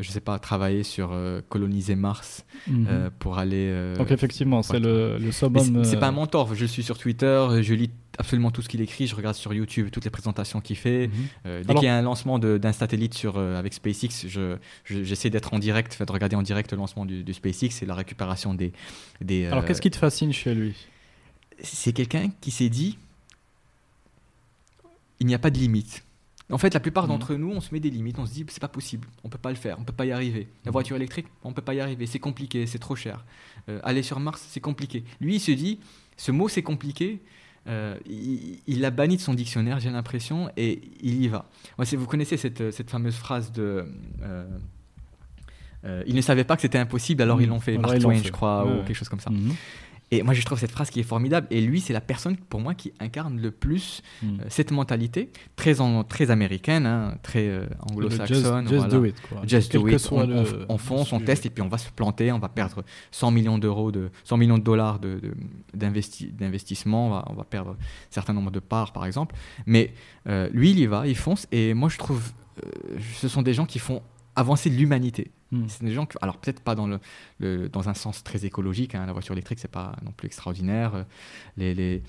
[0.00, 2.86] je sais pas, travailler sur euh, coloniser Mars, mhm.
[2.88, 3.94] euh, pour aller.
[3.96, 5.84] Donc, effectivement, c'est le, le summum.
[5.84, 6.54] C'est pas un mentor.
[6.54, 9.06] Je suis sur Twitter, je lis absolument tout ce qu'il écrit.
[9.06, 11.08] Je regarde sur YouTube toutes les présentations qu'il fait.
[11.08, 11.14] Mhm.
[11.46, 14.26] Euh, dès qu'il y a un lancement d'un satellite sur, euh, avec SpaceX,
[14.84, 18.54] j'essaie d'être en direct, de regarder en direct le lancement du, SpaceX et la récupération
[18.54, 18.72] des.
[19.20, 20.74] des Alors, qu'est-ce qui te fascine chez lui?
[21.62, 22.98] C'est quelqu'un qui s'est dit
[25.20, 26.02] il n'y a pas de limite.
[26.50, 27.10] En fait, la plupart mhm.
[27.10, 28.18] d'entre nous, on se met des limites.
[28.18, 30.12] On se dit, c'est pas possible, on peut pas le faire, on peut pas y
[30.12, 30.48] arriver.
[30.64, 30.72] La mhm.
[30.72, 33.24] voiture électrique, on peut pas y arriver, c'est compliqué, c'est trop cher.
[33.68, 35.04] Euh, aller sur Mars, c'est compliqué.
[35.20, 35.80] Lui, il se dit,
[36.16, 37.20] ce mot, c'est compliqué,
[37.68, 41.46] euh, il, l'a banni de son dictionnaire, j'ai l'impression, et il y va.
[41.78, 43.86] Vous connaissez cette, cette fameuse phrase de.
[44.22, 44.44] Euh,
[45.84, 47.76] euh, ils ne savaient pas que c'était impossible, alors ils l'ont fait.
[47.76, 49.30] Mark Twain, je crois, ou quelque chose comme ça.
[50.12, 51.46] Et moi, je trouve cette phrase qui est formidable.
[51.50, 54.26] Et lui, c'est la personne, pour moi, qui incarne le plus hmm.
[54.26, 58.68] euh, cette mentalité, très, en, très américaine, hein, très euh, anglo-saxonne.
[58.68, 59.14] Just, do it.
[59.46, 60.10] Just do it.
[60.68, 63.58] On, fonce, on teste, et puis on va se planter, on va perdre 100 millions
[63.58, 64.98] d'euros, de, 100 millions de dollars
[65.74, 67.76] d'investissement, on, va, on va perdre un
[68.10, 69.36] certain nombre de parts, par exemple.
[69.66, 69.94] Mais
[70.28, 71.46] euh, lui, il y va, il fonce.
[71.52, 72.32] Et moi, je trouve,
[73.14, 74.02] ce sont des gens qui font
[74.34, 75.30] avancer l'humanité.
[75.52, 75.64] Hmm.
[75.66, 76.86] C'est des gens alors peut-être pas dans,
[77.40, 80.94] le, dans un sens très écologique, hein, la voiture électrique c'est pas non plus extraordinaire.
[80.94, 81.02] Euh,
[81.56, 82.02] les, les...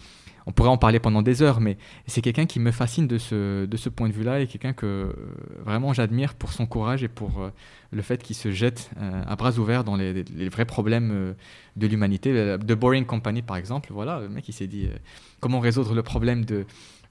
[0.46, 1.78] On pourrait en parler pendant des heures, mais
[2.08, 4.86] c'est quelqu'un qui me fascine de ce, de ce point de vue-là et quelqu'un que
[4.86, 5.14] euh,
[5.64, 7.50] vraiment j'admire pour son courage et pour euh,
[7.92, 11.36] le fait qu'il se jette à bras ouverts dans les, les vrais problèmes
[11.76, 12.58] de l'humanité.
[12.60, 14.88] The Boring Company par exemple, voilà, le mec il s'est dit
[15.42, 16.66] comment résoudre le problème de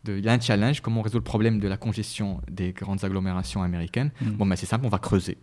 [0.05, 2.73] de, il y a un challenge, comment on résout le problème de la congestion des
[2.73, 4.11] grandes agglomérations américaines.
[4.21, 4.31] Hmm.
[4.31, 5.37] Bon, ben, c'est simple, on va creuser.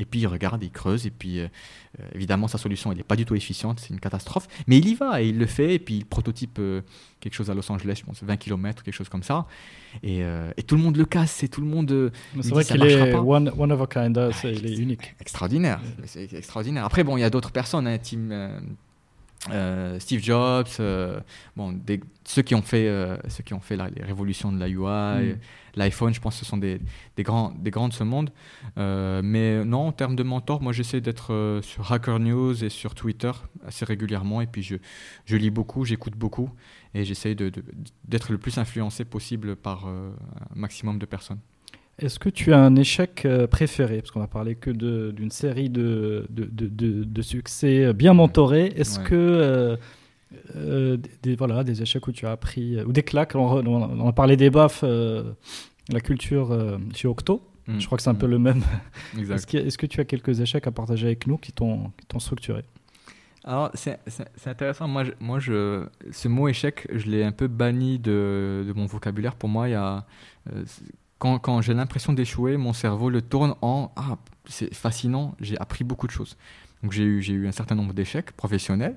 [0.00, 1.48] Et puis il regarde, il creuse, et puis euh,
[2.00, 4.88] euh, évidemment sa solution elle n'est pas du tout efficiente, c'est une catastrophe, mais il
[4.88, 6.80] y va et il le fait, et puis il prototype euh,
[7.20, 9.46] quelque chose à Los Angeles, je pense 20 km, quelque chose comme ça,
[10.02, 10.22] et,
[10.56, 12.12] et tout le monde le casse, et tout le monde.
[12.40, 15.14] c'est vrai qu'il est one, one, of a kind, hein, il est unique.
[15.20, 16.86] Extraordinaire, c'est extraordinaire.
[16.86, 18.60] Après, bon, il y a d'autres personnes, hein, Tim.
[19.98, 20.68] Steve Jobs,
[21.56, 21.80] bon,
[22.24, 22.86] ceux qui ont fait,
[23.28, 25.38] ceux qui ont fait les révolutions de la UI, mm
[25.76, 26.80] l'iPhone, je pense que ce sont des,
[27.16, 28.30] des, grands, des grands de ce monde.
[28.78, 32.68] Euh, mais non, en termes de mentor, moi j'essaie d'être euh, sur Hacker News et
[32.68, 33.32] sur Twitter
[33.66, 34.40] assez régulièrement.
[34.40, 34.76] Et puis je,
[35.24, 36.50] je lis beaucoup, j'écoute beaucoup.
[36.94, 40.10] Et j'essaie d'être le plus influencé possible par euh,
[40.54, 41.40] un maximum de personnes.
[42.00, 44.00] Est-ce que tu as un échec préféré?
[44.00, 44.70] Parce qu'on a parlé que
[45.10, 48.72] d'une série de, de, de, succès bien mentorés.
[48.76, 49.78] Est-ce que
[50.56, 53.34] euh, des, voilà, des échecs où tu as appris, euh, ou des claques?
[53.34, 55.32] On, on, a parlé des baffes, euh,
[55.88, 57.42] la culture chez Octo.
[57.66, 57.80] Mm.
[57.80, 58.30] Je crois que c'est un peu mm.
[58.30, 58.62] le même.
[59.18, 62.64] Est-ce, est que tu as quelques échecs à partager avec nous qui t'ont, structuré?
[63.42, 63.98] Alors, c'est,
[64.46, 64.86] intéressant.
[64.86, 68.86] Moi, je, moi je, ce mot échec, je l'ai un peu banni de, de mon
[68.86, 69.34] vocabulaire.
[69.34, 70.06] Pour moi, il y a,
[71.20, 75.84] quand, quand, j'ai l'impression d'échouer, mon cerveau le tourne en Ah, c'est fascinant, j'ai appris
[75.84, 76.36] beaucoup de choses.
[76.82, 78.96] Donc, j'ai eu, j'ai eu un certain nombre d'échecs professionnels.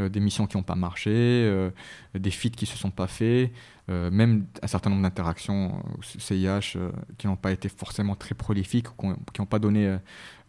[0.00, 1.70] Euh, des missions qui n'ont pas marché, euh,
[2.14, 3.50] des feats qui ne se sont pas faits,
[3.88, 5.82] euh, même un certain nombre d'interactions
[6.18, 6.78] CIH
[7.18, 8.86] qui n'ont pas été forcément très prolifiques,
[9.32, 9.96] qui n'ont pas donné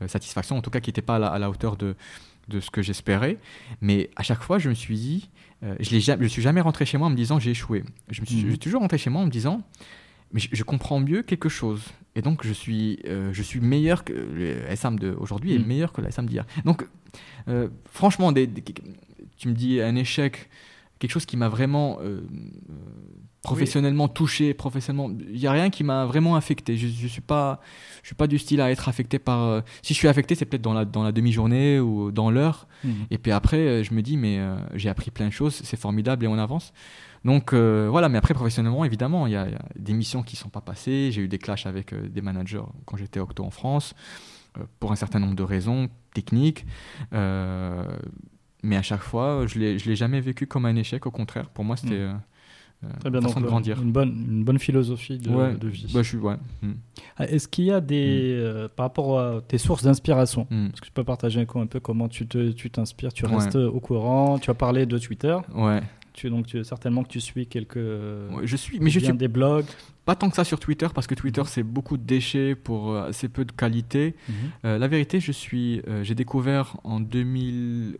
[0.08, 1.96] satisfaction, en tout cas qui n'étaient pas à la, hauteur de,
[2.50, 3.38] de ce que j'espérais.
[3.82, 5.30] Mais à chaque fois, je me suis dit,
[5.62, 7.84] je ne suis jamais rentré chez moi en me disant j'ai échoué.
[8.10, 8.58] Je, me suis, mhm.
[8.58, 9.62] toujours rentré chez moi en me disant,
[10.34, 11.84] mais je, comprends mieux quelque chose.
[12.16, 15.66] Et donc, je suis, je suis meilleur que le SM d'aujourd'hui est mhm.
[15.66, 16.46] meilleur que le SM d'hier.
[16.66, 16.88] Donc,
[17.92, 18.50] franchement, des,
[19.42, 20.50] tu me dis un échec,
[21.00, 22.22] quelque chose qui m'a vraiment euh,
[23.42, 26.78] professionnellement touché, professionnellement, il n'y a rien qui m'a vraiment affecté.
[26.78, 27.60] Je ne suis, pas,
[28.04, 29.42] je suis pas du style à être affecté par...
[29.42, 32.68] Euh, si je suis affecté, c'est peut-être dans la, dans la demi-journée ou dans l'heure.
[32.84, 33.08] Mhm.
[33.10, 34.40] Et puis après, euh, je me dis, mais
[34.76, 36.72] j'ai appris plein de choses, c'est formidable et on avance.
[37.24, 40.62] Donc voilà, mais après professionnellement, évidemment, il y, a des missions qui ne sont pas
[40.62, 41.12] passées.
[41.12, 43.94] J'ai eu des clashs avec des managers quand j'étais Octo en France,
[44.80, 46.66] pour un certain nombre de raisons techniques.
[48.64, 51.06] Mais à chaque fois, je ne l'ai jamais vécu comme un échec.
[51.06, 52.22] Au contraire, pour moi, c'était mm.
[52.84, 53.82] euh, une façon de grandir.
[53.82, 55.88] Une bonne, une bonne philosophie de, de vie.
[55.94, 56.36] Bah, je suis, ouais.
[56.62, 56.72] Mm.
[57.18, 58.36] Ah, est-ce qu'il y a des.
[58.36, 58.46] Mm.
[58.46, 62.08] Euh, par rapport à tes sources d'inspiration, est-ce que tu peux partager un peu comment
[62.08, 65.38] tu t'inspires tu, tu restes au courant Tu as parlé de Twitter.
[65.56, 65.82] Ouais.
[66.14, 67.78] Tu, donc tu, certainement que tu suis quelques.
[67.78, 69.66] je suis, mais je suis des blogs.
[70.04, 73.10] Pas tant que ça sur Twitter parce que Twitter c'est beaucoup de déchets pour euh,
[73.10, 74.16] assez peu de qualité.
[74.28, 74.36] Mhm.
[74.66, 77.98] Euh, la vérité, je suis, euh, j'ai découvert en 2000,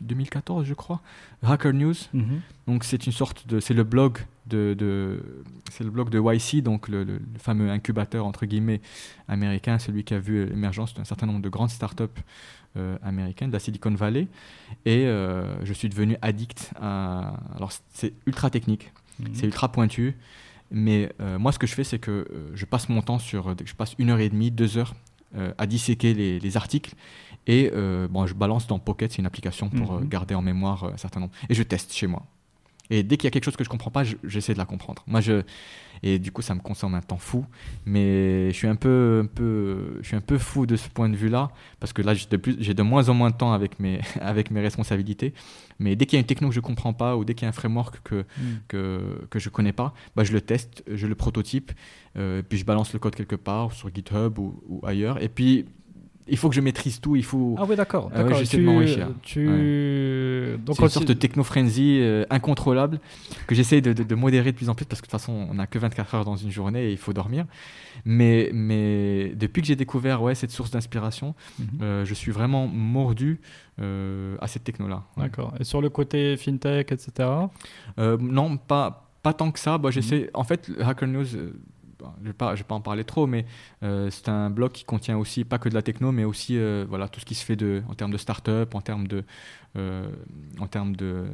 [0.00, 1.00] 2014 je crois,
[1.44, 1.94] Hacker News.
[2.12, 2.40] Mhm.
[2.66, 5.22] Donc c'est une sorte de, c'est le blog de, de
[5.70, 8.80] c'est le blog de YC, donc le, le, fameux incubateur entre guillemets
[9.28, 12.61] américain, celui qui a vu l'émergence d'un certain nombre de grandes startups euh,
[13.02, 14.28] américaine, de la Silicon Valley.
[14.86, 17.34] Et je suis devenu addict à.
[17.56, 19.28] Alors, c'est ultra technique, mhm.
[19.34, 20.16] c'est ultra pointu.
[20.72, 23.54] Mais euh, moi, ce que je fais, c'est que euh, je passe mon temps sur.
[23.64, 24.94] Je passe une heure et demie, deux heures
[25.36, 26.94] euh, à disséquer les, articles.
[27.46, 27.70] Et
[28.10, 30.08] bon, je balance dans Pocket, c'est une application pour mhm.
[30.08, 31.32] garder en mémoire un certain nombre.
[31.48, 32.24] Et je teste chez moi.
[32.92, 35.02] Et dès qu'il y a quelque chose que je comprends pas, j'essaie de la comprendre.
[35.06, 35.42] Moi, je
[36.02, 37.46] et du coup, ça me consomme un temps fou.
[37.86, 41.08] Mais je suis un peu, un peu, je suis un peu fou de ce point
[41.08, 43.52] de vue-là parce que là, j'ai de, plus, j'ai de moins en moins de temps
[43.52, 45.32] avec mes, avec mes responsabilités.
[45.78, 47.46] Mais dès qu'il y a une techno que je comprends pas ou dès qu'il y
[47.46, 48.42] a un framework que mm.
[48.68, 51.72] que, que je connais pas, bah, je le teste, je le prototype,
[52.18, 55.22] euh, puis je balance le code quelque part sur GitHub ou, ou ailleurs.
[55.22, 55.66] Et puis
[56.32, 57.14] il faut que je maîtrise tout.
[57.14, 57.54] Il faut.
[57.58, 58.10] Ah oui, d'accord.
[58.14, 58.42] Euh, d'accord.
[58.42, 59.08] tu, de m'enrichir.
[59.20, 59.46] Tu
[60.64, 63.00] donc c'est une sorte de techno-frenzy euh, incontrôlable
[63.46, 65.66] que j'essaie de, modérer de plus en plus parce que de toute façon, on n'a
[65.66, 67.44] que 24 heures dans une journée et il faut dormir.
[68.06, 71.66] Mais, mais depuis que j'ai découvert ouais, cette source d'inspiration, mhm.
[71.82, 73.40] euh, je suis vraiment mordu
[73.78, 75.02] à cette techno-là.
[75.16, 75.52] D'accord.
[75.58, 77.28] Et sur le côté fintech, etc.
[77.98, 79.76] non, pas, pas tant que ça.
[79.76, 81.26] Bah, j'essaie, En fait, Hacker News
[82.18, 83.44] je ne vais, pas, en parler trop, mais
[83.82, 86.84] euh, c'est un blog qui contient aussi pas que de la techno, mais aussi euh,
[86.88, 89.24] voilà, tout ce qui se fait de, en termes de start-up, en termes de,
[89.76, 90.08] euh,
[90.58, 91.24] en termes de,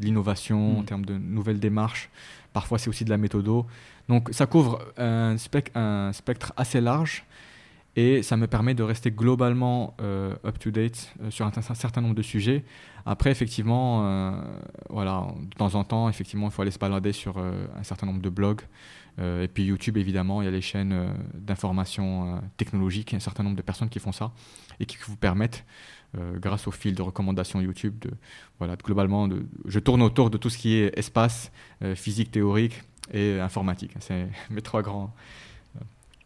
[0.00, 0.86] l'innovation, en mm.
[0.86, 2.10] termes de nouvelles démarches.
[2.52, 3.66] Parfois, c'est aussi de la méthodo.
[4.08, 5.36] Donc, ça couvre un,
[5.74, 7.24] un spectre assez large
[7.96, 9.94] et ça me permet de rester globalement
[10.44, 12.64] up-to-date sur un, un, certain nombre de sujets.
[13.06, 14.34] Après, effectivement,
[14.90, 18.20] voilà, de temps en temps, effectivement, il faut aller se balader sur un certain nombre
[18.20, 18.62] de blogs.
[19.18, 23.14] Euh, et puis YouTube, évidemment, il y a les chaînes euh, d'information euh, technologique, il
[23.14, 24.32] y a un certain nombre de personnes qui font ça
[24.80, 25.64] et qui vous permettent,
[26.36, 28.10] grâce au fil de recommandations YouTube, de,
[28.60, 31.50] voilà, globalement, de, je tourne autour de tout ce qui est espace,
[31.96, 32.82] physique théorique
[33.12, 33.90] et informatique.
[33.98, 35.12] C'est mes trois grands,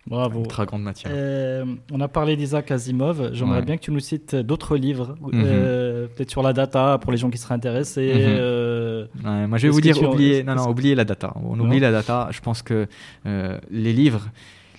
[0.09, 0.47] Bravo.
[0.47, 1.12] Très grande matière.
[1.14, 3.30] Euh, on a parlé d'Isaac Asimov.
[3.35, 5.30] J'aimerais bien que tu nous cites d'autres livres, mhm.
[5.35, 8.12] euh, peut-être sur la data pour les gens qui seraient intéressés.
[8.14, 8.20] Mhm.
[8.22, 9.06] Euh,
[9.47, 11.35] moi, je vais vous dire, oubliez, non, non, oubliez la data.
[11.44, 12.28] On oublie la data.
[12.30, 12.86] Je pense que
[13.24, 14.28] les livres,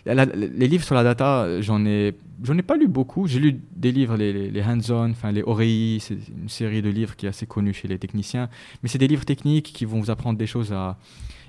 [0.05, 3.27] les livres sur la data, j'en ai, j'en ai pas lu beaucoup.
[3.27, 7.15] J'ai lu des livres, les, les hands-on, enfin les Orei, c'est une série de livres
[7.15, 8.49] qui est assez connue chez les techniciens.
[8.81, 10.97] Mais c'est des livres techniques qui vont vous apprendre des choses à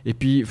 [0.05, 0.44] et puis,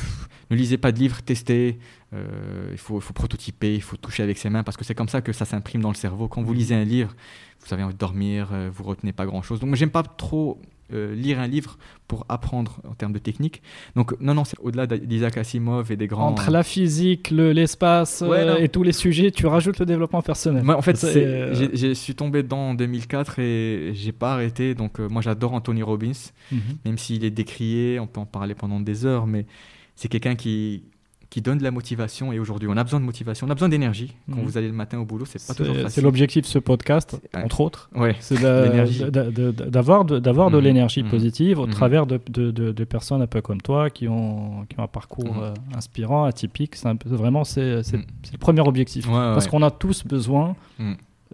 [0.49, 1.79] ne lisez pas de livres, testez.
[2.13, 5.09] Euh, il, faut, faut, prototyper, il faut toucher avec ses mains parce que c'est comme
[5.09, 6.27] ça que ça s'imprime dans le cerveau.
[6.27, 7.15] Quand vous lisez un livre,
[7.63, 9.59] vous avez envie de dormir, euh, vous retenez pas grand-chose.
[9.59, 10.59] Donc, j'aime pas trop
[10.91, 11.77] euh, lire un livre
[12.07, 13.61] pour apprendre en termes de technique.
[13.95, 16.29] Donc, non, non, c'est au-delà d'Isaac Asimov et des grands.
[16.29, 18.23] Entre la physique, l'espace
[18.59, 20.63] et tous les sujets, tu rajoutes le développement personnel.
[20.63, 24.73] Moi, en fait, je suis tombé dedans en 2004 et j'ai pas arrêté.
[24.73, 26.59] Donc, moi, j'adore Anthony Robbins, mhm.
[26.85, 29.45] même s'il est décrié, on peut en parler pendant des heures, mais
[29.95, 30.81] c'est quelqu'un qui,
[31.29, 32.33] qui donne de la motivation.
[32.33, 34.15] Et aujourd'hui, on a besoin de motivation, on a besoin d'énergie.
[34.29, 34.45] Quand mhm.
[34.45, 35.91] vous allez le matin au boulot, c'est pas toujours facile.
[35.91, 37.89] C'est l'objectif de ce podcast, entre autres.
[37.95, 38.15] Ouais.
[38.19, 40.63] C'est d'avoir de, d'avoir de mhm.
[40.63, 41.09] l'énergie mhm.
[41.09, 44.87] positive au travers de, de, personnes un peu comme toi qui ont, qui ont un
[44.87, 46.75] parcours euh, inspirant, atypique.
[46.75, 49.07] C'est vraiment c'est, le premier objectif.
[49.07, 50.55] Parce qu'on a tous besoin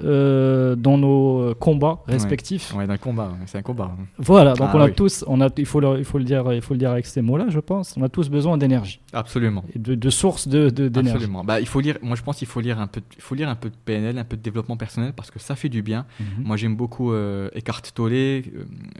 [0.03, 2.73] euh, dans nos combats respectifs.
[2.75, 3.95] Ouais, d'un combat, c'est un combat.
[4.17, 6.51] Voilà, donc ah on a tous, on a, il faut le, il faut le dire,
[6.53, 7.95] il faut le dire avec ces mots-là, je pense.
[7.97, 8.99] On a tous besoin d'énergie.
[9.13, 9.63] Absolument.
[9.73, 11.11] Et de, de sources de, d'énergie.
[11.11, 11.43] Absolument.
[11.43, 11.97] Bah, il faut lire.
[12.01, 14.17] Moi, je pense qu'il faut lire un peu, il faut lire un peu de PNL,
[14.17, 16.05] un peu de développement personnel parce que ça fait du bien.
[16.19, 16.43] Mhm.
[16.43, 18.41] Moi, j'aime beaucoup euh, Eckhart Tolle, euh,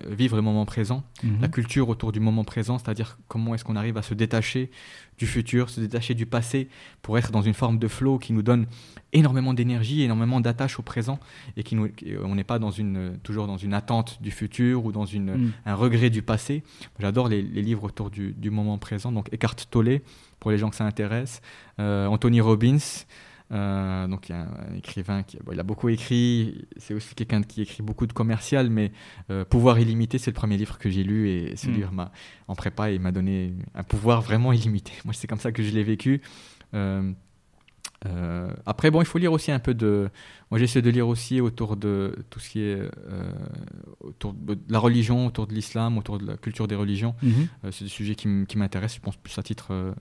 [0.10, 1.42] vivre le moment présent, mhm.
[1.42, 4.72] la culture autour du moment présent, c'est-à-dire comment est-ce qu'on arrive à se détacher
[5.18, 6.68] du futur, se détacher du passé
[7.02, 8.66] pour être dans une forme de flow qui nous donne
[9.14, 11.20] énormément d'énergie, énormément d'attache au présent
[11.56, 11.90] et qui nous,
[12.24, 15.52] on n'est pas dans une, toujours dans une attente du futur ou dans une, mm.
[15.66, 16.64] un regret du passé.
[17.00, 19.12] J'adore les, livres autour du, du, moment présent.
[19.12, 20.02] Donc Eckhart Tolle,
[20.40, 21.42] pour les gens que ça intéresse,
[21.80, 22.78] euh, Anthony Robbins,
[23.52, 27.44] euh, donc il y a un écrivain qui il a beaucoup écrit, c'est aussi quelqu'un
[27.44, 28.92] qui écrit beaucoup de commercial, mais
[29.30, 31.74] euh, Pouvoir illimité, c'est le premier livre que j'ai lu et ce mm.
[31.74, 32.12] livre m'a
[32.48, 34.94] en prépa il m'a donné un pouvoir vraiment illimité.
[35.06, 36.22] Moi c'est comme ça que je l'ai vécu.
[38.06, 40.10] Euh, après, bon, il faut lire aussi un peu de.
[40.56, 42.80] Moi, j'essaie de lire aussi autour de tout ce qui est
[44.00, 47.14] autour de la religion, autour de l'islam, autour de la culture des religions.
[47.22, 47.72] Mm-hmm.
[47.72, 49.94] c'est des sujets qui m'intéressent, je pense, plus à titre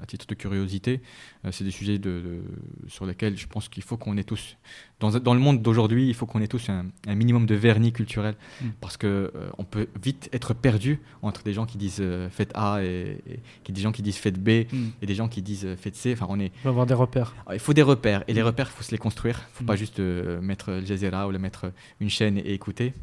[0.00, 1.00] à titre de curiosité.
[1.44, 2.42] Euh, c'est des sujets de,
[2.88, 4.56] sur lesquels je pense qu'il faut qu'on ait tous,
[4.98, 8.34] dans, dans le monde d'aujourd'hui, il faut qu'on ait tous un, minimum de vernis culturel,
[8.60, 8.68] mm.
[8.80, 12.52] parce qu'on euh, on peut vite être perdu entre des gens qui disent euh, faites
[12.54, 14.88] A et, et, des gens qui disent faites B mm.
[15.02, 16.12] et des gens qui disent faites C.
[16.12, 16.46] Enfin, on est.
[16.46, 17.34] Il faut avoir des repères.
[17.46, 18.46] Ah, il faut des repères, et les mm.
[18.46, 19.48] repères, il faut se les construire.
[19.52, 22.94] Faut pas juste mettre le Jazeera ou mettre une chaîne et écouter.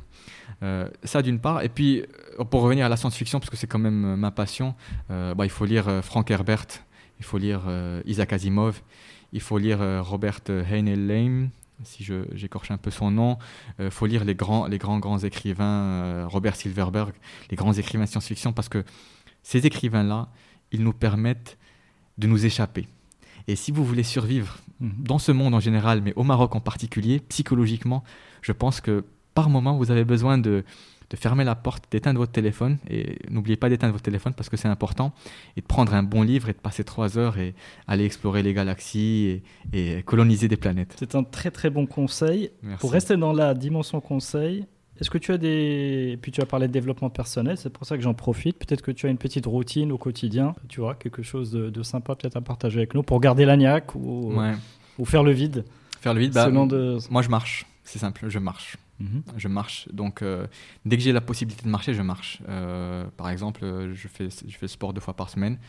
[1.04, 1.64] ça d'une part.
[1.64, 2.04] Et puis,
[2.50, 4.76] pour revenir à la science-fiction, parce que c'est quand même ma passion,
[5.10, 6.68] bah, il faut lire Frank Herbert,
[7.20, 8.82] il faut lire euh, Isaac Asimov,
[9.34, 11.50] il faut lire euh, Robert Heinlein,
[11.84, 13.38] si j'écorche un peu son nom.
[13.80, 17.14] Il euh, faut lire les grands, les grands, grands écrivains, Robert Silverberg,
[17.50, 18.84] les grands écrivains de science-fiction, parce que
[19.44, 20.30] ces écrivains-là,
[20.72, 21.58] ils nous permettent
[22.18, 22.88] de nous échapper.
[23.48, 27.20] Et si vous voulez survivre dans ce monde en général, mais au Maroc en particulier,
[27.30, 28.04] psychologiquement,
[28.42, 30.64] je pense que par moment, vous avez besoin de,
[31.10, 32.78] de fermer la porte, d'éteindre votre téléphone.
[32.90, 35.14] Et n'oubliez pas d'éteindre votre téléphone parce que c'est important.
[35.56, 37.56] Et de prendre un bon livre et de passer trois heures et
[37.88, 39.42] aller explorer les galaxies
[39.74, 40.96] et, coloniser des planètes.
[40.98, 42.52] C'est un très très bon conseil.
[42.80, 44.66] Pour rester dans la dimension conseil,
[45.00, 46.18] est-ce que tu as des.
[46.22, 48.58] Puis tu as parlé de développement personnel, c'est pour ça que j'en profite.
[48.58, 52.16] Peut-être que tu as une petite routine au quotidien, tu vois, quelque chose de, sympa
[52.16, 54.34] peut-être à partager avec nous pour garder l'agnac ou,
[54.98, 55.66] ou faire le vide.
[56.02, 56.98] Faire le vide, bah, de...
[57.10, 58.78] moi je marche, c'est simple, je marche.
[59.00, 59.22] Mhm.
[59.38, 59.88] Je marche.
[59.94, 60.48] Donc, euh,
[60.86, 62.40] dès que j'ai la possibilité de marcher, je marche.
[62.50, 65.60] Euh, par exemple, je fais, je fais sport deux fois par semaine.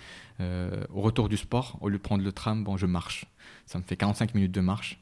[0.41, 3.27] au retour du sport, au lieu de prendre le tram, bon, je marche.
[3.67, 4.99] Ça me fait 45 minutes de marche.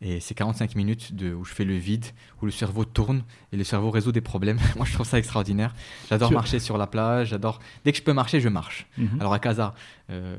[0.00, 2.06] Et c'est 45 minutes de, où je fais le vide,
[2.40, 4.58] où le cerveau tourne et le cerveau résout des problèmes.
[4.76, 5.74] Moi, je trouve ça extraordinaire.
[6.08, 7.28] J'adore marcher sur la plage.
[7.28, 7.58] J'adore.
[7.84, 8.86] Dès que je peux marcher, je marche.
[8.96, 9.18] Mhm.
[9.18, 9.74] Alors à Casa,
[10.10, 10.36] euh,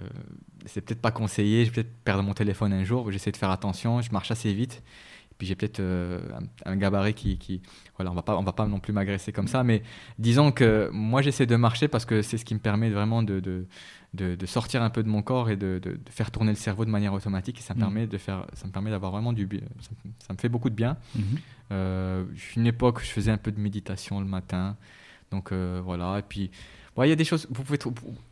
[0.65, 1.65] c'est peut-être pas conseillé.
[1.65, 3.11] Je vais peut-être perdre mon téléphone un jour.
[3.11, 4.01] J'essaie de faire attention.
[4.01, 4.81] Je marche assez vite.
[5.39, 6.19] Puis j'ai peut-être euh,
[6.65, 7.61] un, gabarit qui, qui,
[7.97, 9.63] voilà, on va pas, on va pas non plus m'agresser comme ça.
[9.63, 9.81] Mais
[10.19, 13.39] disons que moi, j'essaie de marcher parce que c'est ce qui me permet vraiment de,
[13.39, 13.65] de
[14.13, 17.13] de, sortir un peu de mon corps et de, faire tourner le cerveau de manière
[17.13, 17.59] automatique.
[17.59, 17.81] Et ça me mm.
[17.81, 19.61] permet de faire, ça me permet d'avoir vraiment du bien.
[20.19, 20.97] Ça, me fait beaucoup de bien.
[21.17, 21.21] Mm-hmm.
[21.71, 22.25] Euh,
[22.55, 24.75] une époque, je faisais un peu de méditation le matin.
[25.31, 26.19] Donc euh, voilà.
[26.19, 26.49] Et puis
[27.05, 27.79] il y a des choses, vous, pouvez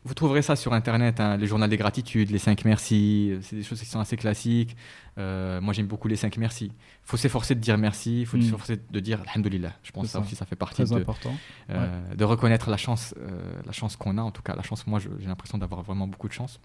[0.03, 3.63] vous trouverez ça sur Internet, hein, les journaux des gratitudes, les 5 merci, c'est des
[3.63, 4.75] choses qui sont assez classiques.
[5.17, 6.65] Euh, moi, j'aime beaucoup les 5 merci.
[6.65, 6.71] Il
[7.03, 8.41] faut s'efforcer de dire merci, il faut mm.
[8.41, 9.73] s'efforcer de dire Alhamdulillah.
[9.83, 11.35] Je pense que ça, aussi, ça fait partie de, important.
[11.69, 14.21] Euh, de reconnaître la chance, euh, la chance qu'on a.
[14.21, 16.59] En tout cas, la chance, moi, j'ai l'impression d'avoir vraiment beaucoup de chance.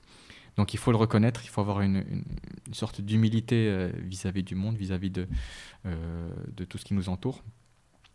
[0.56, 4.76] Donc, il faut le reconnaître, il faut avoir une, une, sorte d'humilité vis-à-vis du monde,
[4.76, 5.26] vis-à-vis de,
[5.84, 7.42] de tout ce qui nous entoure.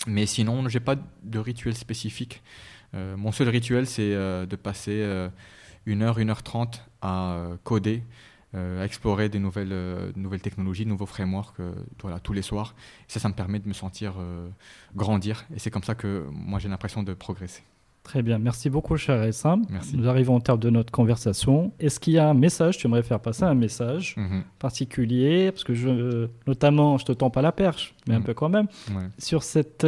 [0.06, 2.44] Mais sinon, je n'ai pas de rituel spécifique.
[2.94, 5.30] Euh, mon seul rituel, c'est euh, de passer euh,
[5.86, 8.04] une heure, une heure trente à coder,
[8.54, 9.76] à explorer des nouvelles,
[10.16, 11.62] nouvelles technologies, de nouveaux frameworks
[12.02, 12.74] voilà, tous les soirs.
[13.08, 14.16] ça, ça me permet de me sentir
[14.96, 15.46] grandir.
[15.56, 17.62] Et c'est comme ça que moi, j'ai l'impression de progresser.
[18.02, 19.66] Très bien, merci beaucoup, cher Essam.
[19.70, 19.96] Merci.
[19.96, 21.72] Nous arrivons au terme de notre conversation.
[21.80, 24.44] Est-ce qu'il y a un message, tu aimerais faire passer un message mhm.
[24.58, 25.52] particulier?
[25.52, 28.26] Parce que je, notamment, je te tends pas la perche, mais un mhm.
[28.26, 28.68] peu quand même,
[29.20, 29.86] sur cette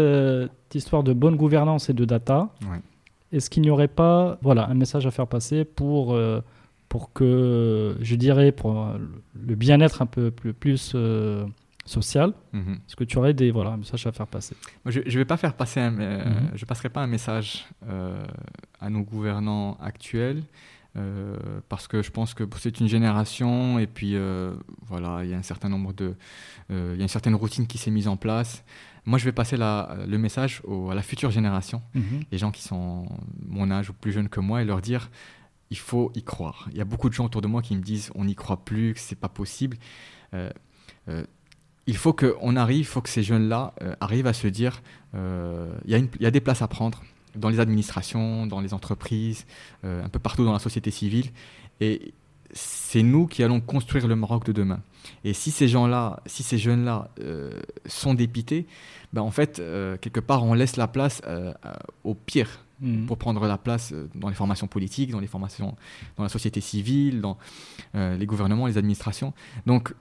[0.75, 2.49] histoire de bonne gouvernance et de data.
[2.63, 2.79] Ouais.
[3.31, 6.41] Est-ce qu'il n'y aurait pas voilà, un message à faire passer pour, euh,
[6.87, 8.87] pour que, je dirais, pour
[9.35, 11.45] le bien-être un peu plus, plus euh,
[11.85, 12.73] social mhm.
[12.73, 14.55] Est-ce que tu aurais des, voilà, un message à faire passer?
[14.85, 16.51] Je ne vais pas faire passer un, euh, mhm.
[16.55, 17.67] je passerai pas un message
[18.79, 20.43] à nos gouvernants actuels.
[21.69, 24.17] parce que je pense que c'est une génération et puis
[24.87, 26.15] voilà il y a un certain nombre de
[26.69, 28.63] il y a une certaine routine qui s'est mise en place
[29.05, 30.61] moi, je vais passer le message
[30.91, 32.21] à la future génération, mhm.
[32.31, 33.05] les gens qui sont
[33.45, 35.09] mon âge ou plus jeunes que moi, et leur dire
[35.71, 36.67] il faut y croire.
[36.71, 38.63] Il y a beaucoup de gens autour de moi qui me disent on n'y croit
[38.65, 39.77] plus, que c'est pas possible.
[40.33, 40.49] Euh,
[41.07, 41.23] euh,
[41.85, 44.81] il faut qu'on arrive, il faut que ces jeunes-là euh, arrivent à se dire
[45.13, 45.19] il
[45.85, 47.03] y, y, a des places à prendre
[47.35, 49.45] dans les administrations, dans les entreprises,
[49.83, 51.31] un peu partout dans la société civile.
[51.79, 52.13] Et
[52.51, 54.81] c'est nous qui allons construire le Maroc de demain.
[55.23, 57.51] Et si ces gens-là, si ces jeunes-là euh,
[57.85, 58.67] sont dépités,
[59.13, 61.53] ben en fait, euh, quelque part, on laisse la place euh,
[62.03, 63.05] au pire mhm.
[63.05, 65.75] pour prendre la place dans les formations politiques, dans les formations,
[66.17, 67.37] dans la société civile, dans
[67.93, 69.33] les gouvernements, les administrations.
[69.65, 69.93] Donc,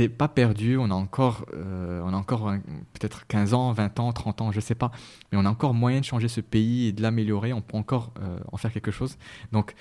[0.00, 0.78] c'est pas perdu.
[0.78, 2.52] On a encore, on a encore
[2.94, 4.90] peut-être 15 ans, 20 ans, 30 ans, je sais pas,
[5.30, 7.52] mais on a encore moyen de changer ce pays et de l'améliorer.
[7.52, 8.14] On peut encore
[8.50, 9.18] en faire quelque chose.
[9.52, 9.74] Donc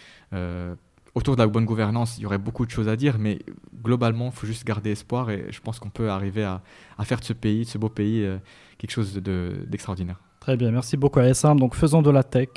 [1.16, 3.40] autour de la bonne gouvernance, il y aurait beaucoup de choses à dire, mais
[3.84, 6.62] globalement, il faut juste garder espoir et je pense qu'on peut arriver à,
[7.04, 8.38] faire de ce pays, de ce beau pays, euh,
[8.78, 10.20] quelque chose d'extraordinaire.
[10.40, 11.60] Très bien, merci beaucoup Essam.
[11.60, 12.49] Donc faisons de la tech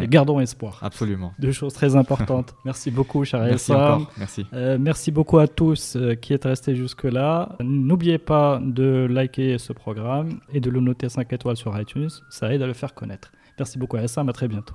[0.00, 0.78] et gardons espoir.
[0.82, 1.32] Absolument.
[1.38, 2.54] Deux choses très importantes.
[2.64, 4.10] merci beaucoup, cher Merci encore.
[4.18, 4.46] Merci.
[4.52, 7.56] Euh, merci beaucoup à tous euh, qui êtes restés jusque-là.
[7.60, 12.10] N'oubliez pas de liker ce programme et de le noter 5 étoiles sur iTunes.
[12.30, 13.32] Ça aide à le faire connaître.
[13.58, 14.28] Merci beaucoup Essam.
[14.28, 14.74] À très bientôt.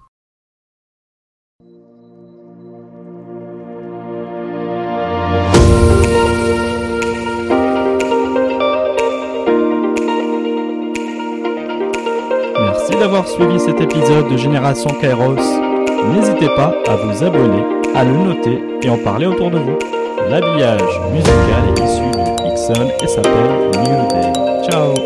[13.00, 15.36] D'avoir suivi cet épisode de Génération Kairos.
[16.14, 17.64] N'hésitez pas à vous abonner,
[17.96, 19.78] à le noter et en parler autour de vous.
[20.30, 20.82] L'habillage
[21.12, 24.70] musical est issu de Ixon et s'appelle New Day.
[24.70, 25.05] Ciao